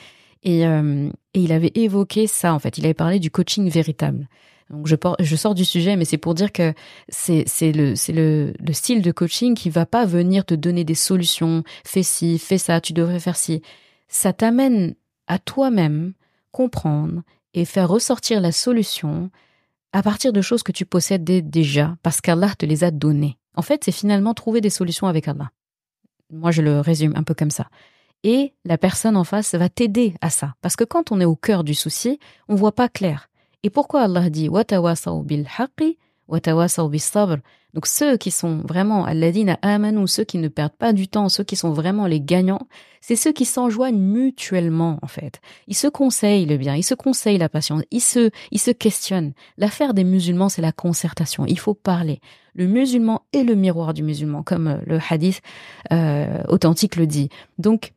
Euh, 0.45 1.09
et, 1.37 1.41
il 1.41 1.51
avait 1.51 1.71
évoqué 1.75 2.27
ça, 2.27 2.53
en 2.53 2.59
fait. 2.59 2.77
Il 2.77 2.85
avait 2.85 2.93
parlé 2.93 3.19
du 3.19 3.31
coaching 3.31 3.69
véritable. 3.69 4.27
Donc 4.69 4.87
je, 4.87 4.95
je 5.19 5.35
sors 5.35 5.55
du 5.55 5.63
sujet, 5.63 5.95
mais 5.95 6.03
c'est 6.03 6.17
pour 6.17 6.33
dire 6.33 6.51
que 6.51 6.73
c'est 7.07 7.45
le, 7.61 7.93
le, 8.11 8.53
le 8.59 8.73
style 8.73 9.01
de 9.01 9.11
coaching 9.11 9.55
qui 9.55 9.69
va 9.69 9.85
pas 9.85 10.05
venir 10.05 10.45
te 10.45 10.53
donner 10.53 10.83
des 10.83 10.95
solutions. 10.95 11.63
Fais 11.85 12.03
ci, 12.03 12.37
fais 12.37 12.57
ça, 12.57 12.81
tu 12.81 12.91
devrais 12.91 13.19
faire 13.19 13.37
ci. 13.37 13.61
Ça 14.09 14.33
t'amène 14.33 14.95
à 15.27 15.39
toi-même 15.39 16.13
comprendre 16.51 17.21
et 17.53 17.65
faire 17.65 17.87
ressortir 17.87 18.41
la 18.41 18.51
solution 18.51 19.29
à 19.93 20.03
partir 20.03 20.33
de 20.33 20.41
choses 20.41 20.63
que 20.63 20.73
tu 20.73 20.85
possèdes 20.85 21.23
déjà, 21.23 21.95
parce 22.03 22.19
qu'Allah 22.19 22.53
te 22.57 22.65
les 22.65 22.83
a 22.83 22.91
données. 22.91 23.37
En 23.55 23.61
fait, 23.61 23.83
c'est 23.85 23.93
finalement 23.93 24.33
trouver 24.33 24.59
des 24.59 24.69
solutions 24.69 25.07
avec 25.07 25.27
Allah. 25.29 25.51
Moi, 26.29 26.51
je 26.51 26.61
le 26.61 26.81
résume 26.81 27.13
un 27.15 27.23
peu 27.23 27.33
comme 27.33 27.51
ça 27.51 27.67
et 28.23 28.53
la 28.65 28.77
personne 28.77 29.17
en 29.17 29.23
face 29.23 29.55
va 29.55 29.69
t'aider 29.69 30.15
à 30.21 30.29
ça. 30.29 30.55
Parce 30.61 30.75
que 30.75 30.83
quand 30.83 31.11
on 31.11 31.19
est 31.19 31.25
au 31.25 31.35
cœur 31.35 31.63
du 31.63 31.73
souci, 31.73 32.19
on 32.47 32.55
voit 32.55 32.73
pas 32.73 32.89
clair. 32.89 33.29
Et 33.63 33.69
pourquoi 33.69 34.03
Allah 34.03 34.29
dit 34.29 34.49
bil 35.23 35.47
donc 37.73 37.85
ceux 37.85 38.17
qui 38.17 38.31
sont 38.31 38.61
vraiment 38.67 39.05
alladina 39.05 39.59
amanu, 39.61 40.07
ceux 40.07 40.23
qui 40.23 40.39
ne 40.39 40.47
perdent 40.47 40.75
pas 40.75 40.93
du 40.93 41.07
temps, 41.07 41.29
ceux 41.29 41.43
qui 41.43 41.55
sont 41.55 41.71
vraiment 41.71 42.07
les 42.07 42.19
gagnants, 42.19 42.67
c'est 43.01 43.15
ceux 43.15 43.31
qui 43.31 43.45
s'enjoignent 43.45 43.99
mutuellement 43.99 44.97
en 45.01 45.07
fait. 45.07 45.41
Ils 45.67 45.75
se 45.75 45.87
conseillent 45.87 46.45
le 46.45 46.57
bien, 46.57 46.75
ils 46.75 46.83
se 46.83 46.95
conseillent 46.95 47.37
la 47.37 47.49
patience, 47.49 47.83
ils 47.91 48.01
se, 48.01 48.31
ils 48.51 48.59
se 48.59 48.71
questionnent. 48.71 49.33
L'affaire 49.57 49.93
des 49.93 50.03
musulmans, 50.03 50.49
c'est 50.49 50.61
la 50.61 50.71
concertation. 50.71 51.45
Il 51.45 51.59
faut 51.59 51.75
parler. 51.75 52.19
Le 52.55 52.65
musulman 52.65 53.21
est 53.31 53.43
le 53.43 53.53
miroir 53.53 53.93
du 53.93 54.01
musulman, 54.01 54.41
comme 54.41 54.81
le 54.85 54.99
hadith 55.09 55.41
euh, 55.91 56.41
authentique 56.47 56.95
le 56.95 57.05
dit. 57.05 57.29
Donc 57.59 57.93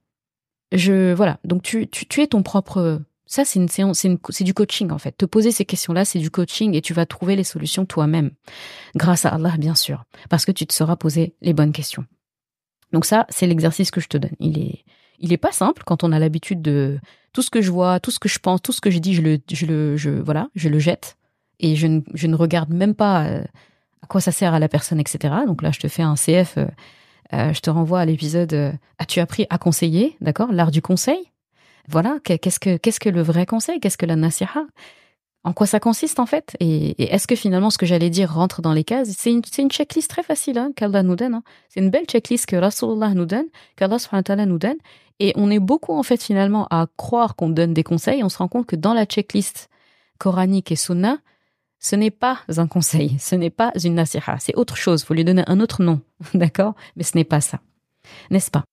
je 0.73 1.13
voilà, 1.13 1.39
donc 1.45 1.63
tu, 1.63 1.89
tu, 1.89 2.07
tu 2.07 2.23
es 2.23 2.27
ton 2.27 2.43
propre 2.43 3.01
ça, 3.31 3.45
c'est 3.45 3.61
une 3.61 3.69
séance, 3.69 4.05
c'est 4.31 4.45
du 4.45 4.55
coaching 4.55 4.91
en 4.91 4.99
fait. 4.99 5.17
Te 5.17 5.25
poser 5.25 5.53
ces 5.53 5.65
questions-là, 5.65 6.05
c'est 6.05 6.19
du 6.19 6.33
coaching 6.33 6.75
et 6.75 6.83
tu 6.83 6.93
vas 6.93 7.07
trouver 7.07 7.37
les 7.37 7.45
solutions 7.45 7.87
toi-même. 7.87 8.33
Grâce 8.97 9.25
à 9.25 9.29
Allah, 9.29 9.55
bien 9.57 9.77
sûr. 9.77 10.05
Parce 10.29 10.45
que 10.45 10.51
tu 10.51 10.67
te 10.67 10.75
seras 10.75 10.97
posé 10.97 11.37
les 11.41 11.53
bonnes 11.53 11.71
questions. 11.71 12.05
Donc 12.93 13.05
ça, 13.05 13.27
c'est 13.29 13.47
l'exercice 13.47 13.93
que 13.93 14.01
je 14.01 14.09
te 14.09 14.19
donne. 14.19 14.35
Il 14.41 14.59
est, 14.59 14.85
il 15.21 15.33
est 15.33 15.37
pas 15.37 15.53
simple 15.53 15.85
quand 15.87 16.03
on 16.03 16.11
a 16.11 16.19
l'habitude 16.19 16.61
de 16.61 16.99
tout 17.33 17.43
ce 17.43 17.51
que 17.51 17.63
je 17.63 17.71
vois, 17.71 18.01
tout 18.01 18.11
ce 18.11 18.19
que 18.19 18.29
je 18.29 18.41
pense, 18.41 18.63
tout 18.63 18.73
ce 18.73 18.81
que 18.81 18.91
je 18.91 18.99
dis, 18.99 19.15
je 19.15 19.23
le, 19.23 19.39
je 19.49 19.67
le, 19.67 19.97
je, 19.97 20.11
voilà, 20.11 20.49
je 20.57 20.69
le 20.69 20.81
jette 20.81 21.17
et 21.61 21.77
je 21.77 21.87
ne, 21.87 22.01
je 22.13 22.27
ne 22.27 22.35
regarde 22.35 22.71
même 22.71 22.97
pas 22.97 23.27
euh, 23.27 23.45
à 24.03 24.09
quoi 24.09 24.21
ça 24.21 24.33
sert 24.33 24.55
à 24.55 24.59
la 24.59 24.69
personne, 24.69 24.99
etc. 24.99 25.33
Donc 25.47 25.63
là, 25.63 25.71
je 25.71 25.79
te 25.79 25.87
fais 25.87 26.03
un 26.03 26.17
CF. 26.17 26.59
Euh, 27.33 27.53
je 27.53 27.61
te 27.61 27.71
renvoie 27.71 28.01
à 28.01 28.05
l'épisode 28.05 28.53
euh, 28.53 28.73
As-tu 28.99 29.21
appris 29.21 29.47
à 29.51 29.59
conseiller 29.59 30.17
D'accord 30.21 30.53
L'art 30.53 30.71
du 30.71 30.83
conseil? 30.83 31.31
Voilà, 31.89 32.19
qu'est-ce 32.23 32.61
que 33.01 33.09
le 33.09 33.23
vrai 33.23 33.47
conseil? 33.47 33.81
Qu'est-ce 33.81 33.99
que 33.99 34.07
la 34.07 34.17
nasiha? 34.17 34.65
En 35.43 35.53
quoi 35.53 35.67
ça 35.67 35.81
consiste 35.81 36.21
en 36.21 36.27
fait? 36.27 36.57
Et, 36.61 37.03
est-ce 37.13 37.27
que 37.27 37.35
finalement 37.35 37.71
ce 37.71 37.79
que 37.79 37.87
j'allais 37.87 38.11
dire 38.11 38.33
rentre 38.33 38.61
dans 38.61 38.75
les 38.75 38.85
cases? 38.85 39.09
C'est 39.17 39.33
une, 39.33 39.43
une 39.59 39.71
checklist 39.71 40.11
très 40.11 40.23
facile 40.23 40.59
hein, 40.59 40.73
qu'Allah 40.77 41.03
nous 41.03 41.17
donne. 41.17 41.35
Hein. 41.35 41.43
C'est 41.69 41.81
une 41.81 41.91
belle 41.91 42.05
checklist 42.05 42.47
que 42.47 42.57
Rasulullah 42.57 43.15
nous 43.15 43.25
donne, 43.25 43.47
qu'Allah 43.77 43.99
nous 44.47 44.59
donne. 44.59 44.77
Et 45.19 45.33
on 45.37 45.51
est 45.51 45.59
beaucoup 45.59 45.95
en 45.95 46.03
fait 46.03 46.23
finalement 46.23 46.67
à 46.71 46.87
croire 46.97 47.37
qu'on 47.37 47.49
donne 47.49 47.75
des 47.75 47.83
conseils. 47.83 48.23
On 48.23 48.29
se 48.29 48.39
rend 48.39 48.49
compte 48.49 48.67
que 48.67 48.77
dans 48.77 48.95
la 48.95 49.07
checklist 49.07 49.69
coranique 50.19 50.71
et 50.73 50.77
sunna, 50.77 51.19
ce 51.81 51.97
n'est 51.97 52.11
pas 52.11 52.41
un 52.57 52.67
conseil, 52.67 53.17
ce 53.19 53.35
n'est 53.35 53.51
pas 53.51 53.73
une 53.83 53.95
nasiha, 53.95 54.37
c'est 54.39 54.55
autre 54.55 54.77
chose, 54.77 55.03
faut 55.03 55.15
lui 55.15 55.25
donner 55.25 55.43
un 55.47 55.61
autre 55.61 55.83
nom, 55.83 56.01
d'accord? 56.35 56.75
Mais 56.95 57.03
ce 57.03 57.17
n'est 57.17 57.25
pas 57.25 57.41
ça, 57.41 57.61
n'est-ce 58.31 58.51
pas? 58.51 58.65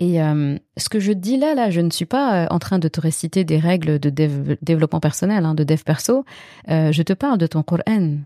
Et 0.00 0.22
euh, 0.22 0.56
ce 0.76 0.88
que 0.88 1.00
je 1.00 1.10
dis 1.10 1.38
là, 1.38 1.54
là, 1.54 1.70
je 1.70 1.80
ne 1.80 1.90
suis 1.90 2.04
pas 2.04 2.44
euh, 2.44 2.46
en 2.50 2.60
train 2.60 2.78
de 2.78 2.86
te 2.86 3.00
réciter 3.00 3.42
des 3.42 3.58
règles 3.58 3.98
de 3.98 4.10
développement 4.62 5.00
personnel, 5.00 5.44
hein, 5.44 5.54
de 5.54 5.64
dev 5.64 5.82
perso, 5.82 6.24
euh, 6.70 6.92
je 6.92 7.02
te 7.02 7.12
parle 7.12 7.38
de 7.38 7.48
ton 7.48 7.64
Coran 7.64 8.18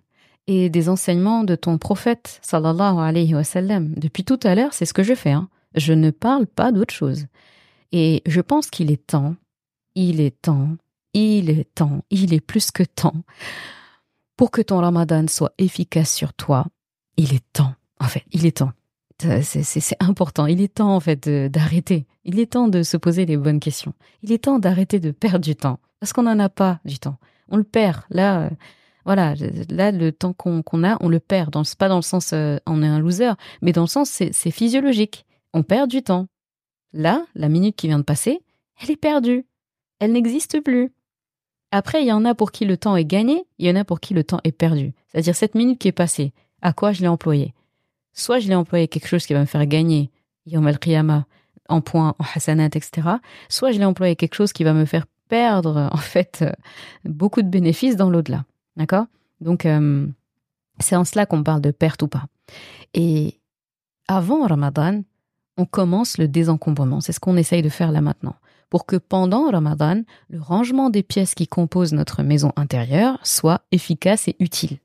et 0.49 0.69
des 0.69 0.89
enseignements 0.89 1.45
de 1.45 1.55
ton 1.55 1.79
prophète, 1.79 2.41
sallallahu 2.43 2.99
alayhi 2.99 3.35
wa 3.35 3.45
sallam. 3.45 3.95
Depuis 3.97 4.25
tout 4.25 4.41
à 4.43 4.55
l'heure, 4.55 4.75
c'est 4.75 4.85
ce 4.85 4.93
que 4.93 5.03
je 5.03 5.15
fais, 5.15 5.31
hein. 5.31 5.49
je 5.75 5.95
ne 5.95 6.11
parle 6.11 6.47
pas 6.47 6.73
d'autre 6.73 6.93
chose. 6.93 7.27
Et 7.93 8.23
je 8.27 8.41
pense 8.41 8.69
qu'il 8.69 8.91
est 8.91 9.07
temps, 9.07 9.35
il 9.95 10.21
est 10.21 10.43
temps, 10.43 10.69
il 11.15 11.49
est 11.49 11.73
temps, 11.75 12.03
il 12.11 12.35
est 12.35 12.41
plus 12.41 12.71
que 12.71 12.83
temps 12.83 13.23
pour 14.43 14.51
que 14.51 14.61
ton 14.61 14.79
ramadan 14.79 15.29
soit 15.29 15.53
efficace 15.57 16.13
sur 16.13 16.35
toi, 16.35 16.67
il 17.17 17.33
est 17.33 17.45
temps, 17.53 17.75
en 18.01 18.07
fait, 18.07 18.25
il 18.33 18.45
est 18.45 18.57
temps. 18.57 18.73
C'est 19.21 19.97
important. 20.01 20.47
Il 20.47 20.61
est 20.61 20.75
temps, 20.75 20.97
en 20.97 20.99
fait, 20.99 21.29
d'arrêter. 21.29 22.09
Il 22.25 22.41
est 22.41 22.55
temps 22.55 22.67
de 22.67 22.83
se 22.83 22.97
poser 22.97 23.25
les 23.25 23.37
bonnes 23.37 23.61
questions. 23.61 23.95
Il 24.25 24.33
est 24.33 24.43
temps 24.43 24.59
d'arrêter 24.59 24.99
de 24.99 25.13
perdre 25.13 25.45
du 25.45 25.55
temps. 25.55 25.79
Parce 26.01 26.13
qu'on 26.13 26.25
n'en 26.25 26.41
a 26.41 26.49
pas 26.49 26.81
du 26.85 26.99
temps. 26.99 27.19
On 27.51 27.57
le 27.57 27.63
perd. 27.63 28.01
Là, 28.11 28.41
euh, 28.41 28.51
voilà, 29.05 29.37
là, 29.71 29.93
le 29.93 30.11
temps 30.11 30.33
qu'on 30.33 30.83
a, 30.83 30.97
on 31.01 31.09
le 31.09 31.21
perd. 31.21 31.53
Dans, 31.53 31.63
pas 31.79 31.89
dans 31.89 31.95
le 31.95 32.03
sens 32.03 32.33
euh, 32.33 32.57
on 32.67 32.83
est 32.83 32.89
un 32.89 32.99
loser, 32.99 33.35
mais 33.61 33.71
dans 33.71 33.83
le 33.83 33.87
sens 33.87 34.11
c'est 34.11 34.51
physiologique. 34.51 35.25
On 35.55 35.63
perd 35.63 35.89
du 35.89 36.03
temps. 36.03 36.27
Là, 36.93 37.25
la 37.37 37.49
minute 37.49 37.77
qui 37.77 37.87
vient 37.87 38.01
de 38.01 38.03
passer, 38.03 38.41
elle 38.81 38.91
est 38.91 38.97
perdue. 38.97 39.47
Elle 40.01 40.11
n'existe 40.11 40.61
plus. 40.63 40.93
Après, 41.73 42.03
il 42.03 42.07
y 42.07 42.13
en 42.13 42.27
a 42.27 42.35
pour 42.35 42.53
qui 42.53 42.67
le 42.67 42.77
temps 42.77 42.97
est 42.97 43.05
gagné, 43.05 43.47
il 43.59 43.67
y 43.67 43.71
en 43.71 43.77
a 43.77 43.85
pour 43.85 43.99
qui 43.99 44.13
le 44.13 44.23
temps 44.23 44.41
est 44.45 44.53
perdu. 44.53 44.93
C'est-à-dire 45.09 45.35
cette 45.35 45.55
minute 45.55 45.81
qui 45.81 45.89
est 45.89 45.93
passée, 45.93 46.33
à 46.61 46.75
quoi 46.75 46.93
je 46.93 47.01
l'ai 47.01 47.09
employée? 47.09 47.55
Soit 48.13 48.41
je 48.41 48.49
l'ai 48.49 48.55
employé 48.55 48.89
quelque 48.89 49.09
chose 49.09 49.25
qui 49.27 49.33
va 49.33 49.41
me 49.41 49.47
faire 49.47 49.67
gagner 49.67 50.11
yom 50.47 50.67
al 50.67 50.79
en 51.69 51.81
points, 51.81 52.15
en 52.19 52.25
hasanat, 52.35 52.67
etc. 52.67 53.09
Soit 53.49 53.73
je 53.73 53.79
l'ai 53.79 53.87
employé 53.87 54.17
quelque 54.17 54.35
chose 54.35 54.53
qui 54.53 54.65
va 54.65 54.75
me 54.75 54.85
faire 54.85 55.07
perdre, 55.29 55.89
en 55.93 55.97
fait, 55.97 56.41
euh, 56.43 56.53
beaucoup 57.05 57.41
de 57.41 57.49
bénéfices 57.49 57.97
dans 57.97 58.11
l'au-delà. 58.11 58.45
D'accord? 58.77 59.07
Donc, 59.41 59.65
euh, 59.65 60.07
c'est 60.79 60.97
en 60.97 61.05
cela 61.05 61.25
qu'on 61.25 61.43
parle 61.43 61.63
de 61.63 61.71
perte 61.71 62.03
ou 62.03 62.09
pas. 62.09 62.27
Et 62.93 63.41
avant 64.09 64.47
Ramadan, 64.47 65.03
on 65.57 65.65
commence 65.65 66.19
le 66.19 66.29
désencombrement. 66.29 67.01
C'est 67.01 67.13
ce 67.13 67.21
qu'on 67.21 67.37
essaye 67.37 67.63
de 67.63 67.69
faire 67.71 67.93
là 67.93 68.03
maintenant. 68.03 68.37
Pour 68.73 68.87
que 68.87 68.97
pendant 68.97 69.51
Ramadan, 69.51 70.01
le 70.31 70.41
rangement 70.41 70.89
des 70.89 71.03
pièces 71.03 71.35
qui 71.35 71.47
composent 71.47 71.93
notre 71.93 72.23
maison 72.23 72.53
intérieure 72.57 73.19
soit 73.23 73.67
efficace 73.71 74.29
et 74.29 74.37
utile. 74.39 74.79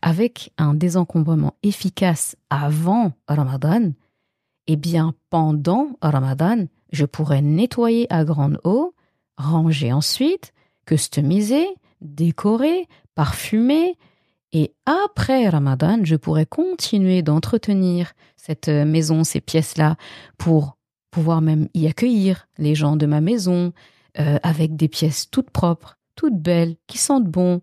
Avec 0.00 0.52
un 0.58 0.74
désencombrement 0.74 1.54
efficace 1.64 2.36
avant 2.50 3.10
Ramadan, 3.26 3.94
eh 4.68 4.76
bien, 4.76 5.14
pendant 5.28 5.88
Ramadan, 6.00 6.66
je 6.92 7.04
pourrais 7.04 7.42
nettoyer 7.42 8.06
à 8.12 8.22
grande 8.22 8.60
eau, 8.62 8.94
ranger 9.36 9.92
ensuite, 9.92 10.52
customiser, 10.86 11.66
décorer, 12.00 12.86
parfumer, 13.16 13.96
et 14.52 14.72
après 14.86 15.48
Ramadan, 15.48 16.04
je 16.04 16.14
pourrais 16.14 16.46
continuer 16.46 17.22
d'entretenir 17.22 18.12
cette 18.36 18.68
euh, 18.68 18.84
maison, 18.84 19.24
ces 19.24 19.40
pièces-là, 19.40 19.96
pour 20.38 20.76
pouvoir 21.12 21.42
même 21.42 21.68
y 21.74 21.86
accueillir 21.86 22.48
les 22.58 22.74
gens 22.74 22.96
de 22.96 23.06
ma 23.06 23.20
maison, 23.20 23.72
euh, 24.18 24.38
avec 24.42 24.74
des 24.74 24.88
pièces 24.88 25.30
toutes 25.30 25.50
propres, 25.50 25.98
toutes 26.16 26.40
belles, 26.40 26.76
qui 26.88 26.98
sentent 26.98 27.28
bon. 27.28 27.60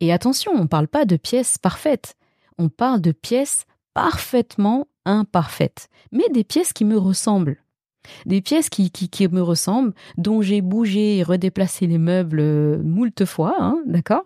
Et 0.00 0.12
attention, 0.12 0.52
on 0.54 0.62
ne 0.62 0.68
parle 0.68 0.88
pas 0.88 1.04
de 1.04 1.16
pièces 1.16 1.58
parfaites, 1.58 2.16
on 2.56 2.70
parle 2.70 3.02
de 3.02 3.12
pièces 3.12 3.66
parfaitement 3.92 4.86
imparfaites, 5.04 5.88
mais 6.12 6.28
des 6.32 6.44
pièces 6.44 6.72
qui 6.72 6.84
me 6.84 6.96
ressemblent. 6.96 7.58
Des 8.24 8.40
pièces 8.40 8.70
qui, 8.70 8.90
qui, 8.90 9.28
me 9.28 9.42
ressemblent, 9.42 9.92
dont 10.16 10.40
j'ai 10.40 10.60
bougé 10.60 11.18
et 11.18 11.22
redéplacé 11.24 11.88
les 11.88 11.98
meubles 11.98 12.40
euh, 12.40 12.80
moult 12.82 13.24
fois, 13.24 13.56
hein, 13.58 13.82
d'accord? 13.84 14.24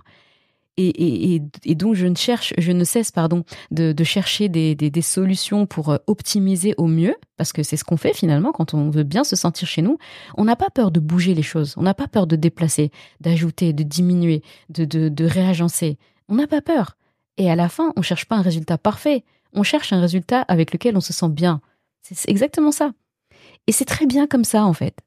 Et, 0.76 1.42
et, 1.64 1.74
donc 1.74 1.94
je 1.94 2.06
ne 2.06 2.14
cherche, 2.14 2.54
je 2.56 2.72
ne 2.72 2.84
cesse 2.84 3.10
pardon 3.10 3.44
de, 3.70 4.04
chercher 4.04 4.48
des, 4.48 5.02
solutions 5.02 5.66
pour 5.66 5.90
euh, 5.90 5.98
optimiser 6.06 6.74
au 6.78 6.86
mieux, 6.86 7.14
parce 7.36 7.52
que 7.52 7.62
c'est 7.62 7.76
ce 7.76 7.84
qu'on 7.84 7.96
fait 7.96 8.14
finalement 8.14 8.52
quand 8.52 8.74
on 8.74 8.90
veut 8.90 9.02
bien 9.02 9.24
se 9.24 9.36
sentir 9.36 9.68
chez 9.68 9.82
nous. 9.82 9.98
On 10.36 10.44
n'a 10.44 10.56
pas 10.56 10.70
peur 10.70 10.90
de 10.90 11.00
bouger 11.00 11.34
les 11.34 11.42
choses, 11.42 11.74
on 11.76 11.82
n'a 11.82 11.94
pas 11.94 12.08
peur 12.08 12.26
de 12.26 12.36
déplacer, 12.36 12.90
d'ajouter, 13.20 13.72
de 13.72 13.82
diminuer, 13.82 14.42
de, 14.68 14.84
de, 14.84 15.08
de 15.08 15.24
réagencer. 15.24 15.98
On 16.28 16.36
n'a 16.36 16.46
pas 16.46 16.62
peur. 16.62 16.96
Et 17.36 17.50
à 17.50 17.56
la 17.56 17.68
fin, 17.68 17.92
on 17.96 18.02
cherche 18.02 18.26
pas 18.26 18.36
un 18.36 18.42
résultat 18.42 18.78
parfait, 18.78 19.24
on 19.52 19.62
cherche 19.62 19.92
un 19.92 20.00
résultat 20.00 20.42
avec 20.42 20.72
lequel 20.72 20.96
on 20.96 21.00
se 21.00 21.12
sent 21.12 21.28
bien. 21.28 21.60
C'est 22.02 22.28
exactement 22.30 22.72
ça. 22.72 22.92
Et 23.66 23.72
c'est 23.72 23.84
très 23.84 24.06
bien 24.06 24.26
comme 24.26 24.44
ça 24.44 24.64
en 24.64 24.72
fait. 24.72 24.98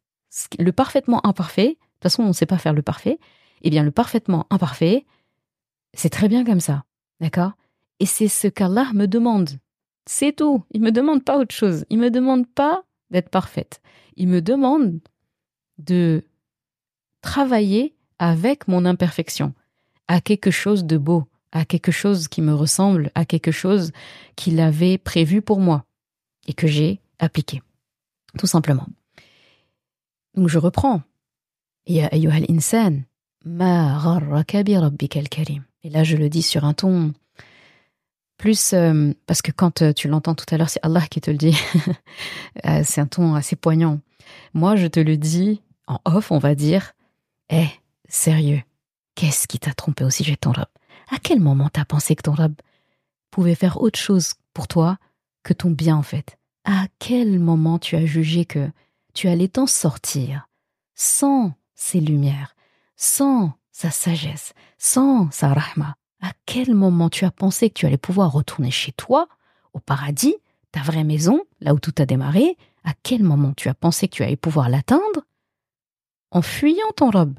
Le 0.60 0.72
parfaitement 0.72 1.26
imparfait, 1.26 1.68
de 1.68 1.74
toute 1.74 2.04
façon 2.04 2.24
on 2.24 2.30
ne 2.30 2.34
sait 2.34 2.46
pas 2.46 2.58
faire 2.58 2.74
le 2.74 2.82
parfait, 2.82 3.20
eh 3.62 3.70
bien 3.70 3.84
le 3.84 3.92
parfaitement 3.92 4.46
imparfait, 4.50 5.06
c'est 5.94 6.10
très 6.10 6.28
bien 6.28 6.44
comme 6.44 6.60
ça. 6.60 6.84
D'accord? 7.20 7.54
Et 8.00 8.06
c'est 8.06 8.28
ce 8.28 8.48
qu'Allah 8.48 8.92
me 8.94 9.06
demande. 9.06 9.52
C'est 10.06 10.36
tout. 10.36 10.64
Il 10.72 10.82
me 10.82 10.92
demande 10.92 11.24
pas 11.24 11.38
autre 11.38 11.56
chose. 11.56 11.86
Il 11.90 12.00
me 12.00 12.10
demande 12.10 12.48
pas 12.48 12.84
d'être 13.12 13.30
parfaite. 13.30 13.82
Il 14.16 14.28
me 14.28 14.42
demande 14.42 15.00
de 15.78 16.24
travailler 17.22 17.96
avec 18.20 18.68
mon 18.68 18.86
imperfection 18.86 19.54
à 20.08 20.20
quelque 20.22 20.52
chose 20.52 20.84
de 20.86 20.98
beau, 20.98 21.24
à 21.52 21.66
quelque 21.66 21.92
chose 21.92 22.28
qui 22.28 22.42
me 22.42 22.54
ressemble, 22.54 23.12
à 23.16 23.26
quelque 23.26 23.52
chose 23.52 23.92
qu'il 24.36 24.60
avait 24.60 24.98
prévu 24.98 25.42
pour 25.42 25.60
moi 25.60 25.86
et 26.48 26.54
que 26.54 26.68
j'ai 26.68 27.00
appliqué. 27.20 27.62
Tout 28.38 28.48
simplement. 28.48 28.88
Donc 30.36 30.50
je 30.50 30.60
reprends. 30.60 31.02
Ya 31.86 32.08
ayyuhal 32.08 32.46
insan, 32.50 33.04
ma 33.46 34.00
gharraka 34.02 34.64
bi 34.64 34.78
rabbikal 34.78 35.30
karim. 35.30 35.64
Et 35.84 35.90
là, 35.90 36.04
je 36.04 36.16
le 36.16 36.30
dis 36.30 36.42
sur 36.42 36.64
un 36.66 36.74
ton 36.74 37.14
plus 38.38 38.74
euh, 38.74 39.14
parce 39.26 39.42
que 39.42 39.52
quand 39.52 39.82
euh, 39.82 39.94
tu 39.94 40.08
l'entends 40.08 40.36
tout 40.36 40.46
à 40.52 40.58
l'heure, 40.58 40.70
c'est 40.70 40.84
Allah 40.84 41.02
qui 41.08 41.22
te 41.22 41.32
le 41.32 41.38
dit. 41.38 41.58
Euh, 42.68 42.84
c'est 42.86 43.02
un 43.02 43.08
ton 43.08 43.34
assez 43.34 43.56
poignant. 43.56 44.00
Moi, 44.54 44.76
je 44.76 44.86
te 44.86 45.00
le 45.00 45.18
dis 45.18 45.62
en 45.88 46.00
off, 46.06 46.32
on 46.32 46.38
va 46.38 46.54
dire. 46.54 46.94
Eh, 47.50 47.68
sérieux, 48.08 48.62
qu'est-ce 49.16 49.48
qui 49.48 49.60
t'a 49.60 49.74
trompé 49.74 50.04
au 50.04 50.12
sujet 50.12 50.34
de 50.34 50.38
ton 50.38 50.52
robe 50.52 50.68
À 51.10 51.18
quel 51.18 51.40
moment 51.40 51.68
t'as 51.68 51.84
pensé 51.84 52.16
que 52.16 52.22
ton 52.22 52.36
robe 52.36 52.54
pouvait 53.32 53.56
faire 53.56 53.82
autre 53.82 54.00
chose 54.00 54.36
pour 54.54 54.68
toi 54.68 54.98
que 55.42 55.52
ton 55.52 55.72
bien 55.72 55.98
en 55.98 56.04
fait? 56.04 56.38
À 56.64 56.86
quel 57.00 57.40
moment 57.40 57.80
tu 57.80 57.96
as 57.96 58.06
jugé 58.06 58.46
que 58.46 58.70
tu 59.14 59.28
allais 59.28 59.50
t'en 59.50 59.68
sortir 59.68 60.48
sans 60.94 61.54
ces 61.74 62.00
lumières, 62.00 62.56
sans 62.96 63.54
sa 63.74 63.92
sagesse, 63.92 64.54
sans 64.78 65.30
sa 65.32 65.54
rahma, 65.54 65.98
à 66.22 66.32
quel 66.46 66.74
moment 66.74 67.10
tu 67.10 67.26
as 67.26 67.32
pensé 67.32 67.70
que 67.70 67.74
tu 67.74 67.86
allais 67.86 67.98
pouvoir 67.98 68.32
retourner 68.32 68.72
chez 68.72 68.94
toi, 68.94 69.28
au 69.74 69.80
paradis, 69.80 70.36
ta 70.72 70.82
vraie 70.82 71.04
maison, 71.04 71.42
là 71.60 71.74
où 71.74 71.80
tout 71.80 71.94
a 71.98 72.06
démarré, 72.06 72.56
à 72.86 72.94
quel 73.04 73.24
moment 73.24 73.54
tu 73.54 73.68
as 73.68 73.74
pensé 73.74 74.08
que 74.08 74.16
tu 74.16 74.24
allais 74.24 74.38
pouvoir 74.38 74.70
l'atteindre? 74.70 75.26
En 76.32 76.42
fuyant 76.42 76.92
ton 76.96 77.10
robe. 77.10 77.38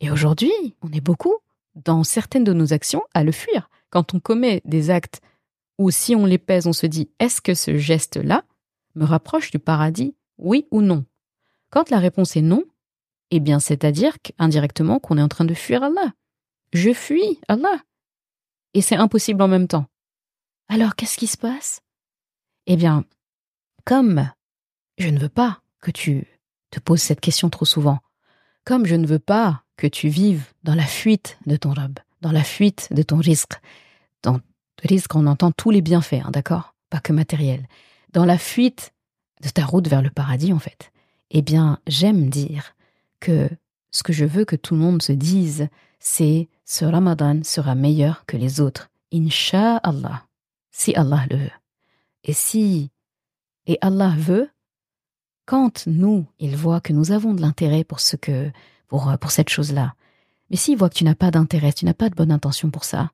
Et 0.00 0.10
aujourd'hui, 0.10 0.52
on 0.82 0.92
est 0.92 1.00
beaucoup, 1.00 1.36
dans 1.74 2.04
certaines 2.04 2.44
de 2.44 2.52
nos 2.52 2.72
actions, 2.72 3.02
à 3.14 3.24
le 3.24 3.32
fuir. 3.32 3.70
Quand 3.90 4.14
on 4.14 4.20
commet 4.20 4.62
des 4.64 4.90
actes 4.90 5.20
où 5.78 5.90
si 5.90 6.14
on 6.14 6.26
les 6.26 6.38
pèse, 6.38 6.66
on 6.66 6.72
se 6.72 6.86
dit 6.86 7.10
est-ce 7.18 7.40
que 7.40 7.54
ce 7.54 7.76
geste-là 7.76 8.44
me 8.94 9.04
rapproche 9.04 9.50
du 9.50 9.58
paradis, 9.58 10.14
oui 10.38 10.66
ou 10.70 10.82
non? 10.82 11.04
Quand 11.70 11.90
la 11.90 11.98
réponse 11.98 12.36
est 12.36 12.42
non, 12.42 12.64
eh 13.34 13.40
bien, 13.40 13.60
c'est-à-dire 13.60 14.18
qu'indirectement 14.20 14.98
qu'on 15.00 15.16
est 15.16 15.22
en 15.22 15.28
train 15.28 15.46
de 15.46 15.54
fuir 15.54 15.82
Allah. 15.82 16.12
Je 16.74 16.92
fuis 16.92 17.40
Allah. 17.48 17.80
Et 18.74 18.82
c'est 18.82 18.96
impossible 18.96 19.42
en 19.42 19.48
même 19.48 19.68
temps. 19.68 19.86
Alors, 20.68 20.96
qu'est-ce 20.96 21.16
qui 21.16 21.26
se 21.26 21.38
passe? 21.38 21.80
Eh 22.66 22.76
bien, 22.76 23.04
comme 23.86 24.30
je 24.98 25.08
ne 25.08 25.18
veux 25.18 25.30
pas 25.30 25.62
que 25.80 25.90
tu 25.90 26.26
te 26.70 26.78
poses 26.78 27.00
cette 27.00 27.20
question 27.20 27.48
trop 27.48 27.64
souvent, 27.64 28.00
comme 28.64 28.84
je 28.84 28.96
ne 28.96 29.06
veux 29.06 29.18
pas 29.18 29.64
que 29.78 29.86
tu 29.86 30.08
vives 30.08 30.44
dans 30.62 30.74
la 30.74 30.84
fuite 30.84 31.38
de 31.46 31.56
ton 31.56 31.72
robe, 31.72 31.98
dans 32.20 32.32
la 32.32 32.44
fuite 32.44 32.88
de 32.92 33.02
ton 33.02 33.16
risque, 33.16 33.54
dans 34.22 34.34
le 34.34 34.88
risque, 34.88 35.14
on 35.14 35.26
entend 35.26 35.52
tous 35.52 35.70
les 35.70 35.80
bienfaits, 35.80 36.20
hein, 36.22 36.30
d'accord? 36.30 36.74
Pas 36.90 37.00
que 37.00 37.14
matériel. 37.14 37.66
Dans 38.12 38.26
la 38.26 38.36
fuite 38.36 38.92
de 39.42 39.48
ta 39.48 39.64
route 39.64 39.88
vers 39.88 40.02
le 40.02 40.10
paradis, 40.10 40.52
en 40.52 40.58
fait. 40.58 40.92
Eh 41.30 41.40
bien, 41.40 41.78
j'aime 41.86 42.28
dire 42.28 42.74
que 43.22 43.48
ce 43.92 44.02
que 44.02 44.12
je 44.12 44.24
veux 44.24 44.44
que 44.44 44.56
tout 44.56 44.74
le 44.74 44.80
monde 44.80 45.00
se 45.00 45.12
dise, 45.12 45.68
c'est 46.00 46.48
ce 46.64 46.84
Ramadan 46.84 47.42
sera 47.44 47.74
meilleur 47.74 48.26
que 48.26 48.36
les 48.36 48.60
autres. 48.60 48.90
Inch'Allah. 49.14 50.26
Si 50.72 50.94
Allah 50.94 51.24
le 51.30 51.36
veut. 51.36 51.50
Et 52.24 52.32
si, 52.32 52.90
et 53.66 53.78
Allah 53.80 54.14
veut, 54.16 54.50
quand 55.46 55.86
nous, 55.86 56.26
il 56.38 56.56
voit 56.56 56.80
que 56.80 56.92
nous 56.92 57.12
avons 57.12 57.34
de 57.34 57.40
l'intérêt 57.40 57.84
pour 57.84 58.00
ce 58.00 58.16
que, 58.16 58.50
pour, 58.88 59.12
pour 59.20 59.30
cette 59.30 59.50
chose-là, 59.50 59.94
mais 60.50 60.56
s'il 60.56 60.76
voit 60.76 60.88
que 60.88 60.94
tu 60.94 61.04
n'as 61.04 61.14
pas 61.14 61.30
d'intérêt, 61.30 61.72
tu 61.72 61.84
n'as 61.84 61.94
pas 61.94 62.10
de 62.10 62.14
bonne 62.14 62.32
intention 62.32 62.70
pour 62.70 62.84
ça, 62.84 63.10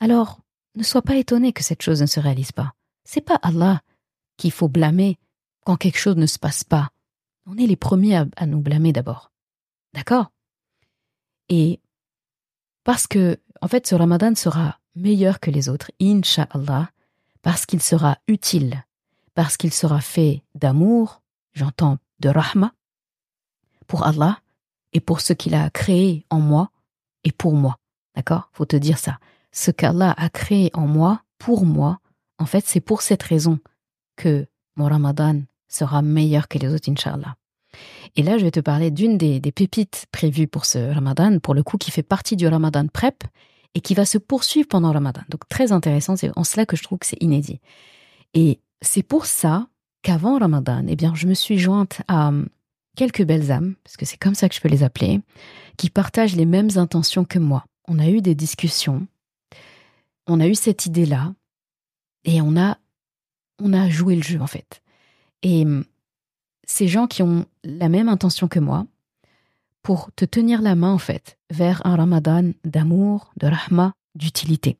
alors 0.00 0.40
ne 0.76 0.82
sois 0.82 1.02
pas 1.02 1.16
étonné 1.16 1.52
que 1.52 1.62
cette 1.62 1.82
chose 1.82 2.00
ne 2.00 2.06
se 2.06 2.20
réalise 2.20 2.52
pas. 2.52 2.74
C'est 3.04 3.20
pas 3.20 3.38
Allah 3.42 3.82
qu'il 4.36 4.52
faut 4.52 4.68
blâmer 4.68 5.18
quand 5.64 5.76
quelque 5.76 5.98
chose 5.98 6.16
ne 6.16 6.26
se 6.26 6.38
passe 6.38 6.64
pas. 6.64 6.90
On 7.46 7.56
est 7.56 7.66
les 7.66 7.76
premiers 7.76 8.24
à 8.36 8.46
nous 8.46 8.60
blâmer 8.60 8.92
d'abord. 8.92 9.31
D'accord 9.94 10.30
Et 11.48 11.80
parce 12.84 13.06
que, 13.06 13.38
en 13.60 13.68
fait, 13.68 13.86
ce 13.86 13.94
ramadan 13.94 14.34
sera 14.34 14.78
meilleur 14.94 15.40
que 15.40 15.50
les 15.50 15.68
autres, 15.68 15.90
Inch'Allah, 16.00 16.90
parce 17.42 17.66
qu'il 17.66 17.82
sera 17.82 18.18
utile, 18.28 18.84
parce 19.34 19.56
qu'il 19.56 19.72
sera 19.72 20.00
fait 20.00 20.42
d'amour, 20.54 21.22
j'entends 21.52 21.98
de 22.20 22.28
rahma, 22.28 22.72
pour 23.86 24.06
Allah 24.06 24.40
et 24.92 25.00
pour 25.00 25.20
ce 25.20 25.32
qu'il 25.32 25.54
a 25.54 25.70
créé 25.70 26.24
en 26.30 26.40
moi 26.40 26.70
et 27.24 27.32
pour 27.32 27.54
moi. 27.54 27.78
D'accord? 28.14 28.48
Faut 28.52 28.66
te 28.66 28.76
dire 28.76 28.98
ça. 28.98 29.18
Ce 29.52 29.70
qu'Allah 29.70 30.14
a 30.16 30.28
créé 30.28 30.70
en 30.74 30.86
moi, 30.86 31.22
pour 31.38 31.66
moi, 31.66 32.00
en 32.38 32.46
fait, 32.46 32.64
c'est 32.66 32.80
pour 32.80 33.02
cette 33.02 33.22
raison 33.22 33.58
que 34.16 34.46
mon 34.76 34.86
ramadan 34.86 35.42
sera 35.68 36.02
meilleur 36.02 36.48
que 36.48 36.58
les 36.58 36.72
autres, 36.72 36.90
Inch'Allah. 36.90 37.36
Et 38.16 38.22
là, 38.22 38.38
je 38.38 38.44
vais 38.44 38.50
te 38.50 38.60
parler 38.60 38.90
d'une 38.90 39.18
des, 39.18 39.40
pépites 39.52 40.06
prévues 40.12 40.46
pour 40.46 40.64
ce 40.64 40.78
ramadan, 40.78 41.38
pour 41.38 41.54
le 41.54 41.62
coup, 41.62 41.78
qui 41.78 41.90
fait 41.90 42.02
partie 42.02 42.36
du 42.36 42.46
ramadan 42.46 42.86
prep 42.86 43.24
et 43.74 43.80
qui 43.80 43.94
va 43.94 44.04
se 44.04 44.18
poursuivre 44.18 44.68
pendant 44.68 44.88
le 44.88 44.94
ramadan. 44.94 45.22
Donc 45.28 45.48
très 45.48 45.72
intéressant, 45.72 46.16
c'est 46.16 46.30
en 46.36 46.44
cela 46.44 46.66
que 46.66 46.76
je 46.76 46.82
trouve 46.82 46.98
que 46.98 47.06
c'est 47.06 47.22
inédit. 47.22 47.60
Et 48.34 48.60
c'est 48.80 49.02
pour 49.02 49.26
ça 49.26 49.68
qu'avant 50.02 50.38
ramadan, 50.38 50.84
eh 50.88 50.96
bien, 50.96 51.14
je 51.14 51.26
me 51.26 51.34
suis 51.34 51.58
jointe 51.58 52.02
à 52.08 52.28
hum, 52.28 52.48
quelques 52.96 53.24
belles 53.24 53.50
âmes, 53.50 53.74
parce 53.84 53.96
que 53.96 54.04
c'est 54.04 54.18
comme 54.18 54.34
ça 54.34 54.48
que 54.48 54.54
je 54.54 54.60
peux 54.60 54.68
les 54.68 54.82
appeler, 54.82 55.20
qui 55.76 55.88
partagent 55.88 56.36
les 56.36 56.46
mêmes 56.46 56.70
intentions 56.76 57.24
que 57.24 57.38
moi. 57.38 57.64
On 57.88 57.98
a 57.98 58.08
eu 58.08 58.20
des 58.20 58.34
discussions, 58.34 59.06
on 60.26 60.40
a 60.40 60.46
eu 60.46 60.54
cette 60.54 60.86
idée-là, 60.86 61.34
et 62.24 62.40
on 62.40 62.56
a, 62.56 62.78
on 63.58 63.72
a 63.72 63.88
joué 63.88 64.16
le 64.16 64.22
jeu 64.22 64.40
en 64.40 64.46
fait. 64.46 64.82
Et 65.42 65.64
hum, 65.64 65.84
ces 66.64 66.88
gens 66.88 67.06
qui 67.06 67.22
ont 67.22 67.46
la 67.64 67.88
même 67.88 68.08
intention 68.08 68.48
que 68.48 68.60
moi 68.60 68.86
pour 69.82 70.10
te 70.14 70.24
tenir 70.24 70.62
la 70.62 70.76
main, 70.76 70.92
en 70.92 70.98
fait, 70.98 71.38
vers 71.50 71.84
un 71.84 71.96
ramadan 71.96 72.52
d'amour, 72.64 73.32
de 73.36 73.48
rahma, 73.48 73.94
d'utilité. 74.14 74.78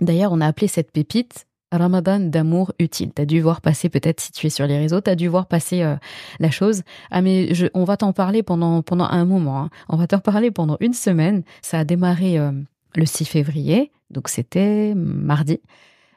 D'ailleurs, 0.00 0.32
on 0.32 0.40
a 0.40 0.46
appelé 0.46 0.66
cette 0.66 0.90
pépite 0.90 1.46
Ramadan 1.72 2.20
d'amour 2.20 2.72
utile. 2.78 3.12
T'as 3.12 3.24
dû 3.24 3.40
voir 3.40 3.60
passer, 3.60 3.88
peut-être 3.88 4.20
si 4.20 4.32
tu 4.32 4.46
es 4.46 4.50
sur 4.50 4.66
les 4.66 4.78
réseaux, 4.78 5.00
t'as 5.00 5.14
dû 5.14 5.28
voir 5.28 5.46
passer 5.46 5.82
euh, 5.82 5.96
la 6.38 6.50
chose. 6.50 6.82
Ah 7.10 7.22
mais 7.22 7.50
on 7.74 7.84
va 7.84 7.96
t'en 7.96 8.12
parler 8.12 8.42
pendant 8.42 8.82
pendant 8.82 9.06
un 9.06 9.24
moment. 9.24 9.62
Hein. 9.62 9.70
On 9.88 9.96
va 9.96 10.06
t'en 10.06 10.20
parler 10.20 10.50
pendant 10.50 10.76
une 10.80 10.94
semaine. 10.94 11.42
Ça 11.62 11.80
a 11.80 11.84
démarré 11.84 12.38
euh, 12.38 12.52
le 12.94 13.06
6 13.06 13.24
février, 13.24 13.90
donc 14.10 14.28
c'était 14.28 14.94
mardi. 14.94 15.60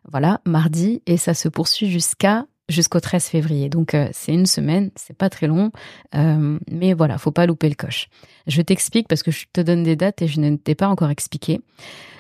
Voilà, 0.10 0.40
mardi, 0.46 1.02
et 1.06 1.18
ça 1.18 1.34
se 1.34 1.50
poursuit 1.50 1.90
jusqu'à 1.90 2.46
jusqu'au 2.70 2.99
13 2.99 3.26
février. 3.26 3.70
Donc 3.70 3.93
euh, 3.93 4.07
c'est 4.13 4.34
une 4.34 4.45
semaine, 4.45 4.91
c'est 4.95 5.17
pas 5.17 5.30
très 5.30 5.47
long, 5.47 5.72
euh, 6.15 6.57
mais 6.72 6.93
voilà, 6.93 7.17
faut 7.17 7.32
pas 7.32 7.45
louper 7.45 7.67
le 7.67 7.76
coche. 7.76 8.07
Je 8.47 8.61
t'explique 8.61 9.07
parce 9.07 9.24
que 9.24 9.32
je 9.32 9.45
te 9.51 9.61
donne 9.61 9.84
des 9.84 9.95
dates 9.95 10.22
et 10.22 10.28
je 10.28 10.39
ne 10.39 10.55
t'ai 10.55 10.76
pas 10.76 10.88
encore 10.88 11.09
expliqué. 11.09 11.59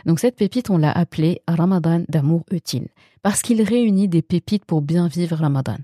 Donc 0.05 0.19
cette 0.19 0.35
pépite, 0.35 0.69
on 0.69 0.77
l'a 0.77 0.91
appelée 0.91 1.41
Ramadan 1.47 2.03
d'amour 2.09 2.43
utile 2.51 2.87
parce 3.21 3.41
qu'il 3.41 3.61
réunit 3.61 4.07
des 4.07 4.21
pépites 4.21 4.65
pour 4.65 4.81
bien 4.81 5.07
vivre 5.07 5.35
Ramadan. 5.35 5.77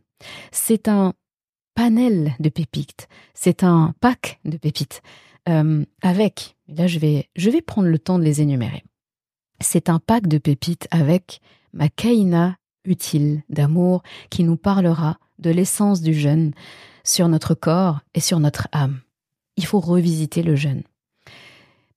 C'est 0.52 0.88
un 0.88 1.14
panel 1.76 2.34
de 2.40 2.50
pépites, 2.50 3.08
c'est 3.34 3.64
un 3.64 3.94
pack 4.00 4.40
de 4.46 4.58
pépites 4.58 5.02
euh, 5.48 5.86
avec. 6.02 6.56
Là, 6.68 6.88
je 6.88 7.00
vais 7.00 7.30
je 7.36 7.50
vais 7.50 7.62
prendre 7.62 7.90
le 7.90 8.00
temps 8.00 8.18
de 8.18 8.24
les 8.24 8.42
énumérer. 8.42 8.84
C'est 9.62 9.90
un 9.90 10.00
pack 10.00 10.28
de 10.28 10.38
pépites 10.38 10.88
avec 10.92 11.40
ma 11.74 11.90
kaina 11.90 12.58
utile 12.86 13.44
d'amour 13.50 14.04
qui 14.30 14.44
nous 14.44 14.58
parlera 14.58 15.18
de 15.40 15.50
l'essence 15.50 16.02
du 16.02 16.14
jeûne 16.14 16.54
sur 17.04 17.28
notre 17.28 17.54
corps 17.54 18.00
et 18.14 18.20
sur 18.20 18.40
notre 18.40 18.68
âme. 18.72 19.02
Il 19.58 19.66
faut 19.66 19.80
revisiter 19.80 20.44
le 20.44 20.56
jeûne. 20.56 20.84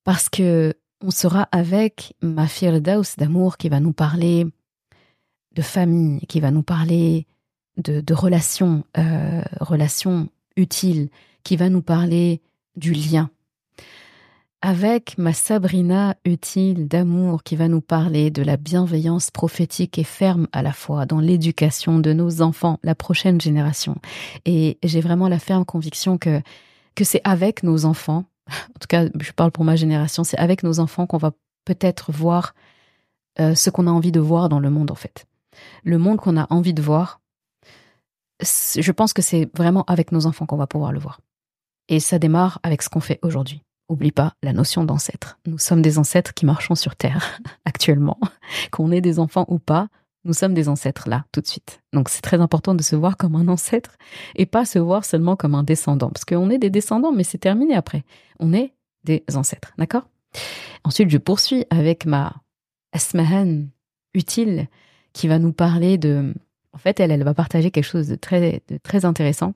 Parce 0.03 0.29
que 0.29 0.73
on 1.01 1.11
sera 1.11 1.47
avec 1.51 2.15
ma 2.21 2.47
firdaus 2.47 3.15
d'amour 3.17 3.57
qui 3.57 3.69
va 3.69 3.79
nous 3.79 3.93
parler 3.93 4.45
de 5.53 5.61
famille, 5.61 6.19
qui 6.27 6.39
va 6.39 6.51
nous 6.51 6.63
parler 6.63 7.25
de, 7.77 8.13
relations, 8.13 8.83
euh, 8.97 9.41
relations 9.61 10.29
utiles, 10.57 11.09
qui 11.43 11.55
va 11.55 11.69
nous 11.69 11.81
parler 11.81 12.41
du 12.75 12.91
lien, 12.93 13.29
avec 14.61 15.17
ma 15.17 15.33
Sabrina 15.33 16.15
utile 16.25 16.87
d'amour 16.87 17.43
qui 17.43 17.55
va 17.55 17.67
nous 17.67 17.81
parler 17.81 18.29
de 18.29 18.41
la 18.41 18.57
bienveillance 18.57 19.31
prophétique 19.31 19.97
et 19.97 20.03
ferme 20.03 20.47
à 20.51 20.61
la 20.61 20.73
fois 20.73 21.05
dans 21.05 21.19
l'éducation 21.19 21.99
de 21.99 22.11
nos 22.11 22.41
enfants, 22.41 22.79
la 22.83 22.95
prochaine 22.95 23.39
génération? 23.39 23.95
Et 24.45 24.77
j'ai 24.83 25.01
vraiment 25.01 25.29
la 25.29 25.39
ferme 25.39 25.65
conviction 25.65 26.17
que, 26.17 26.41
que 26.95 27.03
c'est 27.03 27.21
avec 27.23 27.63
nos 27.63 27.85
enfants, 27.85 28.25
en 28.49 28.79
tout 28.79 28.87
cas 28.89 29.05
je 29.19 29.31
parle 29.31 29.51
pour 29.51 29.63
ma 29.63 29.75
génération, 29.75 30.23
c'est 30.23 30.37
avec 30.37 30.63
nos 30.63 30.79
enfants 30.79 31.07
qu'on 31.07 31.17
va 31.17 31.31
peut-être 31.63 32.11
voir 32.11 32.53
euh, 33.39 33.55
ce 33.55 33.69
qu'on 33.69 33.87
a 33.87 33.91
envie 33.91 34.11
de 34.11 34.19
voir 34.19 34.49
dans 34.49 34.59
le 34.59 34.69
monde 34.69 34.91
en 34.91 34.95
fait. 34.95 35.25
Le 35.83 35.97
monde 35.97 36.17
qu'on 36.17 36.37
a 36.37 36.47
envie 36.49 36.73
de 36.73 36.81
voir, 36.81 37.21
je 38.41 38.91
pense 38.91 39.13
que 39.13 39.21
c'est 39.21 39.49
vraiment 39.55 39.83
avec 39.87 40.11
nos 40.11 40.25
enfants 40.25 40.45
qu'on 40.45 40.57
va 40.57 40.67
pouvoir 40.67 40.91
le 40.91 40.99
voir. 40.99 41.21
Et 41.87 41.99
ça 41.99 42.19
démarre 42.19 42.59
avec 42.63 42.81
ce 42.81 42.89
qu'on 42.89 42.99
fait 42.99 43.19
aujourd'hui. 43.23 43.63
Oublie 43.89 44.11
pas 44.11 44.33
la 44.43 44.53
notion 44.53 44.83
d'ancêtre. 44.83 45.39
Nous 45.47 45.57
sommes 45.57 45.81
des 45.81 45.97
ancêtres 45.97 46.33
qui 46.33 46.45
marchons 46.45 46.75
sur 46.75 46.95
Terre 46.95 47.39
actuellement. 47.65 48.19
Qu'on 48.71 48.91
ait 48.91 49.01
des 49.01 49.19
enfants 49.19 49.45
ou 49.47 49.57
pas, 49.57 49.89
nous 50.25 50.33
sommes 50.33 50.53
des 50.53 50.69
ancêtres 50.69 51.09
là, 51.09 51.25
tout 51.31 51.41
de 51.41 51.47
suite. 51.47 51.81
Donc 51.91 52.09
c'est 52.09 52.21
très 52.21 52.39
important 52.39 52.75
de 52.75 52.83
se 52.83 52.95
voir 52.95 53.17
comme 53.17 53.35
un 53.35 53.47
ancêtre 53.47 53.97
et 54.35 54.45
pas 54.45 54.65
se 54.65 54.77
voir 54.77 55.05
seulement 55.05 55.35
comme 55.35 55.55
un 55.55 55.63
descendant. 55.63 56.09
Parce 56.09 56.25
qu'on 56.25 56.49
est 56.49 56.59
des 56.59 56.69
descendants, 56.69 57.11
mais 57.11 57.23
c'est 57.23 57.37
terminé 57.39 57.73
après. 57.73 58.03
On 58.39 58.53
est 58.53 58.73
des 59.05 59.23
ancêtres, 59.33 59.73
d'accord? 59.77 60.07
Ensuite, 60.83 61.09
je 61.09 61.17
poursuis 61.17 61.65
avec 61.69 62.05
ma 62.05 62.35
Asmahan 62.91 63.63
utile 64.13 64.67
qui 65.13 65.27
va 65.27 65.39
nous 65.39 65.53
parler 65.53 65.97
de... 65.97 66.33
En 66.73 66.77
fait, 66.77 66.99
elle, 66.99 67.11
elle 67.11 67.23
va 67.23 67.33
partager 67.33 67.71
quelque 67.71 67.83
chose 67.83 68.07
de 68.07 68.15
très, 68.15 68.61
de 68.67 68.77
très 68.77 69.05
intéressant. 69.05 69.53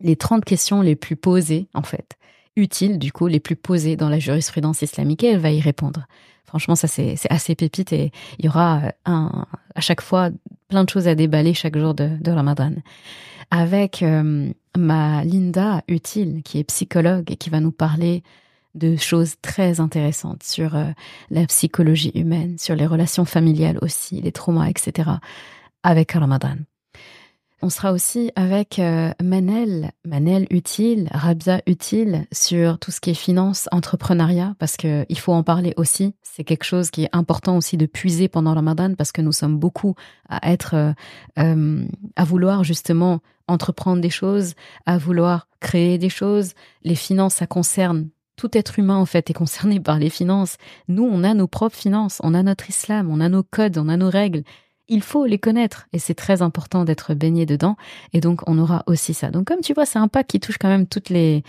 Les 0.00 0.16
30 0.16 0.44
questions 0.44 0.82
les 0.82 0.96
plus 0.96 1.16
posées, 1.16 1.68
en 1.74 1.82
fait, 1.82 2.16
utiles, 2.56 2.98
du 2.98 3.12
coup, 3.12 3.26
les 3.26 3.40
plus 3.40 3.56
posées 3.56 3.96
dans 3.96 4.08
la 4.08 4.18
jurisprudence 4.18 4.82
islamique 4.82 5.24
et 5.24 5.28
elle 5.28 5.38
va 5.38 5.50
y 5.50 5.60
répondre. 5.60 6.06
Franchement, 6.44 6.74
ça, 6.74 6.86
c'est 6.86 7.16
assez 7.30 7.54
pépite 7.54 7.94
et 7.94 8.12
il 8.38 8.44
y 8.44 8.48
aura 8.48 8.82
euh, 8.82 8.90
un, 9.06 9.46
à 9.74 9.80
chaque 9.80 10.02
fois 10.02 10.28
plein 10.68 10.84
de 10.84 10.90
choses 10.90 11.08
à 11.08 11.14
déballer 11.14 11.54
chaque 11.54 11.78
jour 11.78 11.94
de, 11.94 12.30
Ramadan. 12.30 12.72
Avec 13.50 14.02
euh, 14.02 14.50
ma 14.76 15.24
Linda 15.24 15.82
utile, 15.88 16.42
qui 16.42 16.58
est 16.58 16.64
psychologue 16.64 17.30
et 17.30 17.36
qui 17.36 17.48
va 17.48 17.60
nous 17.60 17.72
parler 17.72 18.22
de 18.74 18.96
choses 18.96 19.36
très 19.40 19.80
intéressantes 19.80 20.42
sur 20.42 20.76
euh, 20.76 20.90
la 21.30 21.46
psychologie 21.46 22.12
humaine, 22.14 22.58
sur 22.58 22.74
les 22.74 22.86
relations 22.86 23.24
familiales 23.24 23.78
aussi, 23.80 24.20
les 24.20 24.32
traumas, 24.32 24.68
etc. 24.68 25.10
avec 25.82 26.12
Ramadan. 26.12 26.56
On 27.64 27.70
sera 27.70 27.92
aussi 27.92 28.32
avec 28.34 28.80
euh, 28.80 29.12
Manel, 29.22 29.92
Manel 30.04 30.48
utile, 30.50 31.08
Rabia 31.12 31.62
utile 31.68 32.26
sur 32.32 32.80
tout 32.80 32.90
ce 32.90 33.00
qui 33.00 33.10
est 33.10 33.14
finance, 33.14 33.68
entrepreneuriat, 33.70 34.56
parce 34.58 34.76
que 34.76 35.06
il 35.08 35.16
faut 35.16 35.32
en 35.32 35.44
parler 35.44 35.72
aussi. 35.76 36.12
C'est 36.22 36.42
quelque 36.42 36.64
chose 36.64 36.90
qui 36.90 37.04
est 37.04 37.08
important 37.12 37.56
aussi 37.56 37.76
de 37.76 37.86
puiser 37.86 38.26
pendant 38.26 38.50
le 38.50 38.56
Ramadan, 38.56 38.94
parce 38.96 39.12
que 39.12 39.22
nous 39.22 39.30
sommes 39.30 39.58
beaucoup 39.58 39.94
à 40.28 40.50
être, 40.50 40.74
euh, 40.74 40.92
euh, 41.38 41.86
à 42.16 42.24
vouloir 42.24 42.64
justement 42.64 43.20
entreprendre 43.46 44.02
des 44.02 44.10
choses, 44.10 44.54
à 44.84 44.98
vouloir 44.98 45.46
créer 45.60 45.98
des 45.98 46.08
choses. 46.08 46.54
Les 46.82 46.96
finances, 46.96 47.34
ça 47.34 47.46
concerne 47.46 48.08
tout 48.34 48.50
être 48.54 48.80
humain 48.80 48.96
en 48.96 49.06
fait 49.06 49.30
est 49.30 49.34
concerné 49.34 49.78
par 49.78 50.00
les 50.00 50.10
finances. 50.10 50.56
Nous, 50.88 51.04
on 51.04 51.22
a 51.22 51.32
nos 51.32 51.46
propres 51.46 51.76
finances, 51.76 52.18
on 52.24 52.34
a 52.34 52.42
notre 52.42 52.68
islam, 52.68 53.08
on 53.08 53.20
a 53.20 53.28
nos 53.28 53.44
codes, 53.44 53.78
on 53.78 53.88
a 53.88 53.96
nos 53.96 54.10
règles 54.10 54.42
il 54.92 55.02
faut 55.02 55.24
les 55.24 55.38
connaître 55.38 55.88
et 55.92 55.98
c'est 55.98 56.14
très 56.14 56.42
important 56.42 56.84
d'être 56.84 57.14
baigné 57.14 57.46
dedans 57.46 57.76
et 58.12 58.20
donc 58.20 58.42
on 58.46 58.58
aura 58.58 58.82
aussi 58.86 59.14
ça. 59.14 59.30
Donc 59.30 59.46
comme 59.46 59.60
tu 59.60 59.72
vois, 59.72 59.86
c'est 59.86 59.98
un 59.98 60.08
pack 60.08 60.26
qui 60.26 60.38
touche 60.38 60.58
quand 60.58 60.68
même 60.68 60.86
toutes 60.86 61.08
les 61.08 61.42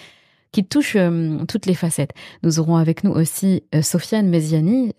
qui 0.54 0.64
touche 0.64 0.96
euh, 0.96 1.44
toutes 1.48 1.66
les 1.66 1.74
facettes. 1.74 2.14
Nous 2.44 2.60
aurons 2.60 2.78
avec 2.78 3.04
nous 3.04 3.12
aussi 3.12 3.64
euh, 3.74 3.82
Sofiane 3.82 4.30
Meziani, 4.30 4.94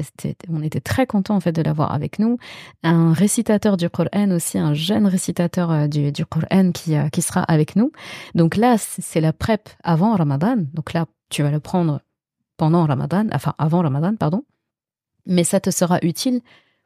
on 0.51 0.63
était 0.63 0.81
très 0.81 1.07
content 1.07 1.37
en 1.37 1.41
fait 1.41 1.53
de 1.53 1.63
l'avoir 1.63 1.93
avec 1.93 2.19
nous, 2.19 2.39
un 2.83 3.13
récitateur 3.13 3.77
du 3.77 3.89
Coran 3.89 4.33
aussi, 4.33 4.59
un 4.59 4.75
jeune 4.75 5.07
récitateur 5.07 5.71
euh, 5.71 5.87
du, 5.87 6.13
du 6.13 6.27
Coran 6.27 6.73
qui, 6.73 6.97
qui 7.13 7.23
sera 7.23 7.43
avec 7.45 7.77
nous. 7.77 7.93
Donc 8.35 8.57
là, 8.57 8.77
c'est 8.79 9.21
la 9.21 9.33
prep 9.33 9.71
avant 9.85 10.17
Ramadan. 10.17 10.57
Donc 10.75 10.93
là, 10.93 11.07
tu 11.31 11.43
vas 11.43 11.53
le 11.53 11.61
prendre 11.61 12.01
pendant 12.57 12.85
Ramadan, 12.85 13.27
enfin 13.33 13.55
avant 13.57 13.81
Ramadan, 13.81 14.17
pardon. 14.17 14.45
Mais 15.25 15.45
ça 15.45 15.61
te 15.61 15.71
sera 15.71 15.99
utile 16.03 16.41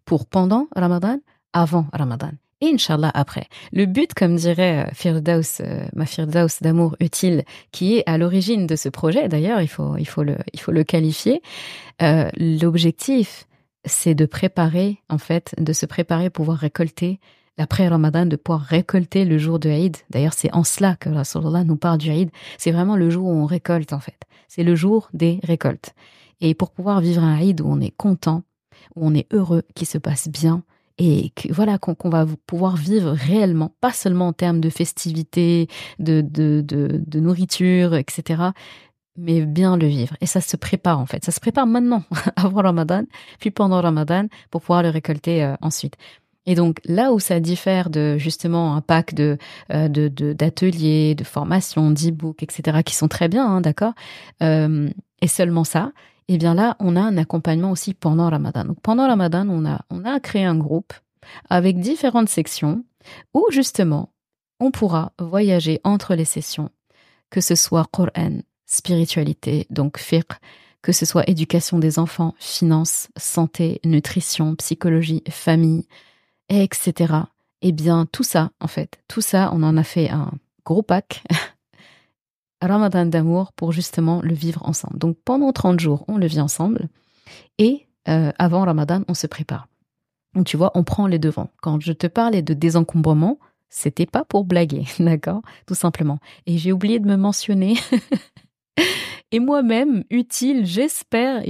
pour 0.05 0.27
pendant 0.27 0.69
Ramadan, 0.75 1.19
avant 1.53 1.87
Ramadan. 1.93 2.33
Et 2.61 2.67
Inch'Allah 2.67 3.13
après. 3.15 3.47
Le 3.73 3.87
but, 3.87 4.15
comme 4.15 4.35
dirait 4.35 4.87
euh, 4.87 4.91
Firdaus, 4.93 5.61
euh, 5.61 5.87
ma 5.95 6.07
Firdaus 6.07 6.61
d'amour 6.61 6.97
utile, 6.99 7.45
qui 7.71 7.99
est 7.99 8.03
à 8.07 8.19
l'origine 8.19 8.67
de 8.67 8.75
ce 8.75 8.89
projet, 8.89 9.29
d'ailleurs, 9.29 9.61
il 9.61 9.69
faut, 9.69 9.97
il, 9.97 10.07
faut 10.07 10.25
le, 10.25 10.37
il 10.53 10.61
faut 10.61 10.73
le 10.73 10.83
qualifier, 10.83 11.41
euh, 12.03 12.29
l'objectif, 12.37 13.47
c'est 13.85 14.17
de 14.17 14.27
préparer, 14.27 14.99
en 15.09 15.19
fait, 15.19 15.55
de 15.59 15.73
se 15.73 15.87
préparer 15.87 16.31
pour 16.31 16.45
pouvoir 16.45 16.59
récolter 16.59 17.21
l'après-Ramadan, 17.59 18.27
de 18.27 18.37
pouvoir 18.37 18.63
récolter 18.63 19.25
le 19.25 19.39
jour 19.39 19.61
de 19.61 19.69
Eid. 19.69 19.97
D'ailleurs, 20.11 20.35
c'est 20.35 20.53
en 20.53 20.65
cela 20.65 20.97
que 20.97 21.11
Rasulullah 21.11 21.63
nous 21.63 21.77
parle 21.77 21.99
du 21.99 22.11
Eid. 22.11 22.31
C'est 22.57 22.73
vraiment 22.73 22.97
le 22.97 23.09
jour 23.09 23.27
où 23.27 23.33
on 23.33 23.47
récolte, 23.47 23.93
en 23.93 24.01
fait. 24.01 24.19
C'est 24.49 24.65
le 24.65 24.75
jour 24.75 25.11
des 25.13 25.39
récoltes. 25.45 25.95
Et 26.41 26.55
pour 26.55 26.71
pouvoir 26.71 27.01
vivre 27.01 27.23
un 27.23 27.39
Eid 27.39 27.61
où 27.61 27.67
on 27.69 27.81
est 27.81 27.97
content, 27.97 28.43
où 28.97 29.07
on 29.07 29.15
est 29.15 29.33
heureux, 29.33 29.63
qui 29.75 29.87
se 29.87 29.99
passe 29.99 30.29
bien, 30.29 30.63
et 30.99 31.31
que, 31.31 31.53
voilà 31.53 31.79
qu'on 31.79 32.11
va 32.11 32.27
pouvoir 32.47 32.77
vivre 32.77 33.13
réellement, 33.13 33.73
pas 33.81 33.93
seulement 33.93 34.29
en 34.29 34.33
termes 34.33 34.61
de 34.61 34.69
festivités, 34.69 35.69
de, 35.99 37.19
nourriture, 37.19 37.95
etc., 37.95 38.43
mais 39.21 39.45
bien 39.45 39.77
le 39.77 39.87
vivre. 39.87 40.17
Et 40.21 40.27
ça 40.27 40.41
se 40.41 40.57
prépare 40.57 41.01
en 41.01 41.07
fait. 41.07 41.25
Ça 41.25 41.33
se 41.33 41.41
prépare 41.41 41.67
maintenant, 41.67 42.05
avant 42.37 42.63
Ramadan, 42.63 43.05
puis 43.41 43.51
pendant 43.51 43.81
Ramadan, 43.81 44.27
pour 44.51 44.61
pouvoir 44.61 44.83
le 44.83 44.91
récolter 44.91 45.43
euh, 45.43 45.55
ensuite. 45.61 45.97
Et 46.47 46.55
donc 46.55 46.81
là 46.85 47.13
où 47.13 47.19
ça 47.19 47.41
diffère 47.41 47.91
de 47.91 48.17
justement 48.17 48.75
un 48.75 48.81
pack 48.81 49.15
de 49.15 49.37
euh, 49.73 49.89
d'ateliers, 49.89 51.15
de, 51.15 51.25
formations, 51.25 51.91
d'e-books, 51.91 52.43
etc. 52.43 52.79
qui 52.85 52.95
sont 52.95 53.09
très 53.09 53.29
bien, 53.29 53.47
hein, 53.47 53.61
d'accord, 53.61 53.93
euh, 54.43 54.89
et 55.21 55.29
seulement 55.29 55.65
ça, 55.65 55.93
et 56.29 56.35
eh 56.35 56.39
bien 56.39 56.55
là, 56.55 56.77
on 56.79 56.95
a 56.95 57.01
un 57.01 57.17
accompagnement 57.17 57.71
aussi 57.71 57.95
pendant 57.95 58.29
Ramadan. 58.29 58.67
Donc 58.67 58.81
pendant 58.83 59.07
Ramadan, 59.07 59.49
on 59.49 59.65
a, 59.65 59.81
on 59.89 60.05
a 60.05 60.21
créé 60.21 60.45
un 60.45 60.57
groupe 60.57 60.93
avec 61.49 61.81
différentes 61.81 62.29
sections 62.29 62.85
où 63.33 63.47
justement, 63.51 64.13
on 64.61 64.71
pourra 64.71 65.13
voyager 65.19 65.81
entre 65.85 66.15
les 66.15 66.27
sessions, 66.27 66.71
que 67.31 67.41
ce 67.41 67.55
soit 67.55 67.87
Coran, 67.91 68.41
spiritualité, 68.67 69.67
donc 69.71 69.99
fiqh, 69.99 70.33
que 70.83 70.93
ce 70.93 71.07
soit 71.07 71.29
éducation 71.29 71.79
des 71.79 71.99
enfants, 71.99 72.35
finances, 72.39 73.09
santé, 73.17 73.81
nutrition, 73.85 74.55
psychologie, 74.57 75.23
famille, 75.31 75.87
etc. 76.49 77.15
Eh 77.63 77.73
bien, 77.73 78.07
tout 78.07 78.23
ça, 78.23 78.51
en 78.61 78.69
fait, 78.69 78.99
tout 79.09 79.21
ça, 79.21 79.51
on 79.55 79.63
en 79.63 79.77
a 79.77 79.85
fait 79.85 80.11
un 80.11 80.31
gros 80.65 80.83
pack. 80.83 81.25
Ramadan 82.61 83.07
d'amour 83.07 83.53
pour 83.53 83.73
justement 83.73 84.21
le 84.23 84.35
vivre 84.35 84.67
ensemble. 84.67 84.99
Donc 84.99 85.17
pendant 85.25 85.53
30 85.53 85.81
jours, 85.81 86.05
on 86.09 86.19
le 86.19 86.27
vit 86.27 86.41
ensemble 86.41 86.89
et 87.59 87.87
euh, 88.09 88.33
avant 88.39 88.65
Ramadan, 88.65 89.03
on 89.09 89.15
se 89.15 89.27
prépare. 89.27 89.69
Donc 90.35 90.47
tu 90.47 90.57
vois, 90.57 90.73
on 90.75 90.85
prend 90.85 91.07
les 91.07 91.19
devants. 91.19 91.51
Quand 91.61 91.81
je 91.81 91.93
te 91.93 92.07
parlais 92.07 92.43
de 92.43 92.55
désencombrement, 92.55 93.39
c'était 93.69 94.07
pas 94.07 94.25
pour 94.25 94.45
blaguer, 94.45 94.85
d'accord? 94.99 95.43
Tout 95.67 95.75
simplement. 95.75 96.19
Et 96.47 96.59
j'ai 96.59 96.73
oublié 96.73 96.99
de 97.01 97.07
me 97.07 97.17
mentionner 97.17 97.77
et 99.31 99.41
moi-même 99.41 100.05
utile, 100.11 100.65
j'espère, 100.65 101.43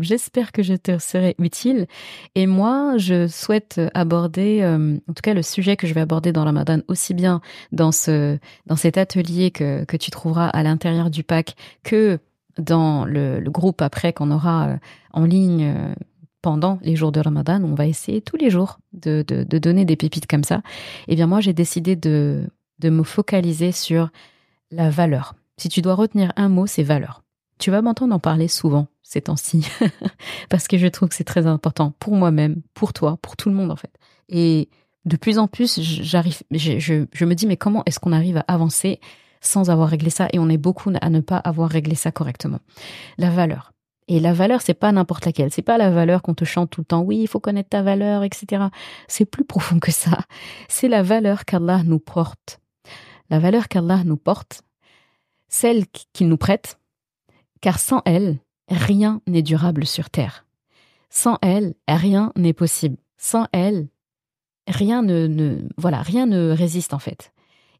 j'espère 0.00 0.52
que 0.52 0.62
je 0.62 0.74
te 0.74 0.98
serai 0.98 1.34
utile. 1.38 1.86
Et 2.34 2.46
moi, 2.46 2.96
je 2.96 3.26
souhaite 3.26 3.80
aborder, 3.92 4.60
euh, 4.62 4.96
en 5.08 5.12
tout 5.12 5.20
cas 5.22 5.34
le 5.34 5.42
sujet 5.42 5.76
que 5.76 5.86
je 5.86 5.92
vais 5.92 6.00
aborder 6.00 6.32
dans 6.32 6.44
Ramadan, 6.44 6.78
aussi 6.88 7.12
bien 7.12 7.42
dans 7.72 7.92
ce, 7.92 8.38
dans 8.66 8.76
cet 8.76 8.96
atelier 8.96 9.50
que, 9.50 9.84
que 9.84 9.98
tu 9.98 10.10
trouveras 10.10 10.48
à 10.48 10.62
l'intérieur 10.62 11.10
du 11.10 11.22
pack 11.24 11.56
que 11.82 12.18
dans 12.58 13.04
le, 13.04 13.40
groupe 13.50 13.82
après 13.82 14.14
qu'on 14.14 14.30
aura 14.30 14.68
euh, 14.68 14.76
en 15.12 15.24
ligne 15.24 15.74
euh, 15.76 15.94
pendant 16.40 16.78
les 16.82 16.96
jours 16.96 17.12
de 17.12 17.20
Ramadan, 17.20 17.62
on 17.64 17.74
va 17.74 17.86
essayer 17.86 18.22
tous 18.22 18.36
les 18.36 18.48
jours 18.48 18.78
de, 18.94 19.22
de, 19.26 19.58
donner 19.58 19.84
des 19.84 19.96
pépites 19.96 20.26
comme 20.26 20.44
ça. 20.44 20.62
Eh 21.06 21.16
bien, 21.16 21.26
moi, 21.26 21.40
j'ai 21.40 21.52
décidé 21.52 21.96
de, 21.96 22.48
de 22.78 22.90
me 22.90 23.02
focaliser 23.02 23.72
sur 23.72 24.08
la 24.70 24.88
valeur 24.88 25.34
si 25.62 25.68
tu 25.68 25.80
dois 25.80 25.94
retenir 25.94 26.32
un 26.34 26.48
mot, 26.48 26.66
c'est 26.66 26.82
valeur. 26.82 27.22
Tu 27.60 27.70
vas 27.70 27.82
m'entendre 27.82 28.12
en 28.12 28.18
parler 28.18 28.48
souvent 28.48 28.88
ces 29.04 29.22
temps-ci, 29.22 29.64
parce 30.48 30.66
que 30.66 30.76
je 30.76 30.88
trouve 30.88 31.08
que 31.08 31.14
c'est 31.14 31.22
très 31.22 31.46
important 31.46 31.92
pour 32.00 32.16
moi-même, 32.16 32.62
pour 32.74 32.92
toi, 32.92 33.16
pour 33.22 33.36
tout 33.36 33.48
le 33.48 33.54
monde 33.54 33.70
en 33.70 33.76
fait. 33.76 33.92
Et 34.28 34.68
de 35.04 35.16
plus 35.16 35.38
en 35.38 35.46
plus, 35.46 35.80
j'arrive, 35.80 36.42
je, 36.50 37.06
je, 37.12 37.24
me 37.24 37.34
dis 37.34 37.46
mais 37.46 37.56
comment 37.56 37.84
est-ce 37.86 38.00
qu'on 38.00 38.10
arrive 38.10 38.38
à 38.38 38.44
avancer 38.48 38.98
sans 39.40 39.70
avoir 39.70 39.88
réglé 39.88 40.10
ça? 40.10 40.28
Et 40.32 40.40
on 40.40 40.48
est 40.48 40.58
beaucoup 40.58 40.90
à 41.00 41.10
ne 41.10 41.20
pas 41.20 41.36
avoir 41.36 41.70
réglé 41.70 41.94
ça 41.94 42.10
correctement. 42.10 42.58
La 43.16 43.30
valeur. 43.30 43.72
Et 44.08 44.18
la 44.18 44.32
valeur, 44.32 44.62
c'est 44.62 44.74
pas 44.74 44.90
n'importe 44.90 45.26
laquelle. 45.26 45.52
C'est 45.52 45.62
pas 45.62 45.78
la 45.78 45.90
valeur 45.90 46.22
qu'on 46.22 46.34
te 46.34 46.44
chante 46.44 46.70
tout 46.70 46.80
le 46.80 46.86
temps. 46.86 47.02
Oui, 47.02 47.18
il 47.18 47.28
faut 47.28 47.38
connaître 47.38 47.68
ta 47.68 47.82
valeur, 47.82 48.24
etc. 48.24 48.64
C'est 49.06 49.26
plus 49.26 49.44
profond 49.44 49.78
que 49.78 49.92
ça. 49.92 50.24
C'est 50.68 50.88
la 50.88 51.04
valeur 51.04 51.44
qu'Allah 51.44 51.82
nous 51.84 52.00
porte. 52.00 52.58
La 53.30 53.38
valeur 53.38 53.68
qu'Allah 53.68 54.02
nous 54.04 54.16
porte, 54.16 54.62
celle 55.52 55.86
qu'il 56.12 56.28
nous 56.28 56.36
prête, 56.36 56.80
car 57.60 57.78
sans 57.78 58.02
elle, 58.04 58.38
rien 58.68 59.20
n'est 59.26 59.42
durable 59.42 59.86
sur 59.86 60.10
Terre. 60.10 60.46
Sans 61.10 61.38
elle, 61.42 61.74
rien 61.86 62.32
n'est 62.36 62.54
possible. 62.54 62.96
Sans 63.18 63.46
elle, 63.52 63.88
rien 64.66 65.02
ne, 65.02 65.60
voilà, 65.76 66.00
rien 66.02 66.26
ne 66.26 66.50
résiste 66.50 66.94
en 66.94 66.98
fait. 66.98 67.32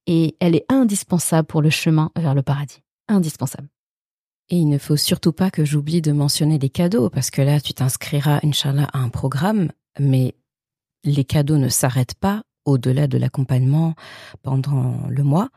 Et 0.07 0.37
elle 0.39 0.55
est 0.55 0.67
indispensable 0.69 1.47
pour 1.47 1.63
le 1.63 1.71
chemin 1.71 2.11
vers 2.15 2.35
le 2.35 2.43
paradis. 2.43 2.83
Indispensable. 3.09 3.69
Et 4.51 4.57
il 4.57 4.69
ne 4.69 4.79
faut 4.79 4.97
surtout 4.97 5.33
pas 5.33 5.51
que 5.51 5.65
j'oublie 5.65 6.03
de 6.03 6.13
mentionner 6.13 6.59
les 6.59 6.69
cadeaux, 6.69 7.09
parce 7.09 7.31
que 7.31 7.41
là, 7.41 7.59
tu 7.59 7.73
t'inscriras, 7.73 8.41
Inch'Allah, 8.45 8.89
à 8.93 8.99
un 8.99 9.09
programme, 9.09 9.71
mais 9.99 10.35
les 11.05 11.25
cadeaux 11.25 11.57
ne 11.57 11.69
s'arrêtent 11.69 12.17
pas 12.17 12.43
au-delà 12.67 13.07
de 13.07 13.17
l'accompagnement 13.17 13.95
pendant 14.43 15.07
le 15.09 15.23
mois 15.23 15.49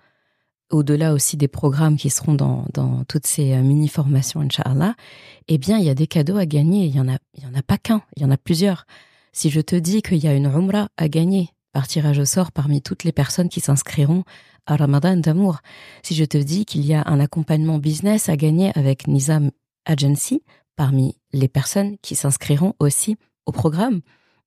au-delà 0.72 1.14
aussi 1.14 1.38
des 1.38 1.48
programmes 1.48 1.98
qui 1.98 2.10
seront 2.10 2.34
dans, 2.34 2.66
dans 2.74 3.04
toutes 3.06 3.28
ces 3.28 3.54
euh, 3.54 3.62
mini-formations, 3.62 4.42
Inch'Allah, 4.42 4.96
eh 5.48 5.58
bien, 5.58 5.78
il 5.78 5.86
y 5.86 5.90
a 5.90 5.96
des 5.96 6.08
cadeaux 6.08 6.38
à 6.38 6.46
gagner. 6.46 6.86
Il 6.86 6.96
y 6.96 7.00
en 7.00 7.08
a, 7.08 7.18
il 7.36 7.44
y 7.44 7.48
en 7.48 7.54
a 7.54 7.62
pas 7.62 7.78
qu'un, 7.78 8.02
il 8.16 8.24
y 8.24 8.26
en 8.26 8.32
a 8.32 8.38
plusieurs. 8.38 8.86
Si 9.32 9.50
je 9.50 9.62
te 9.62 9.76
dis 9.76 10.02
qu'il 10.02 10.18
y 10.18 10.28
a 10.28 10.34
une 10.34 10.46
Umrah 10.46 10.90
à 10.98 11.08
gagner 11.08 11.50
par 11.72 11.88
tirage 11.88 12.20
au 12.20 12.26
sort 12.26 12.52
parmi 12.52 12.82
toutes 12.82 13.04
les 13.04 13.12
personnes 13.12 13.50
qui 13.50 13.60
s'inscriront 13.60 14.24
à 14.66 14.78
Ramadan 14.78 15.18
d'amour, 15.18 15.60
si 16.04 16.16
je 16.16 16.26
te 16.26 16.38
dis 16.38 16.66
qu'il 16.66 16.86
y 16.86 16.94
a 16.94 17.04
un 17.06 17.20
accompagnement 17.20 17.78
business 17.78 18.30
à 18.30 18.38
gagner 18.38 18.72
avec 18.76 19.08
Nizam 19.08 19.52
Agency 19.86 20.42
parmi 20.76 21.18
les 21.34 21.48
personnes 21.48 21.98
qui 22.02 22.16
s'inscriront 22.16 22.74
aussi 22.80 23.18
au 23.46 23.52
programme, 23.52 24.02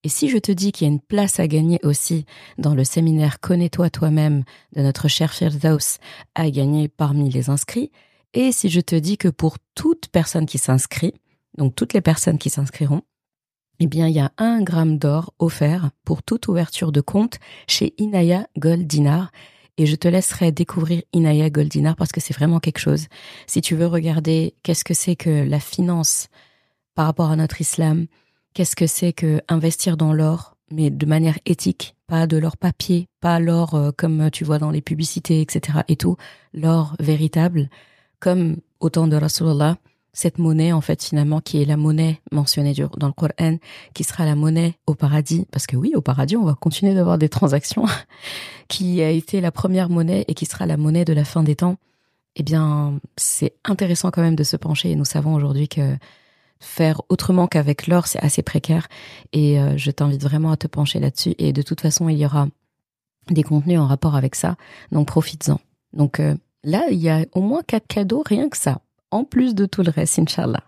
et 0.05 0.09
si 0.09 0.29
je 0.29 0.39
te 0.39 0.53
dis 0.53 0.73
qu'il 0.73 0.87
y 0.87 0.91
a 0.91 0.93
une 0.93 1.01
place 1.01 1.41
à 1.41 1.49
gagner 1.49 1.81
aussi 1.83 2.25
dans 2.57 2.75
le 2.75 2.85
séminaire 2.85 3.41
Connais-toi 3.41 3.91
toi-même 3.91 4.45
de 4.75 4.83
notre 4.83 5.09
cher 5.09 5.33
Firdaus 5.33 5.99
à 6.35 6.51
gagner 6.51 6.89
parmi 6.89 7.31
les 7.31 7.51
inscrits, 7.51 7.91
et 8.35 8.53
si 8.53 8.69
je 8.69 8.81
te 8.81 8.95
dis 8.95 9.17
que 9.17 9.29
pour 9.29 9.57
toute 9.75 10.09
personne 10.09 10.47
qui 10.47 10.59
s'inscrit, 10.59 11.15
donc 11.57 11.75
toutes 11.75 11.95
les 11.95 12.01
personnes 12.01 12.39
qui 12.39 12.51
s'inscriront, 12.51 13.03
eh 13.81 13.87
bien, 13.87 14.09
il 14.09 14.15
y 14.15 14.21
a 14.21 14.33
un 14.39 14.61
gramme 14.63 14.99
d'or 14.99 15.33
offert 15.39 15.91
pour 16.05 16.23
toute 16.23 16.49
ouverture 16.49 16.93
de 16.93 17.01
compte 17.01 17.39
chez 17.69 17.95
Inaya 17.99 18.49
Goldinar. 18.59 19.31
Et 19.77 19.87
je 19.87 19.95
te 19.95 20.09
laisserai 20.09 20.51
découvrir 20.51 21.03
Inaya 21.13 21.49
Goldinar 21.51 21.95
parce 21.95 22.11
que 22.11 22.21
c'est 22.21 22.35
vraiment 22.35 22.59
quelque 22.59 22.81
chose. 22.81 23.07
Si 23.47 23.61
tu 23.61 23.77
veux 23.77 23.87
regarder 23.87 24.57
qu'est-ce 24.65 24.85
que 24.85 24.95
c'est 24.95 25.15
que 25.15 25.49
la 25.49 25.61
finance 25.61 26.29
par 26.97 27.07
rapport 27.07 27.31
à 27.31 27.37
notre 27.37 27.61
islam, 27.61 28.07
qu'est-ce 28.55 28.77
que 28.77 28.87
c'est 28.87 29.13
que 29.13 29.41
investir 29.49 29.97
dans 29.97 30.13
l'or, 30.13 30.57
mais 30.71 30.91
de 30.91 31.07
manière 31.07 31.39
éthique, 31.47 31.95
pas 32.07 32.27
de 32.27 32.37
l'or 32.37 32.57
papier, 32.57 33.07
pas 33.21 33.41
l'or 33.41 33.75
euh, 33.75 33.91
comme 33.97 34.31
tu 34.31 34.45
vois 34.45 34.59
dans 34.59 34.71
les 34.71 34.83
publicités, 34.83 35.41
etc. 35.41 35.81
et 35.89 35.97
tout, 35.97 36.17
l'or 36.55 36.95
véritable, 37.01 37.69
comme 38.21 38.57
au 38.81 38.91
temps 38.91 39.09
de 39.09 39.17
Rasulullah, 39.17 39.77
cette 40.13 40.39
monnaie 40.39 40.73
en 40.73 40.81
fait 40.81 41.03
finalement 41.05 41.41
qui 41.41 41.63
est 41.63 41.65
la 41.65 41.77
monnaie 41.77 42.21
mentionnée 42.33 42.75
dans 42.75 43.07
le 43.07 43.13
Coran, 43.13 43.59
qui 43.95 44.05
sera 44.05 44.25
la 44.25 44.35
monnaie 44.35 44.75
au 44.87 44.95
paradis, 44.95 45.47
parce 45.53 45.67
que 45.67 45.77
oui, 45.77 45.93
au 45.95 46.01
paradis 46.01 46.37
on 46.37 46.45
va 46.45 46.55
continuer 46.55 46.95
d'avoir 46.95 47.19
des 47.19 47.29
transactions, 47.29 47.85
qui 48.69 49.03
a 49.03 49.11
été 49.11 49.41
la 49.41 49.53
première 49.53 49.89
monnaie 49.89 50.25
et 50.27 50.35
qui 50.35 50.47
sera 50.47 50.67
la 50.67 50.77
monnaie 50.77 51.05
de 51.05 51.13
la 51.13 51.25
fin 51.25 51.43
des 51.43 51.57
temps. 51.57 51.77
Eh 52.35 52.43
bien, 52.43 53.01
c'est 53.17 53.55
intéressant 53.65 54.11
quand 54.11 54.23
même 54.23 54.37
de 54.37 54.45
se 54.45 54.57
pencher 54.57 54.91
et 54.91 54.97
nous 54.97 55.05
savons 55.05 55.35
aujourd'hui 55.35 55.69
que 55.69 55.97
faire 56.61 57.03
autrement 57.09 57.47
qu'avec 57.47 57.87
l'or, 57.87 58.07
c'est 58.07 58.21
assez 58.21 58.43
précaire. 58.43 58.89
Et 59.33 59.61
euh, 59.61 59.77
je 59.77 59.91
t'invite 59.91 60.23
vraiment 60.23 60.51
à 60.51 60.57
te 60.57 60.67
pencher 60.67 61.01
là-dessus. 61.01 61.35
Et 61.39 61.53
de 61.53 61.63
toute 61.63 61.81
façon, 61.81 62.09
il 62.09 62.19
y 62.19 62.27
aura 62.27 62.49
des 63.31 63.43
contenus 63.43 63.79
en 63.79 63.87
rapport 63.87 64.17
avec 64.17 64.35
ça. 64.35 64.57
Donc 64.93 65.09
profites-en. 65.09 65.61
Donc 65.93 66.21
euh, 66.21 66.35
là, 66.65 66.85
il 66.91 66.99
y 66.99 67.09
a 67.09 67.25
au 67.33 67.41
moins 67.41 67.63
quatre 67.67 67.87
cadeaux, 67.87 68.23
rien 68.25 68.49
que 68.49 68.57
ça. 68.57 68.81
En 69.11 69.25
plus 69.25 69.55
de 69.55 69.67
tout 69.67 69.83
le 69.83 69.91
reste, 69.91 70.19
Inch'Allah. 70.19 70.65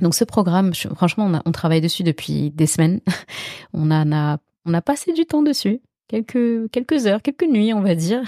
Donc 0.00 0.14
ce 0.14 0.24
programme, 0.24 0.74
franchement, 0.74 1.26
on, 1.26 1.40
on, 1.44 1.52
travaille 1.52 1.80
dessus 1.80 2.02
depuis 2.02 2.50
des 2.50 2.66
semaines. 2.66 3.00
on 3.72 3.90
a, 3.90 4.38
on 4.64 4.74
a 4.74 4.80
passé 4.82 5.12
du 5.12 5.26
temps 5.26 5.42
dessus. 5.42 5.80
Quelques, 6.06 6.70
quelques 6.70 7.06
heures, 7.06 7.22
quelques 7.22 7.48
nuits, 7.48 7.74
on 7.74 7.82
va 7.82 7.94
dire 7.94 8.22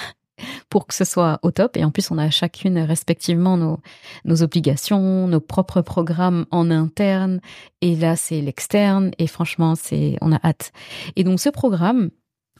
pour 0.71 0.87
que 0.87 0.95
ce 0.95 1.05
soit 1.05 1.39
au 1.43 1.51
top. 1.51 1.77
Et 1.77 1.85
en 1.85 1.91
plus, 1.91 2.11
on 2.11 2.19
a 2.19 2.31
chacune 2.31 2.79
respectivement 2.79 3.57
nos, 3.57 4.43
obligations, 4.43 5.27
nos 5.27 5.41
propres 5.41 5.83
programmes 5.83 6.47
en 6.51 6.71
interne. 6.71 7.41
Et 7.83 7.97
là, 7.97 8.17
c'est 8.17 8.41
l'externe. 8.41 9.11
Et 9.19 9.27
franchement, 9.27 9.75
c'est, 9.75 10.17
on 10.23 10.33
a 10.33 10.41
hâte. 10.43 10.73
Et 11.17 11.25
donc, 11.25 11.41
ce 11.41 11.51
programme, 11.51 12.11